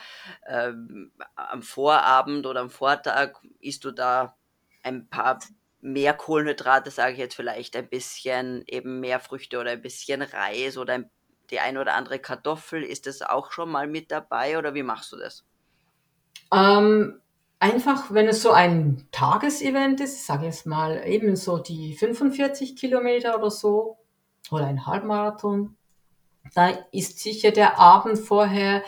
ähm, 0.48 1.12
am 1.36 1.62
Vorabend 1.62 2.46
oder 2.46 2.62
am 2.62 2.70
Vortag 2.70 3.34
isst 3.60 3.86
du 3.86 3.92
da 3.92 4.36
ein 4.84 5.08
paar 5.08 5.40
mehr 5.82 6.14
Kohlenhydrate, 6.14 6.92
sage 6.92 7.14
ich 7.14 7.20
jetzt 7.20 7.36
vielleicht 7.36 7.76
ein 7.76 7.90
bisschen 7.90 8.64
eben 8.68 9.00
mehr 9.00 9.20
Früchte 9.20 9.60
oder 9.60 9.72
ein 9.72 9.82
bisschen 9.82 10.22
Reis 10.22 10.78
oder 10.78 10.94
ein, 10.94 11.12
die 11.52 11.60
ein 11.60 11.78
oder 11.78 11.94
andere 11.94 12.20
Kartoffel. 12.20 12.84
Ist 12.84 13.06
das 13.06 13.22
auch 13.22 13.52
schon 13.52 13.70
mal 13.70 13.88
mit 13.88 14.10
dabei 14.10 14.58
oder 14.58 14.74
wie 14.74 14.84
machst 14.84 15.12
du 15.12 15.18
das? 15.18 15.46
Ähm, 16.52 17.22
einfach, 17.64 18.14
wenn 18.14 18.28
es 18.28 18.42
so 18.42 18.52
ein 18.52 19.08
Tagesevent 19.12 20.02
ist, 20.02 20.18
ich 20.18 20.26
sage 20.26 20.46
jetzt 20.46 20.66
mal 20.66 21.02
eben 21.08 21.38
so 21.38 21.58
die 21.58 21.96
45 21.96 22.76
Kilometer 22.76 23.38
oder 23.38 23.50
so 23.50 23.98
oder 24.52 24.68
ein 24.68 24.86
Halbmarathon, 24.86 25.78
da 26.54 26.70
ist 26.92 27.20
sicher 27.20 27.52
der 27.52 27.80
Abend 27.80 28.20
vorher, 28.20 28.84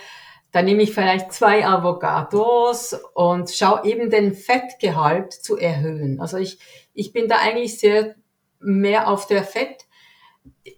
da 0.51 0.61
nehme 0.61 0.83
ich 0.83 0.93
vielleicht 0.93 1.31
zwei 1.31 1.65
Avocados 1.65 2.99
und 3.13 3.49
schaue 3.49 3.85
eben 3.85 4.09
den 4.09 4.33
Fettgehalt 4.33 5.31
zu 5.31 5.57
erhöhen. 5.57 6.19
Also 6.19 6.37
ich, 6.37 6.59
ich 6.93 7.13
bin 7.13 7.29
da 7.29 7.37
eigentlich 7.37 7.79
sehr 7.79 8.15
mehr 8.59 9.07
auf 9.07 9.25
der 9.25 9.43
Fett. 9.43 9.85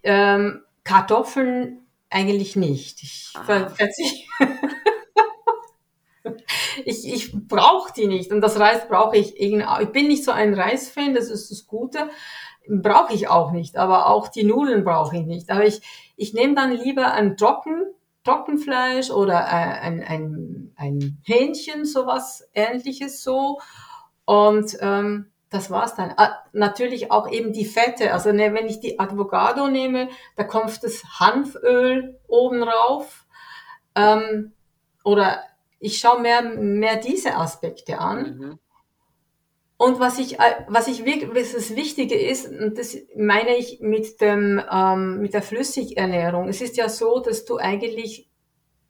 Ähm, 0.04 0.62
Kartoffeln 0.84 1.86
eigentlich 2.10 2.56
nicht. 2.56 3.02
Ich 3.02 3.34
verzichte. 3.46 4.28
ich, 6.88 7.06
ich 7.06 7.32
brauche 7.34 7.92
die 7.92 8.08
nicht. 8.08 8.32
Und 8.32 8.40
das 8.40 8.58
Reis 8.58 8.88
brauche 8.88 9.18
ich. 9.18 9.38
Ich 9.38 9.92
bin 9.92 10.08
nicht 10.08 10.24
so 10.24 10.32
ein 10.32 10.54
Reisfan, 10.54 11.14
das 11.14 11.30
ist 11.30 11.52
das 11.52 11.68
Gute. 11.68 12.08
Brauche 12.66 13.14
ich 13.14 13.28
auch 13.28 13.52
nicht. 13.52 13.76
Aber 13.76 14.08
auch 14.08 14.30
die 14.30 14.46
Nudeln 14.46 14.86
brauche 14.86 15.18
ich 15.18 15.26
nicht. 15.26 15.50
Aber 15.50 15.66
ich, 15.66 15.82
ich 16.16 16.34
nehme 16.34 16.56
dann 16.56 16.72
lieber 16.72 17.12
ein 17.12 17.36
Trocken, 17.36 17.84
Trockenfleisch 18.24 19.12
oder 19.12 19.34
äh, 19.34 19.82
ein, 19.82 20.02
ein, 20.02 20.74
ein 20.78 21.22
Hähnchen, 21.26 21.84
sowas 21.84 22.48
ähnliches 22.54 23.22
so. 23.22 23.60
Und 24.24 24.78
ähm, 24.80 25.30
das 25.50 25.70
war's 25.70 25.96
dann. 25.96 26.14
Ah, 26.16 26.38
natürlich 26.54 27.12
auch 27.12 27.30
eben 27.30 27.52
die 27.52 27.66
Fette. 27.66 28.14
Also 28.14 28.32
ne, 28.32 28.54
wenn 28.54 28.68
ich 28.68 28.80
die 28.80 28.98
Avocado 28.98 29.68
nehme, 29.68 30.08
da 30.38 30.46
kommt 30.46 30.82
das 30.84 31.04
Hanföl 31.20 32.18
oben 32.30 32.64
rauf. 32.64 33.26
Ähm, 33.94 34.54
oder 35.04 35.42
ich 35.80 36.00
schaue 36.00 36.22
mehr, 36.22 36.42
mehr 36.42 36.98
diese 36.98 37.36
Aspekte 37.36 38.00
an. 38.00 38.38
Mhm. 38.38 38.60
Und 39.78 40.00
was 40.00 40.18
ich, 40.18 40.40
äh, 40.40 40.66
was 40.68 40.88
ich 40.88 41.06
wirklich, 41.06 41.30
was 41.36 41.54
das 41.54 41.76
Wichtige 41.76 42.20
ist, 42.20 42.50
und 42.50 42.78
das 42.80 42.98
meine 43.16 43.56
ich 43.56 43.80
mit 43.80 44.20
dem, 44.22 44.62
ähm, 44.72 45.22
mit 45.22 45.36
der 45.36 45.44
Flüssigernährung. 45.44 46.50
Es 46.50 46.62
ist 46.62 46.78
ja 46.78 46.90
so, 46.90 47.20
dass 47.20 47.46
du 47.46 47.58
eigentlich 47.58 48.28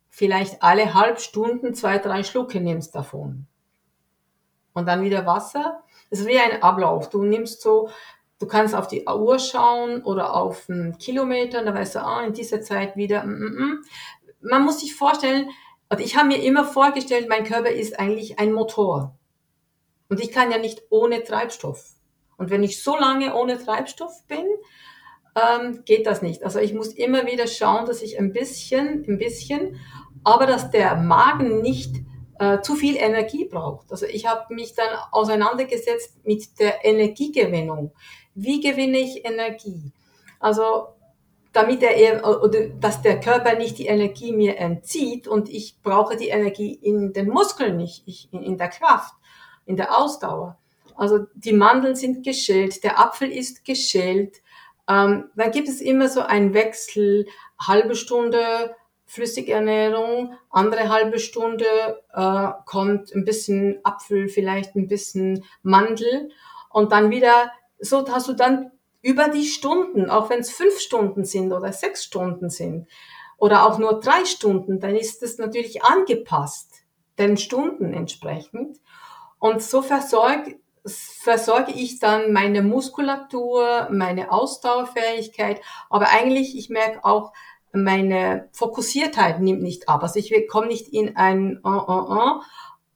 vielleicht 0.07 0.63
alle 0.63 0.93
halb 0.93 1.19
Stunden 1.19 1.73
zwei, 1.73 1.97
drei 1.97 2.23
Schlucke 2.23 2.61
nimmst 2.61 2.95
davon. 2.95 3.47
Und 4.73 4.87
dann 4.87 5.03
wieder 5.03 5.25
Wasser. 5.25 5.83
Das 6.09 6.19
ist 6.19 6.27
wie 6.27 6.39
ein 6.39 6.63
Ablauf. 6.63 7.09
Du 7.09 7.21
nimmst 7.21 7.61
so, 7.61 7.89
du 8.39 8.47
kannst 8.47 8.73
auf 8.73 8.87
die 8.87 9.05
Uhr 9.05 9.39
schauen 9.39 10.03
oder 10.03 10.35
auf 10.35 10.69
einen 10.69 10.97
Kilometer, 10.97 11.59
und 11.59 11.65
da 11.65 11.73
weißt 11.73 11.95
du, 11.95 11.99
ah, 11.99 12.23
in 12.23 12.33
dieser 12.33 12.61
Zeit 12.61 12.95
wieder, 12.95 13.25
mm, 13.25 13.29
mm, 13.29 13.61
mm. 13.61 13.85
Man 14.41 14.63
muss 14.63 14.79
sich 14.79 14.95
vorstellen, 14.95 15.49
und 15.89 16.01
ich 16.01 16.15
habe 16.17 16.27
mir 16.27 16.41
immer 16.43 16.65
vorgestellt, 16.65 17.27
mein 17.29 17.43
Körper 17.43 17.69
ist 17.69 17.99
eigentlich 17.99 18.39
ein 18.39 18.51
Motor. 18.51 19.17
Und 20.09 20.19
ich 20.19 20.31
kann 20.31 20.51
ja 20.51 20.57
nicht 20.57 20.83
ohne 20.89 21.23
Treibstoff. 21.23 21.91
Und 22.37 22.49
wenn 22.49 22.63
ich 22.63 22.83
so 22.83 22.97
lange 22.97 23.35
ohne 23.35 23.57
Treibstoff 23.57 24.25
bin, 24.27 24.45
ähm, 25.35 25.83
geht 25.85 26.05
das 26.05 26.21
nicht. 26.21 26.43
Also 26.43 26.59
ich 26.59 26.73
muss 26.73 26.89
immer 26.89 27.25
wieder 27.25 27.47
schauen, 27.47 27.85
dass 27.85 28.01
ich 28.01 28.19
ein 28.19 28.33
bisschen, 28.33 29.05
ein 29.07 29.17
bisschen, 29.17 29.79
aber 30.23 30.45
dass 30.45 30.71
der 30.71 30.95
Magen 30.95 31.61
nicht 31.61 31.95
äh, 32.39 32.61
zu 32.61 32.75
viel 32.75 32.95
Energie 32.97 33.45
braucht. 33.45 33.91
Also 33.91 34.05
ich 34.05 34.27
habe 34.27 34.53
mich 34.53 34.73
dann 34.75 34.89
auseinandergesetzt 35.11 36.25
mit 36.25 36.59
der 36.59 36.85
Energiegewinnung. 36.85 37.91
Wie 38.35 38.61
gewinne 38.61 38.99
ich 38.99 39.25
Energie? 39.25 39.91
Also 40.39 40.87
damit 41.57 41.81
er 41.81 42.23
oder 42.43 42.67
dass 42.79 43.01
der 43.01 43.19
Körper 43.19 43.55
nicht 43.55 43.79
die 43.79 43.87
Energie 43.87 44.31
mir 44.31 44.57
entzieht 44.57 45.27
und 45.27 45.49
ich 45.49 45.81
brauche 45.81 46.15
die 46.15 46.27
Energie 46.27 46.71
in 46.71 47.13
den 47.13 47.29
Muskeln 47.29 47.77
nicht, 47.77 48.03
ich, 48.05 48.31
in 48.31 48.59
der 48.59 48.67
Kraft, 48.67 49.15
in 49.65 49.75
der 49.75 49.97
Ausdauer. 49.97 50.59
Also 50.95 51.25
die 51.33 51.53
Mandeln 51.53 51.95
sind 51.95 52.23
geschält, 52.23 52.83
der 52.83 52.99
Apfel 52.99 53.31
ist 53.31 53.65
geschält. 53.65 54.37
Ähm, 54.87 55.31
dann 55.35 55.51
gibt 55.51 55.67
es 55.67 55.81
immer 55.81 56.09
so 56.09 56.21
einen 56.21 56.53
Wechsel, 56.53 57.25
halbe 57.59 57.95
Stunde 57.95 58.75
Flüssigernährung, 59.07 60.35
andere 60.51 60.89
halbe 60.89 61.17
Stunde 61.17 61.65
äh, 62.13 62.49
kommt 62.65 63.15
ein 63.15 63.25
bisschen 63.25 63.79
Apfel, 63.83 64.27
vielleicht 64.27 64.75
ein 64.75 64.87
bisschen 64.87 65.43
Mandel 65.63 66.29
und 66.69 66.91
dann 66.91 67.09
wieder, 67.09 67.51
so 67.79 68.07
hast 68.11 68.27
du 68.27 68.33
dann 68.33 68.71
über 69.07 69.29
die 69.29 69.45
Stunden, 69.45 70.09
auch 70.09 70.29
wenn 70.29 70.39
es 70.39 70.51
fünf 70.51 70.81
Stunden 70.81 71.23
sind 71.23 71.53
oder 71.53 71.71
sechs 71.71 72.03
Stunden 72.03 72.49
sind, 72.49 72.89
oder 73.37 73.65
auch 73.65 73.77
nur 73.77 74.01
drei 74.01 74.25
Stunden, 74.25 74.81
dann 74.81 74.97
ist 74.97 75.23
es 75.23 75.37
natürlich 75.37 75.81
angepasst, 75.81 76.73
den 77.17 77.37
Stunden 77.37 77.93
entsprechend. 77.93 78.81
Und 79.39 79.63
so 79.63 79.81
versorge, 79.81 80.59
versorge 80.85 81.71
ich 81.71 81.99
dann 81.99 82.33
meine 82.33 82.61
Muskulatur, 82.61 83.87
meine 83.91 84.29
Ausdauerfähigkeit, 84.29 85.61
aber 85.89 86.09
eigentlich, 86.09 86.57
ich 86.57 86.69
merke 86.69 87.05
auch, 87.05 87.31
meine 87.71 88.49
Fokussiertheit 88.51 89.39
nimmt 89.39 89.61
nicht 89.61 89.87
ab. 89.87 90.03
Also 90.03 90.19
ich 90.19 90.49
komme 90.49 90.67
nicht 90.67 90.89
in 90.89 91.15
einen 91.15 91.61
uh, 91.63 91.69
uh, 91.69 92.11
uh 92.11 92.41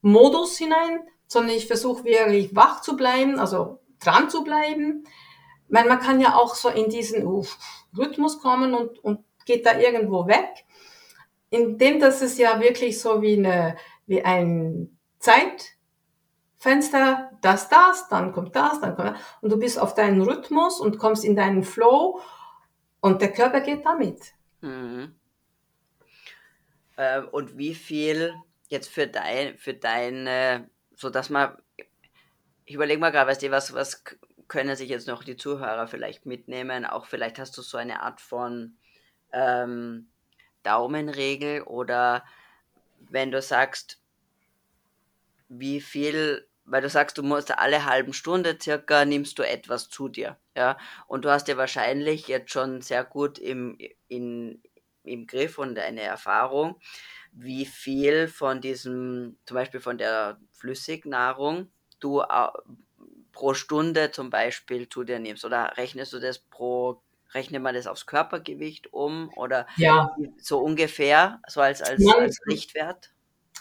Modus 0.01 0.57
hinein, 0.57 0.99
sondern 1.27 1.55
ich 1.55 1.67
versuche 1.67 2.03
wirklich 2.03 2.53
wach 2.53 2.81
zu 2.81 2.97
bleiben, 2.97 3.39
also 3.39 3.79
dran 4.01 4.29
zu 4.29 4.43
bleiben. 4.43 5.05
Weil 5.71 5.87
man 5.87 5.99
kann 5.99 6.19
ja 6.19 6.35
auch 6.35 6.53
so 6.53 6.69
in 6.69 6.89
diesen 6.89 7.25
uh, 7.25 7.45
Rhythmus 7.97 8.39
kommen 8.39 8.75
und, 8.75 8.99
und 8.99 9.23
geht 9.45 9.65
da 9.65 9.79
irgendwo 9.79 10.27
weg. 10.27 10.65
Indem 11.49 11.99
das 11.99 12.21
ist 12.21 12.37
ja 12.37 12.59
wirklich 12.59 12.99
so 12.99 13.21
wie 13.21 13.37
eine, 13.37 13.77
wie 14.05 14.23
ein 14.23 14.97
Zeitfenster, 15.19 17.31
das, 17.41 17.69
das, 17.69 18.09
dann 18.09 18.33
kommt 18.33 18.55
das, 18.55 18.81
dann 18.81 18.95
kommt 18.95 19.09
das. 19.09 19.19
Und 19.41 19.51
du 19.51 19.57
bist 19.57 19.79
auf 19.79 19.95
deinen 19.95 20.21
Rhythmus 20.21 20.79
und 20.79 20.99
kommst 20.99 21.23
in 21.23 21.35
deinen 21.35 21.63
Flow 21.63 22.19
und 22.99 23.21
der 23.21 23.31
Körper 23.31 23.61
geht 23.61 23.85
damit. 23.85 24.33
Mhm. 24.59 25.15
Äh, 26.97 27.21
und 27.21 27.57
wie 27.57 27.75
viel 27.75 28.33
jetzt 28.67 28.89
für 28.89 29.07
dein, 29.07 29.57
für 29.57 29.73
deine, 29.73 30.69
so 30.95 31.09
dass 31.09 31.29
man, 31.29 31.55
ich 32.65 32.75
überlege 32.75 32.99
mal 32.99 33.11
gerade, 33.11 33.31
weißt 33.31 33.43
du, 33.43 33.51
was, 33.51 33.73
was 33.73 34.03
können 34.51 34.75
sich 34.75 34.89
jetzt 34.89 35.07
noch 35.07 35.23
die 35.23 35.37
Zuhörer 35.37 35.87
vielleicht 35.87 36.25
mitnehmen? 36.25 36.85
Auch 36.85 37.05
vielleicht 37.05 37.39
hast 37.39 37.57
du 37.57 37.61
so 37.61 37.77
eine 37.77 38.01
Art 38.01 38.19
von 38.19 38.75
ähm, 39.31 40.09
Daumenregel 40.63 41.61
oder 41.61 42.25
wenn 42.99 43.31
du 43.31 43.41
sagst, 43.41 44.01
wie 45.47 45.79
viel, 45.79 46.49
weil 46.65 46.81
du 46.81 46.89
sagst, 46.89 47.17
du 47.17 47.23
musst 47.23 47.57
alle 47.57 47.85
halben 47.85 48.11
Stunde 48.11 48.57
circa 48.61 49.05
nimmst 49.05 49.39
du 49.39 49.43
etwas 49.43 49.87
zu 49.87 50.09
dir, 50.09 50.37
ja, 50.53 50.77
und 51.07 51.23
du 51.23 51.29
hast 51.29 51.47
ja 51.47 51.55
wahrscheinlich 51.55 52.27
jetzt 52.27 52.51
schon 52.51 52.81
sehr 52.81 53.05
gut 53.05 53.39
im, 53.39 53.77
in, 54.09 54.61
im 55.05 55.27
Griff 55.27 55.59
und 55.59 55.79
eine 55.79 56.01
Erfahrung, 56.01 56.75
wie 57.31 57.65
viel 57.65 58.27
von 58.27 58.59
diesem, 58.59 59.37
zum 59.45 59.55
Beispiel 59.55 59.79
von 59.79 59.97
der 59.97 60.41
Flüssignahrung 60.51 61.71
du 62.01 62.21
pro 63.31 63.53
Stunde 63.53 64.11
zum 64.11 64.29
Beispiel 64.29 64.89
zu 64.89 65.03
dir 65.03 65.19
nimmst 65.19 65.45
oder 65.45 65.73
rechnest 65.77 66.13
du 66.13 66.19
das 66.19 66.39
pro 66.39 67.01
rechnet 67.33 67.61
man 67.61 67.75
das 67.75 67.87
aufs 67.87 68.05
Körpergewicht 68.05 68.91
um 68.93 69.31
oder 69.35 69.65
ja. 69.77 70.15
so 70.37 70.59
ungefähr, 70.59 71.39
so 71.47 71.61
als, 71.61 71.81
als, 71.81 72.03
man, 72.03 72.15
als 72.15 72.41
Richtwert? 72.45 73.11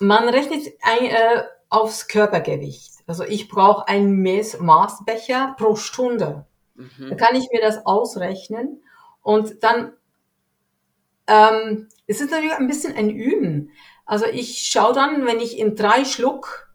Man 0.01 0.29
rechnet 0.29 0.67
ein, 0.83 1.07
äh, 1.07 1.45
aufs 1.69 2.09
Körpergewicht. 2.09 2.95
Also 3.07 3.25
ich 3.25 3.49
brauche 3.49 3.87
einen 3.87 4.23
Maßbecher 4.23 5.55
pro 5.57 5.77
Stunde. 5.77 6.47
Mhm. 6.75 7.11
Da 7.11 7.15
kann 7.15 7.37
ich 7.37 7.49
mir 7.53 7.61
das 7.61 7.87
ausrechnen 7.87 8.83
und 9.23 9.63
dann 9.63 9.93
ähm, 11.27 11.89
es 12.07 12.21
ist 12.21 12.33
natürlich 12.33 12.53
ein 12.53 12.67
bisschen 12.67 12.97
ein 12.97 13.11
Üben. 13.11 13.71
Also 14.05 14.27
ich 14.27 14.67
schaue 14.67 14.93
dann, 14.93 15.27
wenn 15.27 15.39
ich 15.39 15.59
in 15.59 15.77
drei 15.77 16.05
Schluck, 16.05 16.70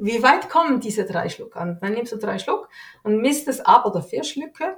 wie 0.00 0.22
weit 0.22 0.48
kommen 0.48 0.80
diese 0.80 1.04
drei 1.04 1.28
Schluck 1.28 1.56
an? 1.56 1.78
Dann 1.80 1.92
nimmst 1.92 2.12
du 2.12 2.16
drei 2.16 2.38
Schluck 2.38 2.68
und 3.02 3.20
misst 3.20 3.48
es 3.48 3.60
ab 3.60 3.84
oder 3.86 4.02
vier 4.02 4.24
Schlücke 4.24 4.76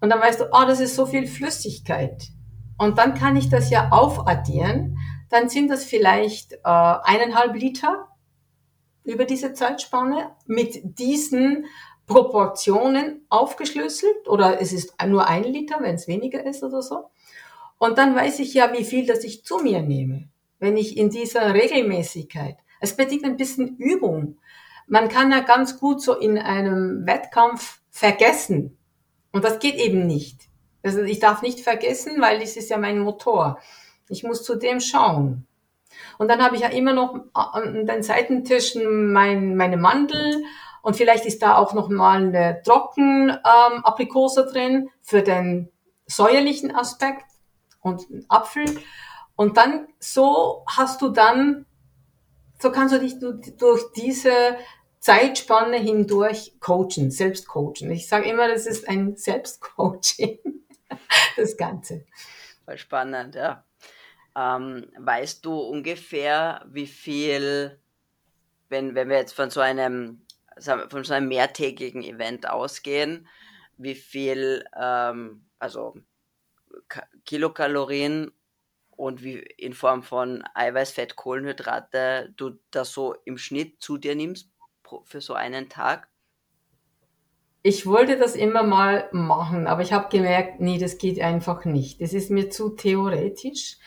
und 0.00 0.10
dann 0.10 0.20
weißt 0.20 0.40
du, 0.40 0.44
oh, 0.52 0.64
das 0.66 0.80
ist 0.80 0.96
so 0.96 1.06
viel 1.06 1.26
Flüssigkeit. 1.26 2.28
Und 2.78 2.98
dann 2.98 3.14
kann 3.14 3.36
ich 3.36 3.50
das 3.50 3.70
ja 3.70 3.90
aufaddieren. 3.90 4.98
Dann 5.28 5.48
sind 5.48 5.70
das 5.70 5.84
vielleicht 5.84 6.54
äh, 6.54 6.58
eineinhalb 6.64 7.54
Liter 7.54 8.08
über 9.04 9.24
diese 9.24 9.52
Zeitspanne 9.52 10.34
mit 10.46 10.98
diesen 10.98 11.66
Proportionen 12.06 13.24
aufgeschlüsselt 13.28 14.28
oder 14.28 14.60
es 14.60 14.72
ist 14.72 14.94
nur 15.06 15.28
ein 15.28 15.44
Liter, 15.44 15.76
wenn 15.80 15.94
es 15.94 16.08
weniger 16.08 16.44
ist 16.44 16.64
oder 16.64 16.82
so. 16.82 17.10
Und 17.78 17.98
dann 17.98 18.14
weiß 18.14 18.40
ich 18.40 18.54
ja, 18.54 18.72
wie 18.72 18.84
viel 18.84 19.06
das 19.06 19.24
ich 19.24 19.44
zu 19.44 19.58
mir 19.58 19.82
nehme, 19.82 20.28
wenn 20.58 20.76
ich 20.76 20.96
in 20.96 21.10
dieser 21.10 21.54
Regelmäßigkeit. 21.54 22.56
Es 22.80 22.96
bedingt 22.96 23.24
ein 23.24 23.36
bisschen 23.36 23.76
Übung. 23.76 24.38
Man 24.86 25.08
kann 25.08 25.30
ja 25.30 25.40
ganz 25.40 25.78
gut 25.78 26.02
so 26.02 26.14
in 26.16 26.36
einem 26.38 27.06
Wettkampf 27.06 27.80
vergessen, 27.90 28.76
und 29.32 29.44
das 29.44 29.58
geht 29.58 29.76
eben 29.76 30.06
nicht. 30.06 30.48
Also 30.82 31.02
ich 31.02 31.20
darf 31.20 31.42
nicht 31.42 31.60
vergessen, 31.60 32.20
weil 32.20 32.40
das 32.40 32.56
ist 32.56 32.70
ja 32.70 32.78
mein 32.78 32.98
Motor. 33.00 33.58
Ich 34.08 34.24
muss 34.24 34.42
zu 34.42 34.56
dem 34.56 34.80
schauen. 34.80 35.46
Und 36.18 36.28
dann 36.28 36.42
habe 36.42 36.56
ich 36.56 36.62
ja 36.62 36.68
immer 36.68 36.92
noch 36.92 37.14
an 37.34 37.86
den 37.86 38.02
Seitentischen 38.02 39.12
mein, 39.12 39.56
meine 39.56 39.76
Mandel 39.76 40.44
und 40.82 40.96
vielleicht 40.96 41.26
ist 41.26 41.42
da 41.42 41.56
auch 41.56 41.74
noch 41.74 41.88
mal 41.88 42.22
eine 42.22 42.62
Trockenaprikose 42.64 44.42
ähm, 44.42 44.52
drin 44.52 44.90
für 45.02 45.22
den 45.22 45.68
säuerlichen 46.06 46.74
Aspekt 46.74 47.26
und 47.80 48.06
Apfel. 48.28 48.64
Und 49.36 49.56
dann 49.56 49.88
so 49.98 50.64
hast 50.66 51.02
du 51.02 51.08
dann, 51.10 51.66
so 52.60 52.70
kannst 52.70 52.94
du 52.94 53.00
dich 53.00 53.18
durch 53.18 53.92
diese 53.96 54.56
Zeitspanne 55.00 55.78
hindurch 55.78 56.52
coachen, 56.60 57.10
selbst 57.10 57.48
coachen. 57.48 57.90
Ich 57.90 58.06
sage 58.06 58.28
immer, 58.28 58.48
das 58.48 58.66
ist 58.66 58.86
ein 58.86 59.16
Selbstcoaching, 59.16 60.38
das 61.36 61.56
Ganze. 61.56 62.04
Voll 62.66 62.76
spannend, 62.76 63.34
ja. 63.34 63.64
Ähm, 64.36 64.86
weißt 64.98 65.44
du 65.44 65.58
ungefähr, 65.58 66.64
wie 66.68 66.86
viel, 66.86 67.80
wenn, 68.68 68.94
wenn 68.94 69.08
wir 69.08 69.16
jetzt 69.16 69.32
von 69.32 69.50
so 69.50 69.60
einem, 69.60 70.22
von 70.58 71.02
so 71.02 71.14
einem 71.14 71.28
mehrtägigen 71.28 72.02
Event 72.02 72.48
ausgehen, 72.48 73.26
wie 73.78 73.94
viel, 73.94 74.64
ähm, 74.78 75.46
also 75.58 75.94
Kilokalorien 77.24 78.32
und 79.00 79.22
wie 79.22 79.38
in 79.38 79.72
Form 79.72 80.02
von 80.02 80.44
Eiweiß, 80.54 80.92
Fett, 80.92 81.16
Kohlenhydrate 81.16 82.34
du 82.36 82.58
das 82.70 82.92
so 82.92 83.14
im 83.24 83.38
Schnitt 83.38 83.80
zu 83.80 83.96
dir 83.96 84.14
nimmst 84.14 84.50
für 85.04 85.22
so 85.22 85.32
einen 85.32 85.70
Tag? 85.70 86.08
Ich 87.62 87.86
wollte 87.86 88.18
das 88.18 88.34
immer 88.34 88.62
mal 88.62 89.08
machen, 89.12 89.66
aber 89.66 89.80
ich 89.82 89.94
habe 89.94 90.10
gemerkt, 90.10 90.60
nee, 90.60 90.78
das 90.78 90.98
geht 90.98 91.18
einfach 91.20 91.64
nicht. 91.64 92.02
Das 92.02 92.12
ist 92.12 92.30
mir 92.30 92.50
zu 92.50 92.70
theoretisch. 92.70 93.78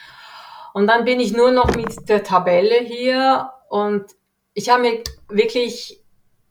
Und 0.74 0.88
dann 0.88 1.06
bin 1.06 1.20
ich 1.20 1.32
nur 1.34 1.52
noch 1.52 1.76
mit 1.76 2.10
der 2.10 2.24
Tabelle 2.24 2.80
hier 2.80 3.52
und 3.70 4.06
ich 4.56 4.70
habe 4.70 4.82
mir 4.82 5.04
wirklich 5.30 6.04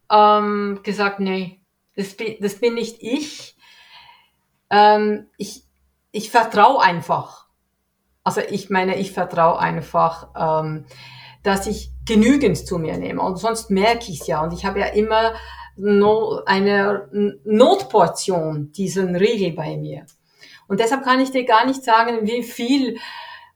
ähm, 0.09 0.81
gesagt, 0.85 1.19
nee, 1.19 1.61
das, 1.97 2.17
das 2.39 2.55
bin 2.61 2.75
nicht 2.75 3.03
ich. 3.03 3.57
Ähm, 4.71 5.29
ich. 5.37 5.65
Ich 6.15 6.31
vertraue 6.31 6.83
einfach. 6.83 7.43
Also 8.25 8.41
ich 8.41 8.71
meine, 8.71 8.97
ich 8.99 9.13
vertraue 9.13 9.59
einfach. 9.59 10.29
Ähm, 10.37 10.87
dass 11.43 11.67
ich 11.67 11.91
genügend 12.07 12.57
zu 12.57 12.79
mir 12.79 12.97
nehme. 12.97 13.21
Und 13.21 13.37
sonst 13.37 13.71
merke 13.71 14.11
ich 14.11 14.21
es 14.21 14.27
ja. 14.27 14.43
Und 14.43 14.53
ich 14.53 14.65
habe 14.65 14.81
ja 14.81 14.87
immer 14.87 15.35
no, 15.77 16.41
eine 16.47 17.09
Notportion, 17.45 18.73
diesen 18.73 19.17
Riegel 19.17 19.53
bei 19.53 19.77
mir. 19.77 20.07
Und 20.69 20.81
deshalb 20.81 21.05
kann 21.05 21.21
ich 21.21 21.31
dir 21.31 21.45
gar 21.45 21.67
nicht 21.67 21.83
sagen, 21.83 22.27
wie 22.27 22.43
viel 22.43 22.99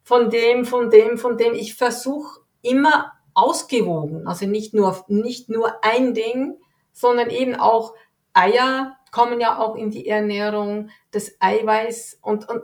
von 0.03 0.31
dem, 0.31 0.65
von 0.65 0.91
dem, 0.91 1.19
von 1.19 1.37
dem. 1.37 1.55
Ich 1.55 1.75
versuche 1.75 2.41
immer 2.63 3.13
ausgewogen. 3.35 4.27
Also 4.27 4.47
nicht 4.47 4.75
nur, 4.75 5.05
nicht 5.09 5.49
nur 5.49 5.85
ein 5.85 6.15
Ding, 6.15 6.57
sondern 6.93 7.31
eben 7.31 7.55
auch 7.55 7.95
Eier 8.33 8.97
kommen 9.13 9.41
ja 9.41 9.59
auch 9.59 9.77
in 9.77 9.91
die 9.91 10.09
Ernährung, 10.09 10.91
das 11.11 11.33
Eiweiß 11.41 12.19
und, 12.21 12.49
und 12.49 12.63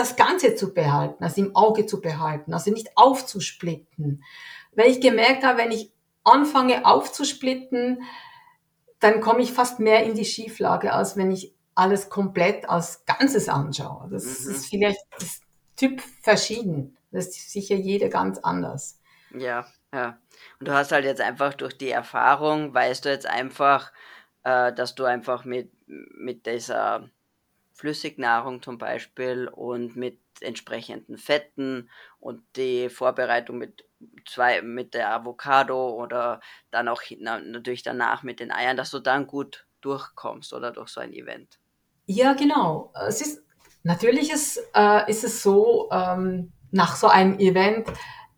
das 0.00 0.16
Ganze 0.16 0.54
zu 0.54 0.72
behalten, 0.72 1.22
also 1.22 1.42
im 1.42 1.54
Auge 1.54 1.86
zu 1.86 2.00
behalten, 2.00 2.54
also 2.54 2.70
nicht 2.72 2.96
aufzusplitten. 2.96 4.24
Weil 4.74 4.90
ich 4.90 5.00
gemerkt 5.00 5.44
habe, 5.44 5.58
wenn 5.58 5.70
ich 5.70 5.92
anfange 6.24 6.86
aufzusplitten, 6.86 8.02
dann 8.98 9.20
komme 9.20 9.42
ich 9.42 9.52
fast 9.52 9.78
mehr 9.78 10.04
in 10.04 10.14
die 10.14 10.24
Schieflage, 10.24 10.92
als 10.92 11.16
wenn 11.16 11.30
ich 11.30 11.54
alles 11.74 12.08
komplett 12.08 12.68
als 12.68 13.04
Ganzes 13.04 13.48
anschaue. 13.48 14.08
Das 14.10 14.24
mhm. 14.24 14.50
ist 14.50 14.66
vielleicht 14.66 15.00
das 15.18 15.40
Typ 15.76 16.02
verschieden. 16.22 16.96
Das 17.10 17.28
ist 17.28 17.50
sicher 17.50 17.74
jeder 17.74 18.08
ganz 18.08 18.38
anders. 18.38 19.00
Ja, 19.34 19.66
ja. 19.92 20.18
Und 20.58 20.68
du 20.68 20.72
hast 20.72 20.92
halt 20.92 21.04
jetzt 21.04 21.20
einfach 21.20 21.54
durch 21.54 21.76
die 21.76 21.90
Erfahrung, 21.90 22.72
weißt 22.72 23.04
du 23.04 23.10
jetzt 23.10 23.26
einfach, 23.26 23.92
äh, 24.44 24.72
dass 24.72 24.94
du 24.94 25.04
einfach 25.04 25.44
mit, 25.44 25.70
mit 25.86 26.46
dieser 26.46 27.08
Flüssignahrung 27.80 28.62
zum 28.62 28.76
Beispiel 28.76 29.48
und 29.48 29.96
mit 29.96 30.18
entsprechenden 30.42 31.16
Fetten 31.16 31.88
und 32.18 32.42
die 32.56 32.90
Vorbereitung 32.90 33.56
mit 33.56 33.86
zwei 34.26 34.60
mit 34.60 34.92
der 34.92 35.14
Avocado 35.14 35.90
oder 35.90 36.40
dann 36.70 36.88
auch 36.88 37.00
natürlich 37.10 37.82
danach 37.82 38.22
mit 38.22 38.38
den 38.38 38.52
Eiern, 38.52 38.76
dass 38.76 38.90
du 38.90 38.98
dann 38.98 39.26
gut 39.26 39.66
durchkommst 39.80 40.52
oder 40.52 40.72
durch 40.72 40.90
so 40.90 41.00
ein 41.00 41.14
Event. 41.14 41.58
Ja, 42.04 42.34
genau. 42.34 42.92
Es 43.08 43.22
ist 43.22 43.42
natürlich 43.82 44.30
ist, 44.30 44.60
äh, 44.74 45.10
ist 45.10 45.24
es 45.24 45.42
so, 45.42 45.88
ähm, 45.90 46.52
nach 46.70 46.96
so 46.96 47.08
einem 47.08 47.38
Event, 47.38 47.88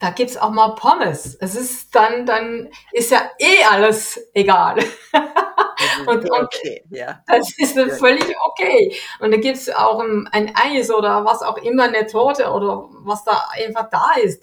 da 0.02 0.10
gibt's 0.10 0.36
auch 0.36 0.50
mal 0.50 0.74
Pommes. 0.74 1.36
Es 1.36 1.54
ist 1.54 1.94
dann, 1.94 2.26
dann 2.26 2.68
ist 2.90 3.12
ja 3.12 3.30
eh 3.38 3.62
alles 3.70 4.20
egal. 4.34 4.78
und, 6.08 6.28
okay, 6.28 6.84
ja. 6.90 7.22
Das 7.28 7.56
ist 7.56 7.76
ja. 7.76 7.88
völlig 7.88 8.34
okay. 8.44 8.96
Und 9.20 9.30
da 9.30 9.36
gibt's 9.36 9.70
auch 9.70 10.00
ein, 10.00 10.28
ein, 10.32 10.56
Eis 10.56 10.90
oder 10.90 11.24
was 11.24 11.42
auch 11.42 11.56
immer, 11.58 11.84
eine 11.84 12.04
Torte 12.08 12.50
oder 12.50 12.88
was 13.04 13.22
da 13.22 13.44
einfach 13.52 13.90
da 13.90 14.14
ist. 14.20 14.42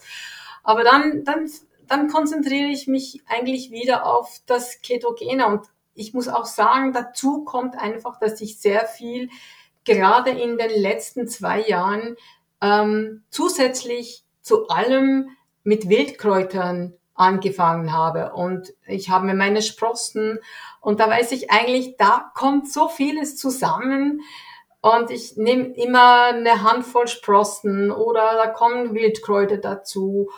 Aber 0.63 0.85
dann, 0.85 1.25
dann, 1.25 1.51
dann 1.89 2.07
konzentriere 2.07 2.69
ich 2.69 2.87
mich 2.87 3.21
eigentlich 3.27 3.69
wieder 3.69 4.05
auf 4.05 4.39
das 4.45 4.81
Ketogene. 4.81 5.45
Und 5.45 5.65
ich 5.93 6.13
muss 6.13 6.29
auch 6.29 6.45
sagen, 6.45 6.93
dazu 6.93 7.43
kommt 7.43 7.77
einfach, 7.77 8.17
dass 8.17 8.39
ich 8.39 8.61
sehr 8.61 8.85
viel 8.85 9.29
gerade 9.83 10.29
in 10.29 10.57
den 10.57 10.71
letzten 10.71 11.27
zwei 11.27 11.59
Jahren 11.59 12.15
ähm, 12.61 13.23
zusätzlich 13.29 14.23
zu 14.41 14.69
allem 14.69 15.35
mit 15.69 15.87
Wildkräutern 15.87 16.95
angefangen 17.13 17.93
habe. 17.93 18.33
Und 18.33 18.73
ich 18.87 19.11
habe 19.11 19.27
mir 19.27 19.35
meine 19.35 19.61
Sprossen 19.61 20.39
und 20.81 20.99
da 20.99 21.07
weiß 21.07 21.31
ich 21.31 21.51
eigentlich, 21.51 21.95
da 21.95 22.31
kommt 22.33 22.71
so 22.71 22.87
vieles 22.87 23.37
zusammen. 23.37 24.21
Und 24.81 25.11
ich 25.11 25.37
nehme 25.37 25.75
immer 25.75 26.29
eine 26.29 26.63
Handvoll 26.63 27.07
Sprossen 27.07 27.91
oder 27.91 28.33
da 28.33 28.47
kommen 28.47 28.95
Wildkräuter 28.95 29.57
dazu. 29.57 30.31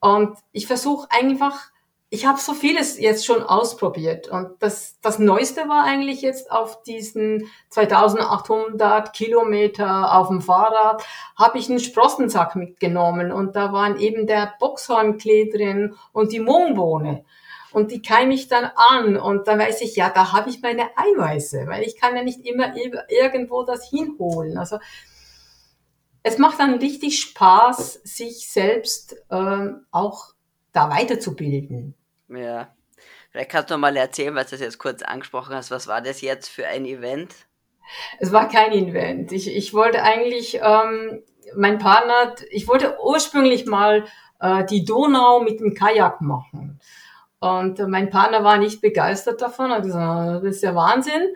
Und 0.00 0.36
ich 0.50 0.66
versuche 0.66 1.06
einfach 1.12 1.70
ich 2.12 2.26
habe 2.26 2.38
so 2.38 2.52
vieles 2.52 2.98
jetzt 2.98 3.24
schon 3.24 3.42
ausprobiert 3.42 4.28
und 4.28 4.62
das, 4.62 4.98
das 5.00 5.18
Neueste 5.18 5.66
war 5.66 5.84
eigentlich 5.84 6.20
jetzt 6.20 6.52
auf 6.52 6.82
diesen 6.82 7.48
2800 7.70 9.14
Kilometer 9.14 10.14
auf 10.14 10.28
dem 10.28 10.42
Fahrrad, 10.42 11.02
habe 11.38 11.56
ich 11.56 11.70
einen 11.70 11.80
Sprossensack 11.80 12.54
mitgenommen 12.54 13.32
und 13.32 13.56
da 13.56 13.72
waren 13.72 13.98
eben 13.98 14.26
der 14.26 14.52
Boxhornklee 14.60 15.48
drin 15.48 15.94
und 16.12 16.32
die 16.32 16.40
Mohnbohne 16.40 17.24
und 17.72 17.90
die 17.90 18.02
keime 18.02 18.34
ich 18.34 18.46
dann 18.46 18.70
an 18.76 19.16
und 19.16 19.48
dann 19.48 19.58
weiß 19.58 19.80
ich, 19.80 19.96
ja, 19.96 20.10
da 20.10 20.34
habe 20.34 20.50
ich 20.50 20.60
meine 20.60 20.90
Eiweiße, 20.94 21.66
weil 21.66 21.82
ich 21.82 21.98
kann 21.98 22.14
ja 22.14 22.22
nicht 22.22 22.44
immer 22.44 22.74
irgendwo 23.08 23.62
das 23.62 23.88
hinholen. 23.88 24.58
Also 24.58 24.76
es 26.22 26.36
macht 26.36 26.60
dann 26.60 26.74
richtig 26.74 27.20
Spaß, 27.20 28.02
sich 28.04 28.52
selbst 28.52 29.16
ähm, 29.30 29.86
auch 29.90 30.34
da 30.74 30.90
weiterzubilden. 30.90 31.94
Ja. 32.34 32.68
Vielleicht 33.30 33.50
kannst 33.50 33.70
du 33.70 33.78
mal 33.78 33.96
erzählen, 33.96 34.34
was 34.34 34.50
du 34.50 34.56
jetzt 34.56 34.78
kurz 34.78 35.02
angesprochen 35.02 35.54
hast. 35.54 35.70
Was 35.70 35.88
war 35.88 36.00
das 36.00 36.20
jetzt 36.20 36.48
für 36.48 36.66
ein 36.66 36.84
Event? 36.84 37.34
Es 38.18 38.32
war 38.32 38.48
kein 38.48 38.72
Event. 38.72 39.32
Ich, 39.32 39.54
ich 39.54 39.74
wollte 39.74 40.02
eigentlich, 40.02 40.60
ähm, 40.62 41.22
mein 41.56 41.78
Partner, 41.78 42.34
ich 42.50 42.68
wollte 42.68 42.98
ursprünglich 43.02 43.66
mal 43.66 44.04
äh, 44.40 44.64
die 44.64 44.84
Donau 44.84 45.40
mit 45.40 45.60
dem 45.60 45.74
Kajak 45.74 46.20
machen. 46.20 46.80
Und 47.40 47.80
äh, 47.80 47.86
mein 47.86 48.10
Partner 48.10 48.44
war 48.44 48.58
nicht 48.58 48.80
begeistert 48.80 49.40
davon. 49.40 49.70
Er 49.70 49.76
hat 49.78 49.84
gesagt, 49.84 50.44
das 50.44 50.56
ist 50.56 50.62
ja 50.62 50.74
Wahnsinn. 50.74 51.34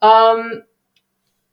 Ähm, 0.00 0.62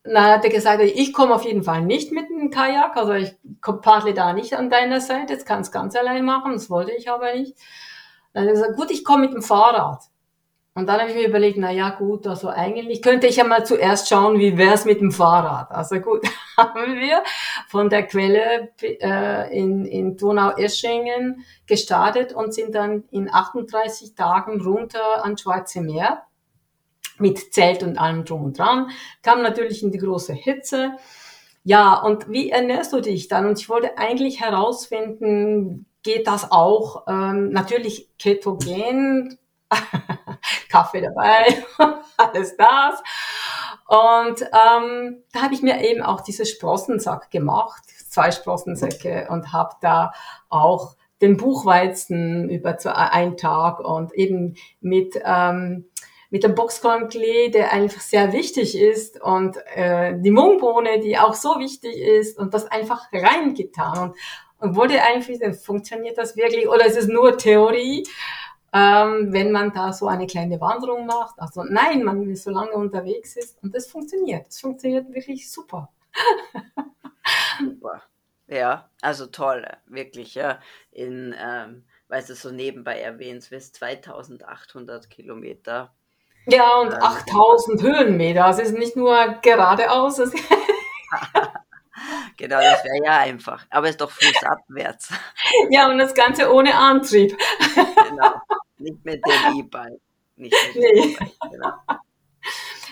na, 0.05 0.33
hat 0.33 0.43
er 0.43 0.51
gesagt, 0.51 0.81
ich 0.83 1.13
komme 1.13 1.33
auf 1.33 1.45
jeden 1.45 1.63
Fall 1.63 1.81
nicht 1.81 2.11
mit 2.11 2.29
dem 2.29 2.51
Kajak, 2.51 2.95
also 2.95 3.13
ich 3.13 3.35
paddle 3.61 4.13
da 4.13 4.33
nicht 4.33 4.53
an 4.53 4.69
deiner 4.69 5.01
Seite, 5.01 5.33
jetzt 5.33 5.47
kann 5.47 5.61
es 5.61 5.71
ganz 5.71 5.95
allein 5.95 6.23
machen, 6.23 6.53
das 6.53 6.69
wollte 6.69 6.91
ich 6.91 7.09
aber 7.09 7.33
nicht. 7.33 7.57
Dann 8.36 8.43
hat 8.43 8.50
er 8.50 8.54
gesagt, 8.54 8.76
gut, 8.76 8.91
ich 8.91 9.06
komme 9.06 9.28
mit 9.28 9.34
dem 9.34 9.41
Fahrrad. 9.41 10.04
Und 10.74 10.88
dann 10.88 11.00
habe 11.00 11.10
ich 11.10 11.15
mir 11.15 11.30
überlegt, 11.30 11.58
na 11.58 11.71
ja, 11.71 11.91
gut, 11.91 12.28
also 12.28 12.50
eigentlich 12.50 13.02
könnte 13.02 13.28
ich 13.28 13.38
ja 13.38 13.45
mal 13.45 13.65
zuerst 13.65 14.10
schauen, 14.10 14.39
wie 14.39 14.58
wär's 14.58 14.84
mit 14.84 15.00
dem 15.00 15.13
Fahrrad. 15.13 15.71
Also 15.71 16.02
gut, 16.02 16.28
haben 16.58 17.00
wir 17.00 17.24
von 17.69 17.89
der 17.89 18.06
Quelle 18.06 18.74
äh, 18.82 19.58
in, 19.58 19.86
in 19.86 20.17
Donau-Eschingen 20.17 21.45
gestartet 21.65 22.34
und 22.34 22.54
sind 22.54 22.76
dann 22.76 23.06
in 23.10 23.34
38 23.34 24.15
Tagen 24.15 24.60
runter 24.60 25.24
ans 25.24 25.41
Schwarze 25.41 25.80
Meer 25.80 26.24
mit 27.19 27.54
Zelt 27.54 27.82
und 27.84 27.98
allem 27.98 28.26
drum 28.26 28.43
und 28.43 28.60
dran. 28.60 28.89
Kam 29.24 29.43
natürlich 29.43 29.82
in 29.82 29.93
die 29.93 29.98
große 29.98 30.34
Hitze. 30.34 30.98
Ja, 31.63 32.02
und 32.02 32.30
wie 32.30 32.50
ernährst 32.50 32.91
du 32.91 33.00
dich 33.00 33.30
dann? 33.30 33.45
Und 33.45 33.60
ich 33.60 33.69
wollte 33.69 33.98
eigentlich 33.98 34.41
herausfinden, 34.41 35.86
geht 36.05 36.27
das 36.27 36.51
auch 36.51 37.07
ähm, 37.07 37.49
natürlich 37.49 38.09
ketogen, 38.19 39.39
Kaffee 40.69 41.01
dabei, 41.01 41.65
alles 42.17 42.55
das. 42.55 43.03
Und 43.87 44.41
ähm, 44.41 45.23
da 45.33 45.41
habe 45.41 45.55
ich 45.55 45.63
mir 45.63 45.81
eben 45.81 46.03
auch 46.03 46.21
diese 46.21 46.45
Sprossensack 46.45 47.31
gemacht, 47.31 47.83
zwei 48.07 48.29
Sprossensäcke 48.29 49.27
und 49.31 49.51
habe 49.51 49.75
da 49.81 50.13
auch 50.47 50.95
den 51.21 51.37
Buchweizen 51.37 52.49
über 52.49 52.77
einen 52.95 53.35
Tag 53.35 53.79
und 53.79 54.13
eben 54.13 54.57
mit 54.81 55.19
ähm, 55.25 55.89
mit 56.35 56.43
dem 56.43 56.53
Boxkornklee, 56.53 57.49
der 57.49 57.71
einfach 57.71 58.01
sehr 58.01 58.33
wichtig 58.33 58.77
ist 58.77 59.21
und 59.21 59.57
äh, 59.73 60.19
die 60.19 60.31
Mungbohne, 60.31 60.99
die 60.99 61.17
auch 61.17 61.33
so 61.33 61.59
wichtig 61.59 61.95
ist 61.95 62.37
und 62.37 62.53
das 62.53 62.65
einfach 62.65 63.07
reingetan. 63.13 64.09
Und 64.09 64.15
und 64.59 64.75
wurde 64.75 65.01
eigentlich, 65.01 65.39
funktioniert 65.59 66.17
das 66.17 66.35
wirklich 66.35 66.67
oder 66.67 66.85
ist 66.85 66.97
es 66.97 67.07
nur 67.07 67.37
Theorie, 67.37 68.07
ähm, 68.73 69.31
wenn 69.31 69.51
man 69.51 69.71
da 69.71 69.93
so 69.93 70.07
eine 70.07 70.27
kleine 70.27 70.59
Wanderung 70.59 71.05
macht? 71.05 71.39
Also 71.39 71.63
nein, 71.63 72.03
man 72.03 72.29
ist 72.29 72.43
so 72.43 72.51
lange 72.51 72.73
unterwegs 72.73 73.35
ist 73.35 73.61
und 73.63 73.73
das 73.75 73.87
funktioniert. 73.87 74.47
Das 74.47 74.59
funktioniert 74.59 75.13
wirklich 75.13 75.51
super. 75.51 75.89
super. 77.59 78.03
Ja, 78.47 78.89
also 79.01 79.25
toll, 79.27 79.65
wirklich, 79.87 80.35
ja. 80.35 80.59
In, 80.91 81.35
ähm, 81.37 81.83
weil 82.07 82.23
du 82.23 82.35
so 82.35 82.51
nebenbei 82.51 82.99
erwähnst, 82.99 83.49
bis 83.49 83.71
2800 83.73 85.09
Kilometer. 85.09 85.93
Ja, 86.45 86.77
und 86.77 86.93
ähm, 86.93 86.99
8000 87.01 87.81
Höhenmeter. 87.81 88.45
Also 88.45 88.61
es 88.61 88.69
ist 88.69 88.77
nicht 88.77 88.95
nur 88.95 89.39
geradeaus. 89.41 90.19
Genau, 92.38 92.60
das 92.60 92.84
wäre 92.84 93.05
ja 93.05 93.19
einfach. 93.19 93.65
Aber 93.69 93.86
es 93.86 93.91
ist 93.91 94.01
doch 94.01 94.12
fußabwärts. 94.12 95.10
Ja, 95.69 95.89
und 95.89 95.97
das 95.97 96.13
Ganze 96.13 96.53
ohne 96.53 96.75
Antrieb. 96.75 97.38
Genau. 97.75 98.34
Nicht 98.77 99.05
mit 99.05 99.21
dem 99.25 99.58
E-Bike. 99.60 100.01
Nicht 100.36 100.55
mit 100.67 100.75
nee. 100.75 101.01
dem 101.01 101.10
E-Bike, 101.12 101.51
genau. 101.51 101.73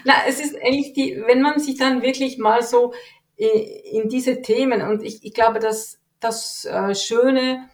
Na, 0.06 0.13
es 0.28 0.39
ist 0.39 0.56
eigentlich 0.56 0.94
die, 0.94 1.22
wenn 1.26 1.42
man 1.42 1.60
sich 1.60 1.78
dann 1.78 2.02
wirklich 2.02 2.38
mal 2.38 2.63
so 2.63 2.94
in 3.36 4.10
diese 4.10 4.42
Themen 4.42 4.82
und 4.82 5.02
ich, 5.04 5.24
ich 5.24 5.34
glaube, 5.34 5.60
dass 5.60 6.00
das 6.20 6.66
äh, 6.66 6.94
Schöne 6.94 7.70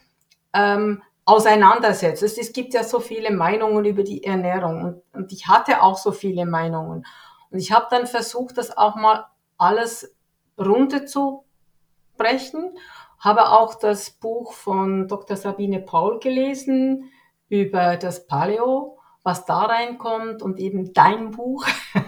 ähm, 0.54 1.04
auseinandersetzt. 1.26 2.24
Es, 2.24 2.38
es 2.38 2.54
gibt 2.54 2.74
ja 2.74 2.84
so 2.84 3.00
viele 3.00 3.32
Meinungen 3.32 3.86
über 3.86 4.04
die 4.04 4.24
Ernährung 4.24 4.84
und, 4.84 5.04
und 5.14 5.32
ich 5.32 5.48
hatte 5.48 5.84
auch 5.84 5.98
so 5.98 6.12
viele 6.12 6.46
Meinungen. 6.46 7.06
Und 7.52 7.60
ich 7.60 7.72
habe 7.72 7.88
dann 7.90 8.08
versucht, 8.08 8.58
das 8.58 8.76
auch 8.76 8.96
mal 8.96 9.26
alles 9.58 10.16
runterzubrechen. 10.60 12.78
Habe 13.20 13.50
auch 13.50 13.76
das 13.76 14.12
Buch 14.12 14.54
von 14.54 15.08
Dr. 15.08 15.38
Sabine 15.38 15.80
Paul 15.80 16.20
gelesen 16.20 17.12
über 17.50 17.98
das 17.98 18.28
Paleo, 18.28 19.00
was 19.24 19.46
da 19.46 19.66
reinkommt 19.66 20.42
und 20.42 20.60
eben 20.60 20.94
dein 20.94 21.32
Buch 21.32 21.66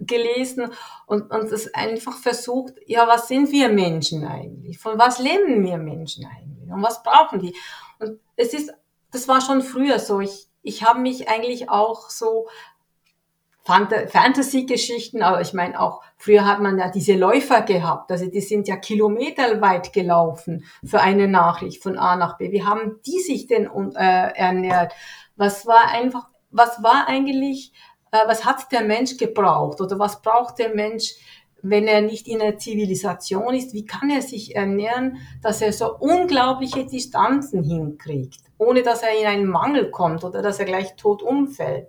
gelesen 0.00 0.70
und, 1.06 1.30
und 1.30 1.52
es 1.52 1.72
einfach 1.74 2.18
versucht, 2.18 2.74
ja, 2.86 3.08
was 3.08 3.28
sind 3.28 3.50
wir 3.50 3.68
Menschen 3.68 4.24
eigentlich? 4.24 4.78
Von 4.78 4.98
was 4.98 5.18
leben 5.18 5.64
wir 5.64 5.78
Menschen 5.78 6.26
eigentlich? 6.26 6.70
Und 6.70 6.82
was 6.82 7.02
brauchen 7.02 7.40
die? 7.40 7.56
Und 7.98 8.20
es 8.36 8.54
ist, 8.54 8.72
das 9.10 9.28
war 9.28 9.40
schon 9.40 9.62
früher 9.62 9.98
so. 9.98 10.20
Ich, 10.20 10.48
ich 10.62 10.84
habe 10.84 11.00
mich 11.00 11.28
eigentlich 11.28 11.70
auch 11.70 12.10
so 12.10 12.48
Fantasy-Geschichten, 13.66 15.22
aber 15.22 15.40
ich 15.40 15.52
meine 15.52 15.80
auch, 15.80 16.02
früher 16.16 16.44
hat 16.44 16.60
man 16.60 16.78
ja 16.78 16.88
diese 16.88 17.14
Läufer 17.14 17.62
gehabt, 17.62 18.12
also 18.12 18.26
die 18.30 18.40
sind 18.40 18.68
ja 18.68 18.76
kilometerweit 18.76 19.92
gelaufen 19.92 20.64
für 20.84 21.00
eine 21.00 21.26
Nachricht 21.26 21.82
von 21.82 21.98
A 21.98 22.14
nach 22.14 22.38
B. 22.38 22.52
Wie 22.52 22.64
haben 22.64 23.00
die 23.04 23.18
sich 23.18 23.48
denn 23.48 23.68
äh, 23.96 24.32
ernährt? 24.34 24.92
Was 25.34 25.66
war 25.66 25.88
einfach, 25.90 26.28
was 26.50 26.80
war 26.82 27.08
eigentlich, 27.08 27.72
äh, 28.12 28.18
was 28.28 28.44
hat 28.44 28.70
der 28.70 28.82
Mensch 28.82 29.16
gebraucht 29.16 29.80
oder 29.80 29.98
was 29.98 30.22
braucht 30.22 30.60
der 30.60 30.72
Mensch, 30.72 31.14
wenn 31.60 31.88
er 31.88 32.02
nicht 32.02 32.28
in 32.28 32.40
einer 32.40 32.58
Zivilisation 32.58 33.52
ist? 33.52 33.74
Wie 33.74 33.84
kann 33.84 34.10
er 34.10 34.22
sich 34.22 34.54
ernähren, 34.54 35.18
dass 35.42 35.60
er 35.60 35.72
so 35.72 35.92
unglaubliche 35.98 36.86
Distanzen 36.86 37.64
hinkriegt, 37.64 38.42
ohne 38.58 38.82
dass 38.82 39.02
er 39.02 39.18
in 39.18 39.26
einen 39.26 39.46
Mangel 39.46 39.90
kommt 39.90 40.22
oder 40.22 40.40
dass 40.40 40.60
er 40.60 40.66
gleich 40.66 40.94
tot 40.94 41.20
umfällt? 41.20 41.88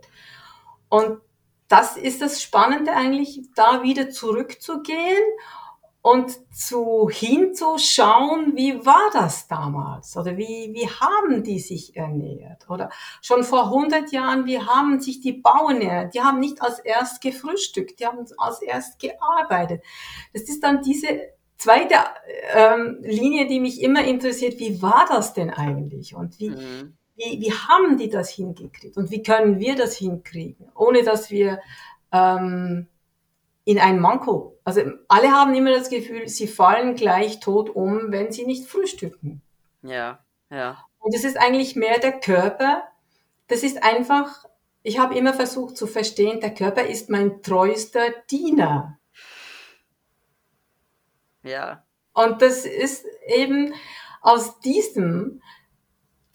Und 0.90 1.20
das 1.68 1.98
ist 1.98 2.22
das 2.22 2.42
Spannende 2.42 2.94
eigentlich, 2.94 3.42
da 3.56 3.84
wieder 3.84 4.10
zurückzugehen 4.10 5.24
und 6.02 6.38
zu 6.56 7.10
hinzuschauen, 7.12 8.54
wie 8.56 8.86
war 8.86 9.10
das 9.12 9.48
damals 9.50 10.16
oder 10.16 10.38
wie, 10.38 10.72
wie 10.74 10.88
haben 10.88 11.44
die 11.44 11.60
sich 11.60 11.98
ernährt 11.98 12.70
oder 12.70 12.90
schon 13.22 13.44
vor 13.44 13.66
100 13.66 14.12
Jahren, 14.14 14.46
wie 14.46 14.62
haben 14.62 15.02
sich 15.02 15.20
die 15.20 15.34
Bauern 15.34 15.82
ernährt? 15.82 16.14
Die 16.14 16.22
haben 16.22 16.40
nicht 16.40 16.62
als 16.62 16.80
erst 16.80 17.22
gefrühstückt, 17.22 18.00
die 18.00 18.06
haben 18.06 18.26
als 18.38 18.62
erst 18.62 19.00
gearbeitet. 19.00 19.84
Das 20.34 20.44
ist 20.44 20.64
dann 20.64 20.82
diese 20.82 21.08
zweite 21.58 21.96
ähm, 22.54 23.00
Linie, 23.02 23.48
die 23.48 23.60
mich 23.60 23.82
immer 23.82 24.06
interessiert, 24.06 24.60
wie 24.60 24.82
war 24.82 25.06
das 25.10 25.34
denn 25.34 25.50
eigentlich? 25.50 26.16
Und 26.16 26.40
wie, 26.40 26.52
mhm. 26.52 26.97
Wie, 27.18 27.42
wie 27.42 27.52
haben 27.52 27.98
die 27.98 28.10
das 28.10 28.30
hingekriegt? 28.30 28.96
Und 28.96 29.12
wie 29.12 29.24
können 29.24 29.60
wir 29.60 29.76
das 29.76 29.96
hinkriegen, 29.98 30.72
ohne 30.76 31.04
dass 31.04 31.30
wir 31.32 31.60
ähm, 32.12 32.88
in 33.66 33.80
ein 33.80 34.00
Manko, 34.00 34.58
also 34.64 34.82
alle 35.08 35.32
haben 35.32 35.54
immer 35.54 35.72
das 35.72 35.90
Gefühl, 35.90 36.28
sie 36.28 36.48
fallen 36.48 36.96
gleich 36.96 37.40
tot 37.40 37.70
um, 37.70 38.12
wenn 38.12 38.32
sie 38.32 38.46
nicht 38.46 38.68
frühstücken. 38.68 39.42
Ja, 39.82 40.24
ja. 40.50 40.86
Und 41.00 41.16
es 41.16 41.24
ist 41.24 41.38
eigentlich 41.38 41.76
mehr 41.76 42.00
der 42.00 42.20
Körper, 42.20 42.84
das 43.48 43.64
ist 43.64 43.84
einfach, 43.84 44.46
ich 44.84 45.00
habe 45.00 45.18
immer 45.18 45.34
versucht 45.34 45.76
zu 45.76 45.88
verstehen, 45.88 46.40
der 46.40 46.54
Körper 46.54 46.84
ist 46.86 47.10
mein 47.10 47.42
treuester 47.42 48.10
Diener. 48.30 48.98
Ja. 51.44 51.84
Und 52.14 52.42
das 52.42 52.66
ist 52.66 53.06
eben 53.28 53.74
aus 54.22 54.60
diesem, 54.60 55.42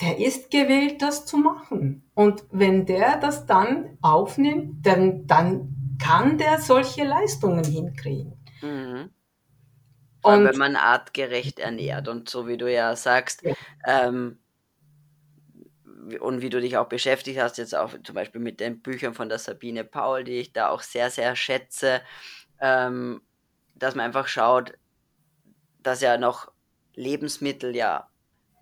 der 0.03 0.19
ist 0.19 0.51
gewählt, 0.51 1.01
das 1.01 1.25
zu 1.27 1.37
machen. 1.37 2.11
Und 2.15 2.45
wenn 2.51 2.87
der 2.87 3.19
das 3.19 3.47
dann 3.47 3.97
aufnimmt, 4.03 4.85
dann, 4.85 5.27
dann 5.27 5.97
kann 6.03 6.39
der 6.39 6.59
solche 6.59 7.05
Leistungen 7.05 7.65
hinkriegen. 7.65 8.37
Mhm. 8.61 9.11
Und 10.23 10.45
wenn 10.45 10.59
man 10.59 10.77
artgerecht 10.77 11.59
ernährt 11.59 12.09
und 12.09 12.29
so 12.29 12.47
wie 12.47 12.57
du 12.57 12.73
ja 12.73 12.95
sagst, 12.97 13.43
ja. 13.43 13.55
Ähm, 13.87 14.39
und 16.21 16.43
wie 16.43 16.51
du 16.51 16.61
dich 16.61 16.77
auch 16.77 16.89
beschäftigt 16.89 17.41
hast, 17.41 17.59
jetzt 17.59 17.77
auch 17.77 17.91
zum 18.03 18.15
Beispiel 18.15 18.41
mit 18.41 18.59
den 18.59 18.83
Büchern 18.83 19.15
von 19.15 19.29
der 19.29 19.39
Sabine 19.39 19.85
Paul, 19.85 20.25
die 20.25 20.39
ich 20.39 20.53
da 20.53 20.69
auch 20.69 20.83
sehr, 20.83 21.11
sehr 21.11 21.37
schätze, 21.37 22.01
ähm, 22.61 23.23
dass 23.77 23.95
man 23.95 24.07
einfach 24.07 24.27
schaut, 24.27 24.73
dass 25.81 26.01
ja 26.01 26.19
noch 26.19 26.51
Lebensmittel 26.95 27.75
ja, 27.75 28.09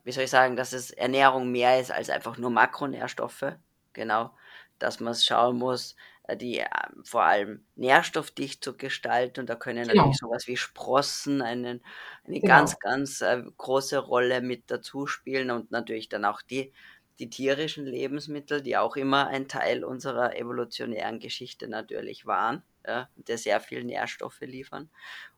wie 0.05 0.13
soll 0.13 0.25
ich 0.25 0.31
sagen, 0.31 0.57
dass 0.57 0.73
es 0.73 0.91
Ernährung 0.91 1.51
mehr 1.51 1.81
ist 1.81 1.91
als 1.91 2.11
einfach 2.11 2.39
nur 2.39 2.51
Makronährstoffe. 2.51 3.57
Genau. 3.93 4.31
Dass 4.79 5.01
man 5.01 5.15
schauen 5.15 5.59
muss, 5.59 5.97
äh, 6.31 6.37
die 6.37 6.61
äh, 6.61 6.67
vor 7.05 7.23
allem 7.23 7.65
nährstoffdicht 7.77 8.63
zu 8.65 8.77
gestalten. 8.77 9.41
Und 9.41 9.51
da 9.51 9.57
können 9.57 9.87
genau. 9.87 9.95
natürlich 9.95 10.19
sowas 10.19 10.47
wie 10.47 10.57
Sprossen 10.57 11.43
einen, 11.43 11.83
eine 12.27 12.41
genau. 12.41 12.55
ganz, 12.55 12.79
ganz 12.79 13.21
äh, 13.21 13.43
große 13.57 13.99
Rolle 13.99 14.41
mit 14.41 14.71
dazu 14.71 15.07
spielen 15.07 15.51
und 15.51 15.71
natürlich 15.71 16.09
dann 16.09 16.25
auch 16.25 16.43
die, 16.43 16.73
die 17.19 17.29
tierischen 17.29 17.85
Lebensmittel, 17.85 18.63
die 18.63 18.77
auch 18.77 18.97
immer 18.97 19.29
ein 19.29 19.49
Teil 19.49 19.85
unserer 19.85 20.37
evolutionären 20.37 21.21
Geschichte 21.21 21.69
natürlich 21.69 22.25
waren, 22.27 22.63
ja, 22.87 23.09
der 23.17 23.37
sehr 23.37 23.61
viel 23.61 23.85
Nährstoffe 23.85 24.41
liefern. 24.41 24.89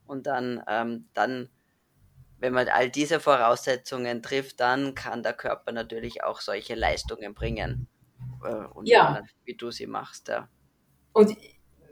Und 0.07 0.27
dann, 0.27 0.63
ähm, 0.69 1.09
dann 1.15 1.49
wenn 2.43 2.53
man 2.53 2.69
all 2.69 2.91
diese 2.91 3.21
Voraussetzungen 3.21 4.21
trifft, 4.21 4.59
dann 4.59 4.97
kann 4.97 5.23
der 5.23 5.33
Körper 5.33 5.71
natürlich 5.71 6.25
auch 6.25 6.41
solche 6.41 6.75
Leistungen 6.75 7.35
bringen. 7.35 7.87
Äh, 8.45 8.67
und 8.75 8.89
ja. 8.89 9.23
wie 9.45 9.55
du 9.55 9.71
sie 9.71 9.87
machst, 9.87 10.27
ja. 10.27 10.49
Und 11.13 11.37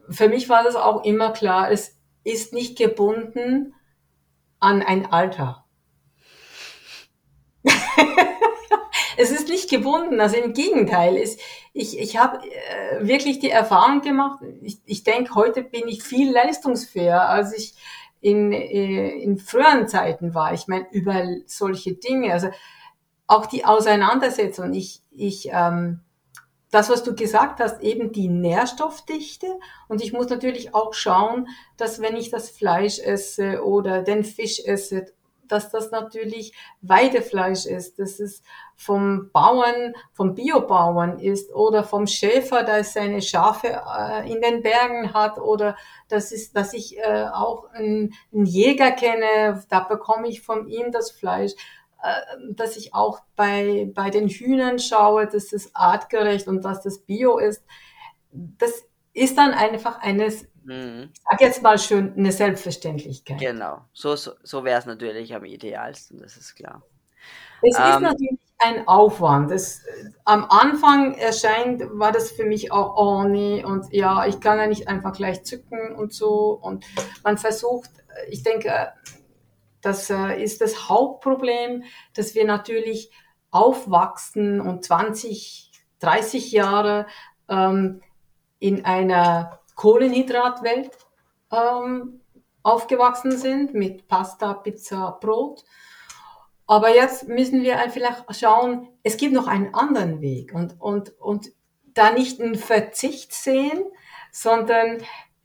für 0.08 0.28
mich 0.28 0.48
war 0.48 0.64
das 0.64 0.74
auch 0.74 1.04
immer 1.04 1.32
klar, 1.32 1.70
es 1.70 2.00
ist 2.24 2.52
nicht 2.52 2.76
gebunden 2.76 3.74
an 4.58 4.82
ein 4.82 5.06
Alter. 5.06 5.66
es 9.16 9.30
ist 9.30 9.48
nicht 9.48 9.70
gebunden, 9.70 10.20
also 10.20 10.34
im 10.34 10.52
Gegenteil. 10.52 11.16
Es, 11.16 11.38
ich 11.72 11.96
ich 11.96 12.16
habe 12.16 12.38
äh, 12.44 13.06
wirklich 13.06 13.38
die 13.38 13.50
Erfahrung 13.50 14.00
gemacht, 14.00 14.40
ich, 14.62 14.80
ich 14.84 15.04
denke, 15.04 15.36
heute 15.36 15.62
bin 15.62 15.86
ich 15.86 16.02
viel 16.02 16.32
leistungsfähiger, 16.32 17.28
als 17.28 17.56
ich 17.56 17.76
in, 18.20 18.52
äh, 18.52 19.10
in 19.10 19.38
früheren 19.38 19.88
Zeiten 19.88 20.34
war. 20.34 20.52
Ich 20.52 20.68
meine, 20.68 20.86
über 20.92 21.24
solche 21.46 21.94
Dinge, 21.94 22.32
also 22.32 22.50
auch 23.26 23.46
die 23.46 23.64
Auseinandersetzung. 23.64 24.72
Ich, 24.74 25.02
ich, 25.10 25.48
ähm, 25.52 26.00
das, 26.70 26.88
was 26.88 27.02
du 27.02 27.14
gesagt 27.14 27.60
hast, 27.60 27.82
eben 27.82 28.12
die 28.12 28.28
Nährstoffdichte. 28.28 29.46
Und 29.88 30.02
ich 30.02 30.12
muss 30.12 30.28
natürlich 30.28 30.74
auch 30.74 30.94
schauen, 30.94 31.48
dass 31.76 32.00
wenn 32.00 32.16
ich 32.16 32.30
das 32.30 32.50
Fleisch 32.50 32.98
esse 32.98 33.64
oder 33.64 34.02
den 34.02 34.24
Fisch 34.24 34.60
esse 34.64 35.06
dass 35.50 35.70
das 35.70 35.90
natürlich 35.90 36.54
Weidefleisch 36.80 37.66
ist, 37.66 37.98
dass 37.98 38.20
es 38.20 38.42
vom 38.76 39.30
Bauern, 39.32 39.94
vom 40.12 40.34
Biobauern 40.34 41.18
ist 41.18 41.52
oder 41.52 41.84
vom 41.84 42.06
Schäfer, 42.06 42.62
der 42.62 42.84
seine 42.84 43.22
Schafe 43.22 43.68
äh, 43.68 44.30
in 44.30 44.40
den 44.40 44.62
Bergen 44.62 45.12
hat 45.12 45.38
oder 45.38 45.76
das 46.08 46.32
ist, 46.32 46.56
dass 46.56 46.72
ich 46.72 46.98
äh, 46.98 47.26
auch 47.32 47.70
einen, 47.72 48.14
einen 48.32 48.46
Jäger 48.46 48.92
kenne, 48.92 49.62
da 49.68 49.80
bekomme 49.80 50.28
ich 50.28 50.40
von 50.40 50.68
ihm 50.68 50.92
das 50.92 51.10
Fleisch 51.10 51.52
äh, 52.02 52.54
dass 52.54 52.76
ich 52.76 52.94
auch 52.94 53.20
bei, 53.36 53.90
bei 53.94 54.08
den 54.08 54.28
Hühnern 54.28 54.78
schaue, 54.78 55.26
dass 55.26 55.52
es 55.52 55.74
artgerecht 55.74 56.48
und 56.48 56.64
dass 56.64 56.82
das 56.82 57.00
Bio 57.00 57.38
ist. 57.38 57.62
Das 58.32 58.84
ist 59.12 59.36
dann 59.36 59.52
einfach 59.52 60.00
eines 60.00 60.46
Mhm. 60.70 61.10
Ich 61.12 61.20
sage 61.28 61.44
jetzt 61.44 61.62
mal 61.62 61.78
schön 61.78 62.14
eine 62.16 62.30
Selbstverständlichkeit. 62.30 63.40
Genau, 63.40 63.80
so, 63.92 64.14
so, 64.14 64.32
so 64.44 64.62
wäre 64.62 64.78
es 64.78 64.86
natürlich 64.86 65.34
am 65.34 65.44
idealsten, 65.44 66.20
das 66.20 66.36
ist 66.36 66.54
klar. 66.54 66.82
Es 67.60 67.76
ähm, 67.76 67.84
ist 67.84 68.00
natürlich 68.00 68.38
ein 68.58 68.86
Aufwand. 68.86 69.50
Das, 69.50 69.82
am 70.24 70.44
Anfang 70.44 71.14
erscheint, 71.14 71.82
war 71.92 72.12
das 72.12 72.30
für 72.30 72.44
mich 72.44 72.70
auch, 72.70 72.96
oh 72.96 73.24
nee, 73.24 73.64
und 73.64 73.92
ja, 73.92 74.26
ich 74.26 74.38
kann 74.38 74.58
ja 74.58 74.68
nicht 74.68 74.86
einfach 74.86 75.12
gleich 75.12 75.42
zücken 75.42 75.96
und 75.96 76.12
so. 76.12 76.56
Und 76.62 76.84
man 77.24 77.36
versucht, 77.36 77.90
ich 78.28 78.44
denke, 78.44 78.92
das 79.80 80.08
äh, 80.08 80.40
ist 80.40 80.60
das 80.60 80.88
Hauptproblem, 80.88 81.82
dass 82.14 82.36
wir 82.36 82.44
natürlich 82.44 83.10
aufwachsen 83.50 84.60
und 84.60 84.84
20, 84.84 85.72
30 85.98 86.52
Jahre 86.52 87.06
ähm, 87.48 88.02
in 88.60 88.84
einer 88.84 89.59
Kohlenhydratwelt 89.80 90.90
ähm, 91.50 92.20
aufgewachsen 92.62 93.38
sind 93.38 93.72
mit 93.72 94.08
Pasta, 94.08 94.52
Pizza, 94.52 95.16
Brot. 95.22 95.64
Aber 96.66 96.94
jetzt 96.94 97.28
müssen 97.28 97.62
wir 97.62 97.78
vielleicht 97.88 98.24
schauen, 98.38 98.88
es 99.02 99.16
gibt 99.16 99.32
noch 99.32 99.46
einen 99.46 99.74
anderen 99.74 100.20
Weg 100.20 100.52
und, 100.52 100.78
und, 100.78 101.18
und 101.18 101.52
da 101.94 102.10
nicht 102.10 102.42
einen 102.42 102.56
Verzicht 102.56 103.32
sehen, 103.32 103.82
sondern 104.30 104.98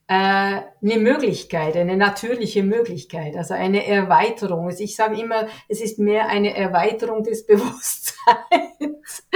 eine 0.07 0.97
Möglichkeit, 0.97 1.75
eine 1.75 1.97
natürliche 1.97 2.61
Möglichkeit, 2.61 3.35
also 3.35 3.55
eine 3.55 3.87
Erweiterung. 3.87 4.67
Also 4.67 4.83
ich 4.83 4.95
sage 4.95 5.19
immer, 5.19 5.47
es 5.67 5.81
ist 5.81 5.97
mehr 5.97 6.27
eine 6.27 6.55
Erweiterung 6.55 7.23
des 7.23 7.45
Bewusstseins, 7.47 9.27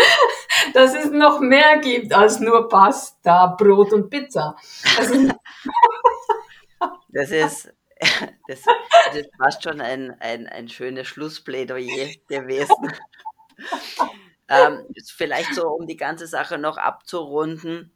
dass 0.73 0.93
es 0.93 1.09
noch 1.09 1.39
mehr 1.39 1.79
gibt 1.79 2.13
als 2.13 2.39
nur 2.39 2.69
Pasta, 2.69 3.47
Brot 3.47 3.93
und 3.93 4.09
Pizza. 4.09 4.55
Also, 4.97 5.29
das 7.09 7.31
ist 7.31 7.73
das, 8.47 8.63
das 9.13 9.23
fast 9.37 9.63
schon 9.63 9.81
ein, 9.81 10.15
ein, 10.19 10.47
ein 10.47 10.69
schönes 10.69 11.07
Schlussplädoyer 11.07 12.09
gewesen. 12.27 12.93
ähm, 14.47 14.85
vielleicht 15.15 15.55
so, 15.55 15.67
um 15.67 15.87
die 15.87 15.97
ganze 15.97 16.27
Sache 16.27 16.57
noch 16.59 16.77
abzurunden 16.77 17.91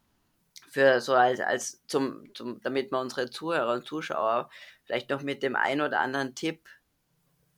für 0.73 1.01
so 1.01 1.13
als, 1.13 1.39
als 1.39 1.85
zum, 1.85 2.33
zum, 2.33 2.59
damit 2.61 2.91
wir 2.91 2.99
unsere 2.99 3.29
Zuhörer 3.29 3.73
und 3.73 3.85
Zuschauer 3.85 4.49
vielleicht 4.85 5.11
noch 5.11 5.21
mit 5.21 5.43
dem 5.43 5.55
einen 5.55 5.81
oder 5.81 5.99
anderen 5.99 6.33
Tipp 6.33 6.67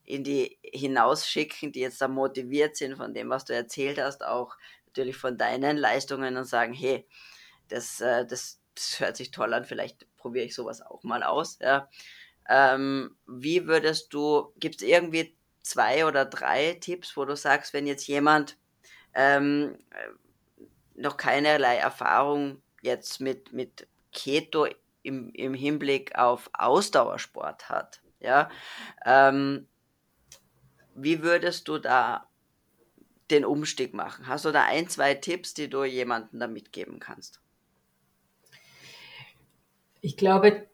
in 0.04 0.26
die 0.26 0.60
hinausschicken, 0.62 1.72
die 1.72 1.80
jetzt 1.80 2.02
da 2.02 2.10
motiviert 2.10 2.76
sind 2.76 2.98
von 2.98 3.14
dem, 3.14 3.30
was 3.30 3.46
du 3.46 3.54
erzählt 3.54 4.00
hast, 4.02 4.22
auch 4.22 4.58
natürlich 4.88 5.16
von 5.16 5.38
deinen 5.38 5.78
Leistungen 5.78 6.36
und 6.36 6.44
sagen, 6.44 6.74
hey, 6.74 7.08
das, 7.70 8.02
äh, 8.02 8.26
das, 8.26 8.60
das 8.76 9.00
hört 9.00 9.16
sich 9.16 9.32
toll 9.32 9.54
an, 9.54 9.64
vielleicht 9.64 10.06
probiere 10.18 10.46
ich 10.46 10.54
sowas 10.54 10.82
auch 10.82 11.04
mal 11.04 11.24
aus. 11.24 11.58
Ja. 11.62 11.90
Ähm, 12.50 13.16
wie 13.26 13.66
würdest 13.66 14.14
du, 14.14 14.52
gibt 14.58 14.76
es 14.76 14.82
irgendwie 14.82 15.38
zwei 15.62 16.06
oder 16.06 16.26
drei 16.26 16.74
Tipps, 16.82 17.16
wo 17.16 17.24
du 17.24 17.38
sagst, 17.38 17.72
wenn 17.72 17.88
jetzt 17.88 18.08
jemand 18.08 18.58
ähm, 19.14 19.78
noch 20.96 21.16
keinerlei 21.16 21.78
Erfahrung 21.78 22.62
jetzt 22.86 23.20
mit, 23.20 23.52
mit 23.52 23.88
Keto 24.14 24.68
im, 25.04 25.32
im 25.34 25.54
Hinblick 25.54 26.18
auf 26.18 26.50
Ausdauersport 26.54 27.70
hat. 27.70 28.02
Ja, 28.20 28.50
ähm, 29.06 29.68
wie 30.96 31.22
würdest 31.22 31.68
du 31.68 31.78
da 31.78 32.28
den 33.30 33.44
Umstieg 33.46 33.94
machen? 33.94 34.28
Hast 34.28 34.46
du 34.46 34.52
da 34.52 34.64
ein, 34.64 34.88
zwei 34.88 35.14
Tipps, 35.16 35.54
die 35.54 35.70
du 35.70 35.84
jemandem 35.84 36.40
da 36.40 36.48
mitgeben 36.48 37.00
kannst? 37.00 37.42
Ich 40.02 40.16
glaube, 40.16 40.68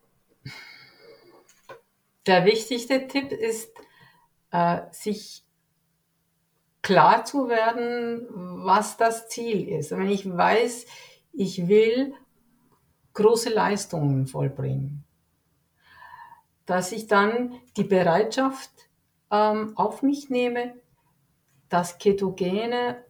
der 2.26 2.46
wichtigste 2.46 3.08
Tipp 3.08 3.32
ist, 3.32 3.72
äh, 4.52 4.82
sich 4.92 5.44
klar 6.82 7.26
zu 7.26 7.48
werden, 7.48 8.28
was 8.66 8.98
das 8.98 9.30
Ziel 9.30 9.68
ist. 9.70 9.92
Und 9.92 10.00
wenn 10.00 10.10
ich 10.10 10.30
weiß, 10.30 10.86
ich 11.34 11.68
will 11.68 12.14
große 13.14 13.50
Leistungen 13.50 14.28
vollbringen. 14.28 15.04
dass 16.66 16.92
ich 16.92 17.08
dann 17.08 17.54
die 17.76 17.84
Bereitschaft 17.84 18.72
ähm, 19.32 19.74
auf 19.76 20.04
mich 20.04 20.30
nehme, 20.30 20.76
das 21.70 21.98
Ketogene 21.98 23.04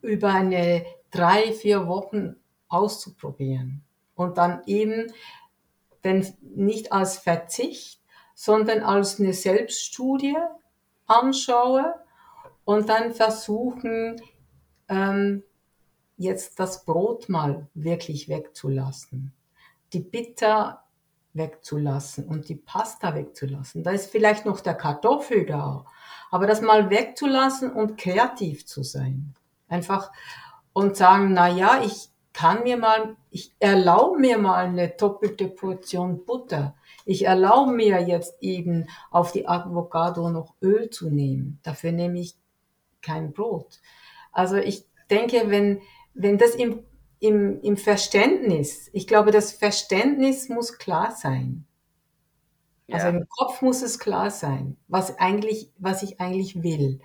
über 0.00 0.30
eine 0.30 0.84
drei, 1.10 1.52
vier 1.52 1.86
Wochen 1.86 2.36
auszuprobieren 2.68 3.84
und 4.14 4.38
dann 4.38 4.62
eben 4.66 5.12
denn 6.04 6.26
nicht 6.40 6.92
als 6.92 7.18
Verzicht, 7.18 8.00
sondern 8.34 8.80
als 8.80 9.20
eine 9.20 9.32
Selbststudie 9.32 10.36
anschaue 11.06 11.94
und 12.64 12.88
dann 12.88 13.12
versuchen, 13.12 14.20
ähm, 14.88 15.44
jetzt 16.22 16.58
das 16.58 16.84
Brot 16.84 17.28
mal 17.28 17.68
wirklich 17.74 18.28
wegzulassen, 18.28 19.32
die 19.92 20.00
Bitter 20.00 20.84
wegzulassen 21.34 22.26
und 22.26 22.48
die 22.48 22.56
Pasta 22.56 23.14
wegzulassen. 23.14 23.82
Da 23.82 23.90
ist 23.90 24.10
vielleicht 24.10 24.46
noch 24.46 24.60
der 24.60 24.74
Kartoffel 24.74 25.46
da, 25.46 25.86
aber 26.30 26.46
das 26.46 26.60
mal 26.60 26.90
wegzulassen 26.90 27.72
und 27.72 27.96
kreativ 27.96 28.66
zu 28.66 28.82
sein. 28.82 29.34
Einfach 29.68 30.12
und 30.72 30.96
sagen, 30.96 31.32
na 31.32 31.48
ja, 31.48 31.82
ich 31.84 32.10
kann 32.32 32.62
mir 32.62 32.76
mal, 32.76 33.16
ich 33.30 33.54
erlaube 33.58 34.18
mir 34.18 34.38
mal 34.38 34.64
eine 34.64 34.88
doppelte 34.88 35.48
Portion 35.48 36.24
Butter. 36.24 36.74
Ich 37.04 37.26
erlaube 37.26 37.72
mir 37.72 38.00
jetzt 38.02 38.42
eben 38.42 38.88
auf 39.10 39.32
die 39.32 39.46
Avocado 39.48 40.30
noch 40.30 40.54
Öl 40.62 40.88
zu 40.90 41.10
nehmen. 41.10 41.60
Dafür 41.62 41.92
nehme 41.92 42.20
ich 42.20 42.36
kein 43.02 43.32
Brot. 43.32 43.80
Also 44.30 44.56
ich 44.56 44.86
denke, 45.10 45.50
wenn, 45.50 45.82
wenn 46.14 46.38
das 46.38 46.54
im, 46.54 46.84
im, 47.20 47.60
im 47.62 47.76
Verständnis, 47.76 48.90
ich 48.92 49.06
glaube, 49.06 49.30
das 49.30 49.52
Verständnis 49.52 50.48
muss 50.48 50.78
klar 50.78 51.12
sein. 51.12 51.66
Also 52.90 53.08
im 53.08 53.26
Kopf 53.28 53.62
muss 53.62 53.80
es 53.82 53.98
klar 53.98 54.30
sein, 54.30 54.76
was 54.86 55.18
eigentlich, 55.18 55.70
was 55.78 56.02
ich 56.02 56.20
eigentlich 56.20 56.62
will. 56.62 57.00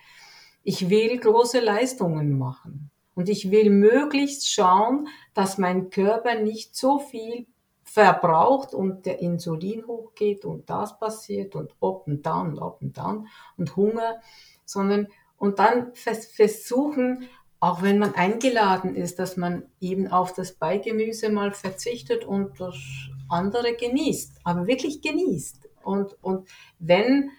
Ich 0.63 0.89
will 0.89 1.17
große 1.17 1.59
Leistungen 1.59 2.37
machen. 2.37 2.91
Und 3.15 3.29
ich 3.29 3.49
will 3.51 3.69
möglichst 3.69 4.51
schauen, 4.51 5.07
dass 5.33 5.57
mein 5.57 5.89
Körper 5.89 6.35
nicht 6.35 6.75
so 6.75 6.99
viel 6.99 7.47
verbraucht 7.83 8.73
und 8.73 9.05
der 9.05 9.21
Insulin 9.21 9.87
hochgeht 9.87 10.45
und 10.45 10.69
das 10.69 10.99
passiert 10.99 11.55
und 11.55 11.71
up 11.81 12.05
und 12.05 12.25
down 12.25 12.49
und 12.49 12.59
up 12.59 12.81
und 12.81 12.97
down 12.97 13.27
und 13.57 13.75
Hunger, 13.75 14.21
sondern 14.65 15.07
und 15.37 15.59
dann 15.59 15.93
versuchen, 15.93 17.29
auch 17.59 17.81
wenn 17.81 17.97
man 17.97 18.13
eingeladen 18.13 18.95
ist, 18.95 19.19
dass 19.19 19.37
man 19.37 19.63
eben 19.79 20.07
auf 20.07 20.33
das 20.33 20.53
Beigemüse 20.53 21.29
mal 21.29 21.51
verzichtet 21.51 22.23
und 22.23 22.59
das 22.59 22.75
andere 23.29 23.75
genießt, 23.75 24.39
aber 24.43 24.67
wirklich 24.67 25.01
genießt. 25.01 25.67
Und, 25.83 26.21
und 26.21 26.47
wenn 26.79 27.31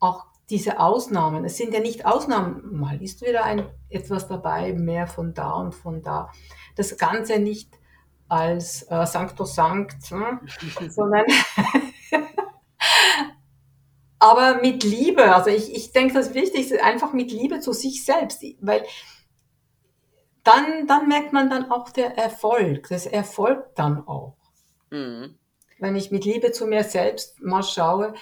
auch 0.00 0.24
diese 0.48 0.80
Ausnahmen, 0.80 1.44
es 1.44 1.56
sind 1.56 1.74
ja 1.74 1.80
nicht 1.80 2.06
Ausnahmen, 2.06 2.76
mal 2.76 3.00
ist 3.02 3.22
wieder 3.22 3.44
ein, 3.44 3.66
etwas 3.88 4.26
dabei, 4.28 4.72
mehr 4.72 5.06
von 5.06 5.34
da 5.34 5.52
und 5.52 5.74
von 5.74 6.02
da. 6.02 6.30
Das 6.76 6.96
Ganze 6.96 7.38
nicht 7.38 7.70
als 8.28 8.82
äh, 8.90 9.06
Sancto 9.06 9.44
Sanct, 9.44 10.10
hm, 10.10 10.40
sondern 10.90 11.24
aber 14.18 14.60
mit 14.60 14.84
Liebe. 14.84 15.34
Also 15.34 15.50
ich, 15.50 15.74
ich 15.74 15.92
denke, 15.92 16.14
das 16.14 16.32
Wichtigste 16.32 16.76
ist 16.76 16.82
einfach 16.82 17.12
mit 17.12 17.30
Liebe 17.32 17.60
zu 17.60 17.72
sich 17.72 18.04
selbst, 18.04 18.42
weil 18.60 18.84
dann, 20.44 20.86
dann 20.86 21.08
merkt 21.08 21.32
man 21.32 21.50
dann 21.50 21.70
auch 21.70 21.90
der 21.90 22.18
Erfolg. 22.18 22.88
Das 22.88 23.06
erfolgt 23.06 23.78
dann 23.78 24.06
auch. 24.06 24.36
Mhm. 24.90 25.38
Wenn 25.78 25.96
ich 25.96 26.10
mit 26.10 26.24
Liebe 26.24 26.52
zu 26.52 26.66
mir 26.66 26.84
selbst 26.84 27.40
mal 27.40 27.62
schaue, 27.62 28.14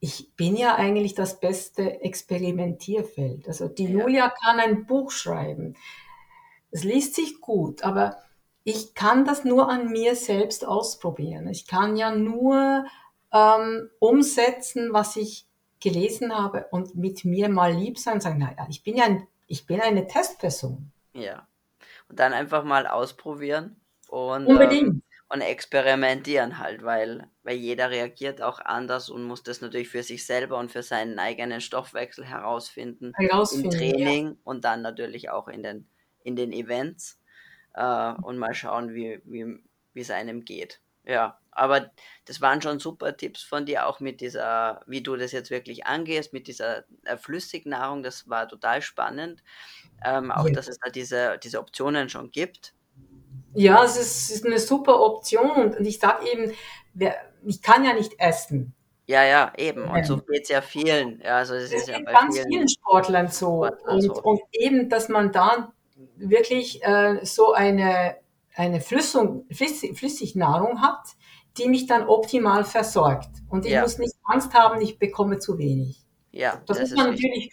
ich 0.00 0.34
bin 0.34 0.56
ja 0.56 0.74
eigentlich 0.74 1.14
das 1.14 1.40
beste 1.40 2.00
Experimentierfeld. 2.00 3.46
Also 3.48 3.68
die 3.68 3.84
ja. 3.84 4.00
Julia 4.00 4.30
kann 4.30 4.58
ein 4.58 4.86
Buch 4.86 5.10
schreiben. 5.10 5.76
Es 6.70 6.84
liest 6.84 7.14
sich 7.14 7.40
gut, 7.40 7.82
aber 7.82 8.18
ich 8.64 8.94
kann 8.94 9.24
das 9.24 9.44
nur 9.44 9.68
an 9.68 9.90
mir 9.90 10.16
selbst 10.16 10.66
ausprobieren. 10.66 11.48
Ich 11.48 11.66
kann 11.66 11.96
ja 11.96 12.14
nur 12.14 12.84
ähm, 13.32 13.90
umsetzen, 13.98 14.92
was 14.92 15.16
ich 15.16 15.46
gelesen 15.80 16.34
habe 16.36 16.66
und 16.70 16.94
mit 16.94 17.24
mir 17.24 17.48
mal 17.48 17.72
lieb 17.72 17.98
sein 17.98 18.14
und 18.14 18.20
sagen, 18.22 18.38
naja, 18.38 18.66
ich 18.68 18.82
bin 18.82 18.96
ja 18.96 19.04
ein, 19.04 19.26
ich 19.46 19.66
bin 19.66 19.80
eine 19.80 20.06
Testperson. 20.06 20.91
Ja. 21.12 21.46
Und 22.08 22.18
dann 22.18 22.32
einfach 22.32 22.64
mal 22.64 22.86
ausprobieren 22.86 23.80
und. 24.08 24.48
Ähm, 24.48 25.02
und 25.32 25.40
experimentieren 25.40 26.58
halt, 26.58 26.84
weil, 26.84 27.26
weil 27.42 27.56
jeder 27.56 27.88
reagiert 27.88 28.42
auch 28.42 28.60
anders 28.60 29.08
und 29.08 29.24
muss 29.24 29.42
das 29.42 29.62
natürlich 29.62 29.88
für 29.88 30.02
sich 30.02 30.26
selber 30.26 30.58
und 30.58 30.70
für 30.70 30.82
seinen 30.82 31.18
eigenen 31.18 31.62
Stoffwechsel 31.62 32.26
herausfinden, 32.26 33.14
herausfinden 33.16 33.72
im 33.72 33.78
Training 33.78 34.26
ja. 34.26 34.36
und 34.44 34.66
dann 34.66 34.82
natürlich 34.82 35.30
auch 35.30 35.48
in 35.48 35.62
den, 35.62 35.88
in 36.22 36.36
den 36.36 36.52
Events 36.52 37.18
äh, 37.72 38.12
und 38.12 38.36
mal 38.36 38.52
schauen, 38.52 38.92
wie, 38.92 39.22
wie, 39.24 39.58
wie 39.94 40.00
es 40.00 40.10
einem 40.10 40.44
geht. 40.44 40.82
Ja, 41.06 41.38
aber 41.52 41.90
das 42.24 42.40
waren 42.40 42.60
schon 42.62 42.78
super 42.78 43.16
Tipps 43.16 43.42
von 43.42 43.66
dir, 43.66 43.86
auch 43.86 44.00
mit 44.00 44.20
dieser, 44.20 44.80
wie 44.86 45.02
du 45.02 45.16
das 45.16 45.32
jetzt 45.32 45.50
wirklich 45.50 45.86
angehst, 45.86 46.32
mit 46.32 46.48
dieser 46.48 46.84
äh, 47.04 47.16
Flüssignahrung, 47.16 48.02
das 48.02 48.28
war 48.28 48.48
total 48.48 48.82
spannend. 48.82 49.42
Ähm, 50.04 50.32
auch, 50.32 50.46
ja. 50.46 50.52
dass 50.52 50.68
es 50.68 50.78
da 50.78 50.90
diese, 50.90 51.38
diese 51.42 51.60
Optionen 51.60 52.08
schon 52.08 52.30
gibt. 52.30 52.74
Ja, 53.54 53.84
es 53.84 53.96
ist, 53.96 54.30
ist 54.30 54.46
eine 54.46 54.58
super 54.58 55.00
Option 55.00 55.74
und 55.76 55.86
ich 55.86 55.98
sage 55.98 56.26
eben, 56.32 56.52
wer, 56.94 57.16
ich 57.44 57.60
kann 57.62 57.84
ja 57.84 57.92
nicht 57.92 58.18
essen. 58.18 58.74
Ja, 59.06 59.24
ja, 59.24 59.52
eben. 59.58 59.84
Und 59.84 60.06
so 60.06 60.18
geht 60.18 60.44
es 60.44 60.48
ja 60.48 60.62
vielen. 60.62 61.20
Ja, 61.20 61.38
also 61.38 61.54
es 61.54 61.72
ist 61.72 61.88
ja 61.88 61.98
bei 62.04 62.12
ganz 62.12 62.36
vielen, 62.36 62.48
vielen 62.48 62.68
Sportlern 62.68 63.28
so. 63.28 63.64
Sportlern 63.66 63.94
und, 63.94 64.02
so. 64.02 64.22
und 64.22 64.40
eben, 64.52 64.88
dass 64.88 65.08
man 65.08 65.32
da 65.32 65.72
wirklich 66.16 66.82
äh, 66.84 67.24
so 67.24 67.52
eine, 67.52 68.16
eine 68.54 68.80
Flüssung, 68.80 69.46
Flüssig, 69.50 69.98
Flüssignahrung 69.98 70.80
hat, 70.80 71.02
die 71.58 71.68
mich 71.68 71.86
dann 71.86 72.08
optimal 72.08 72.64
versorgt. 72.64 73.30
Und 73.48 73.66
ich 73.66 73.72
ja. 73.72 73.82
muss 73.82 73.98
nicht 73.98 74.14
Angst 74.24 74.54
haben, 74.54 74.80
ich 74.80 74.98
bekomme 74.98 75.38
zu 75.38 75.58
wenig. 75.58 76.02
Ja, 76.30 76.60
das, 76.66 76.78
das 76.78 76.90
muss 76.90 76.98
man 76.98 77.10
natürlich 77.10 77.52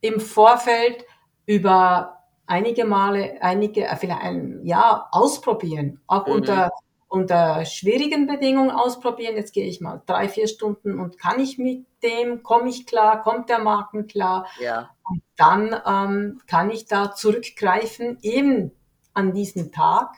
im 0.00 0.20
Vorfeld 0.20 1.04
über 1.46 2.24
einige 2.46 2.84
Male, 2.84 3.38
einige, 3.40 3.86
äh, 3.86 3.96
vielleicht 3.96 4.22
ein 4.22 4.64
Jahr 4.64 5.08
ausprobieren, 5.12 6.00
auch 6.06 6.26
mhm. 6.26 6.32
unter, 6.34 6.70
unter 7.08 7.64
schwierigen 7.64 8.26
Bedingungen 8.26 8.70
ausprobieren. 8.70 9.36
Jetzt 9.36 9.52
gehe 9.52 9.66
ich 9.66 9.80
mal 9.80 10.02
drei, 10.06 10.28
vier 10.28 10.48
Stunden 10.48 10.98
und 10.98 11.18
kann 11.18 11.40
ich 11.40 11.58
mit 11.58 11.86
dem, 12.02 12.42
komme 12.42 12.68
ich 12.68 12.86
klar, 12.86 13.22
kommt 13.22 13.48
der 13.48 13.58
Marken 13.58 14.06
klar. 14.06 14.46
Ja. 14.60 14.90
Und 15.08 15.22
dann 15.36 15.74
ähm, 15.86 16.40
kann 16.46 16.70
ich 16.70 16.86
da 16.86 17.14
zurückgreifen, 17.14 18.18
eben 18.22 18.72
an 19.12 19.32
diesen 19.32 19.70
Tag, 19.72 20.16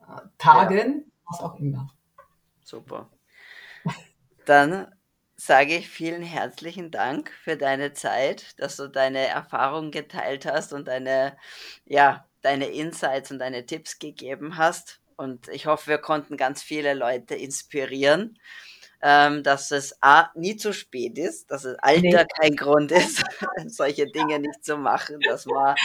äh, 0.00 0.20
Tagen, 0.38 1.04
ja. 1.04 1.12
was 1.26 1.40
auch 1.40 1.56
immer. 1.56 1.88
Super. 2.68 3.08
Dann 4.44 4.92
sage 5.36 5.76
ich 5.76 5.88
vielen 5.88 6.22
herzlichen 6.22 6.90
Dank 6.90 7.30
für 7.44 7.56
deine 7.56 7.92
Zeit, 7.92 8.58
dass 8.60 8.76
du 8.76 8.88
deine 8.88 9.26
Erfahrungen 9.26 9.90
geteilt 9.92 10.46
hast 10.46 10.72
und 10.72 10.88
deine, 10.88 11.36
ja, 11.84 12.26
deine 12.42 12.66
Insights 12.66 13.30
und 13.30 13.38
deine 13.38 13.66
Tipps 13.66 13.98
gegeben 13.98 14.56
hast. 14.56 15.00
Und 15.16 15.48
ich 15.48 15.66
hoffe, 15.66 15.88
wir 15.88 15.98
konnten 15.98 16.36
ganz 16.36 16.62
viele 16.62 16.94
Leute 16.94 17.34
inspirieren 17.34 18.38
ähm, 19.00 19.42
dass 19.42 19.70
es 19.70 19.96
A, 20.02 20.30
nie 20.34 20.56
zu 20.56 20.72
spät 20.72 21.18
ist, 21.18 21.50
dass 21.50 21.64
es 21.64 21.78
Alter 21.78 22.00
nee. 22.00 22.26
kein 22.40 22.56
Grund 22.56 22.90
ist, 22.90 23.22
solche 23.66 24.06
Dinge 24.06 24.40
nicht 24.40 24.64
zu 24.64 24.76
machen, 24.76 25.20
dass 25.26 25.46
man 25.46 25.76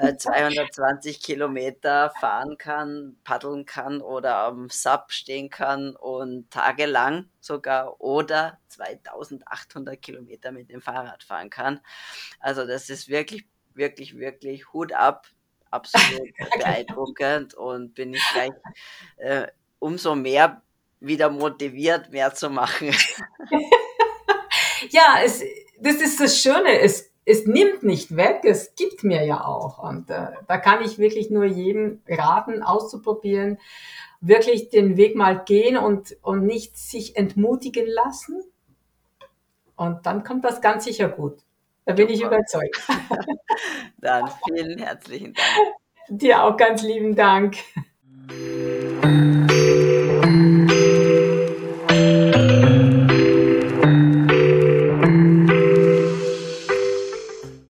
äh, 0.00 0.14
220 0.16 1.20
Kilometer 1.20 2.10
fahren 2.20 2.56
kann, 2.56 3.16
paddeln 3.24 3.66
kann 3.66 4.00
oder 4.00 4.36
am 4.36 4.70
Sub 4.70 5.10
stehen 5.10 5.50
kann 5.50 5.96
und 5.96 6.50
tagelang 6.50 7.28
sogar 7.40 8.00
oder 8.00 8.58
2800 8.68 10.00
Kilometer 10.00 10.52
mit 10.52 10.70
dem 10.70 10.80
Fahrrad 10.80 11.24
fahren 11.24 11.50
kann. 11.50 11.80
Also 12.38 12.66
das 12.66 12.88
ist 12.88 13.08
wirklich, 13.08 13.46
wirklich, 13.74 14.16
wirklich 14.16 14.72
Hut 14.72 14.92
ab, 14.92 15.26
absolut 15.70 16.30
beeindruckend 16.58 17.54
und 17.54 17.94
bin 17.94 18.14
ich 18.14 18.24
gleich 18.32 18.52
äh, 19.16 19.48
umso 19.80 20.14
mehr 20.14 20.62
wieder 21.06 21.30
motiviert, 21.30 22.12
mehr 22.12 22.34
zu 22.34 22.50
machen. 22.50 22.88
ja, 24.90 25.18
es, 25.24 25.42
das 25.80 25.96
ist 25.96 26.20
das 26.20 26.38
Schöne. 26.38 26.80
Es, 26.80 27.10
es 27.24 27.46
nimmt 27.46 27.82
nicht 27.82 28.16
weg, 28.16 28.40
es 28.44 28.74
gibt 28.74 29.04
mir 29.04 29.24
ja 29.24 29.44
auch. 29.44 29.78
Und 29.78 30.10
äh, 30.10 30.28
da 30.46 30.58
kann 30.58 30.84
ich 30.84 30.98
wirklich 30.98 31.30
nur 31.30 31.44
jedem 31.44 32.02
raten, 32.08 32.62
auszuprobieren, 32.62 33.58
wirklich 34.20 34.70
den 34.70 34.96
Weg 34.96 35.16
mal 35.16 35.42
gehen 35.44 35.76
und, 35.76 36.16
und 36.22 36.46
nicht 36.46 36.76
sich 36.76 37.16
entmutigen 37.16 37.86
lassen. 37.86 38.42
Und 39.76 40.06
dann 40.06 40.24
kommt 40.24 40.44
das 40.44 40.60
ganz 40.60 40.84
sicher 40.84 41.08
gut. 41.08 41.38
Da 41.84 41.92
bin 41.92 42.08
Super. 42.08 42.14
ich 42.14 42.22
überzeugt. 42.22 42.82
dann 43.98 44.30
vielen 44.46 44.78
herzlichen 44.78 45.34
Dank. 45.34 45.74
Dir 46.08 46.42
auch 46.42 46.56
ganz 46.56 46.82
lieben 46.82 47.16
Dank. 47.16 47.56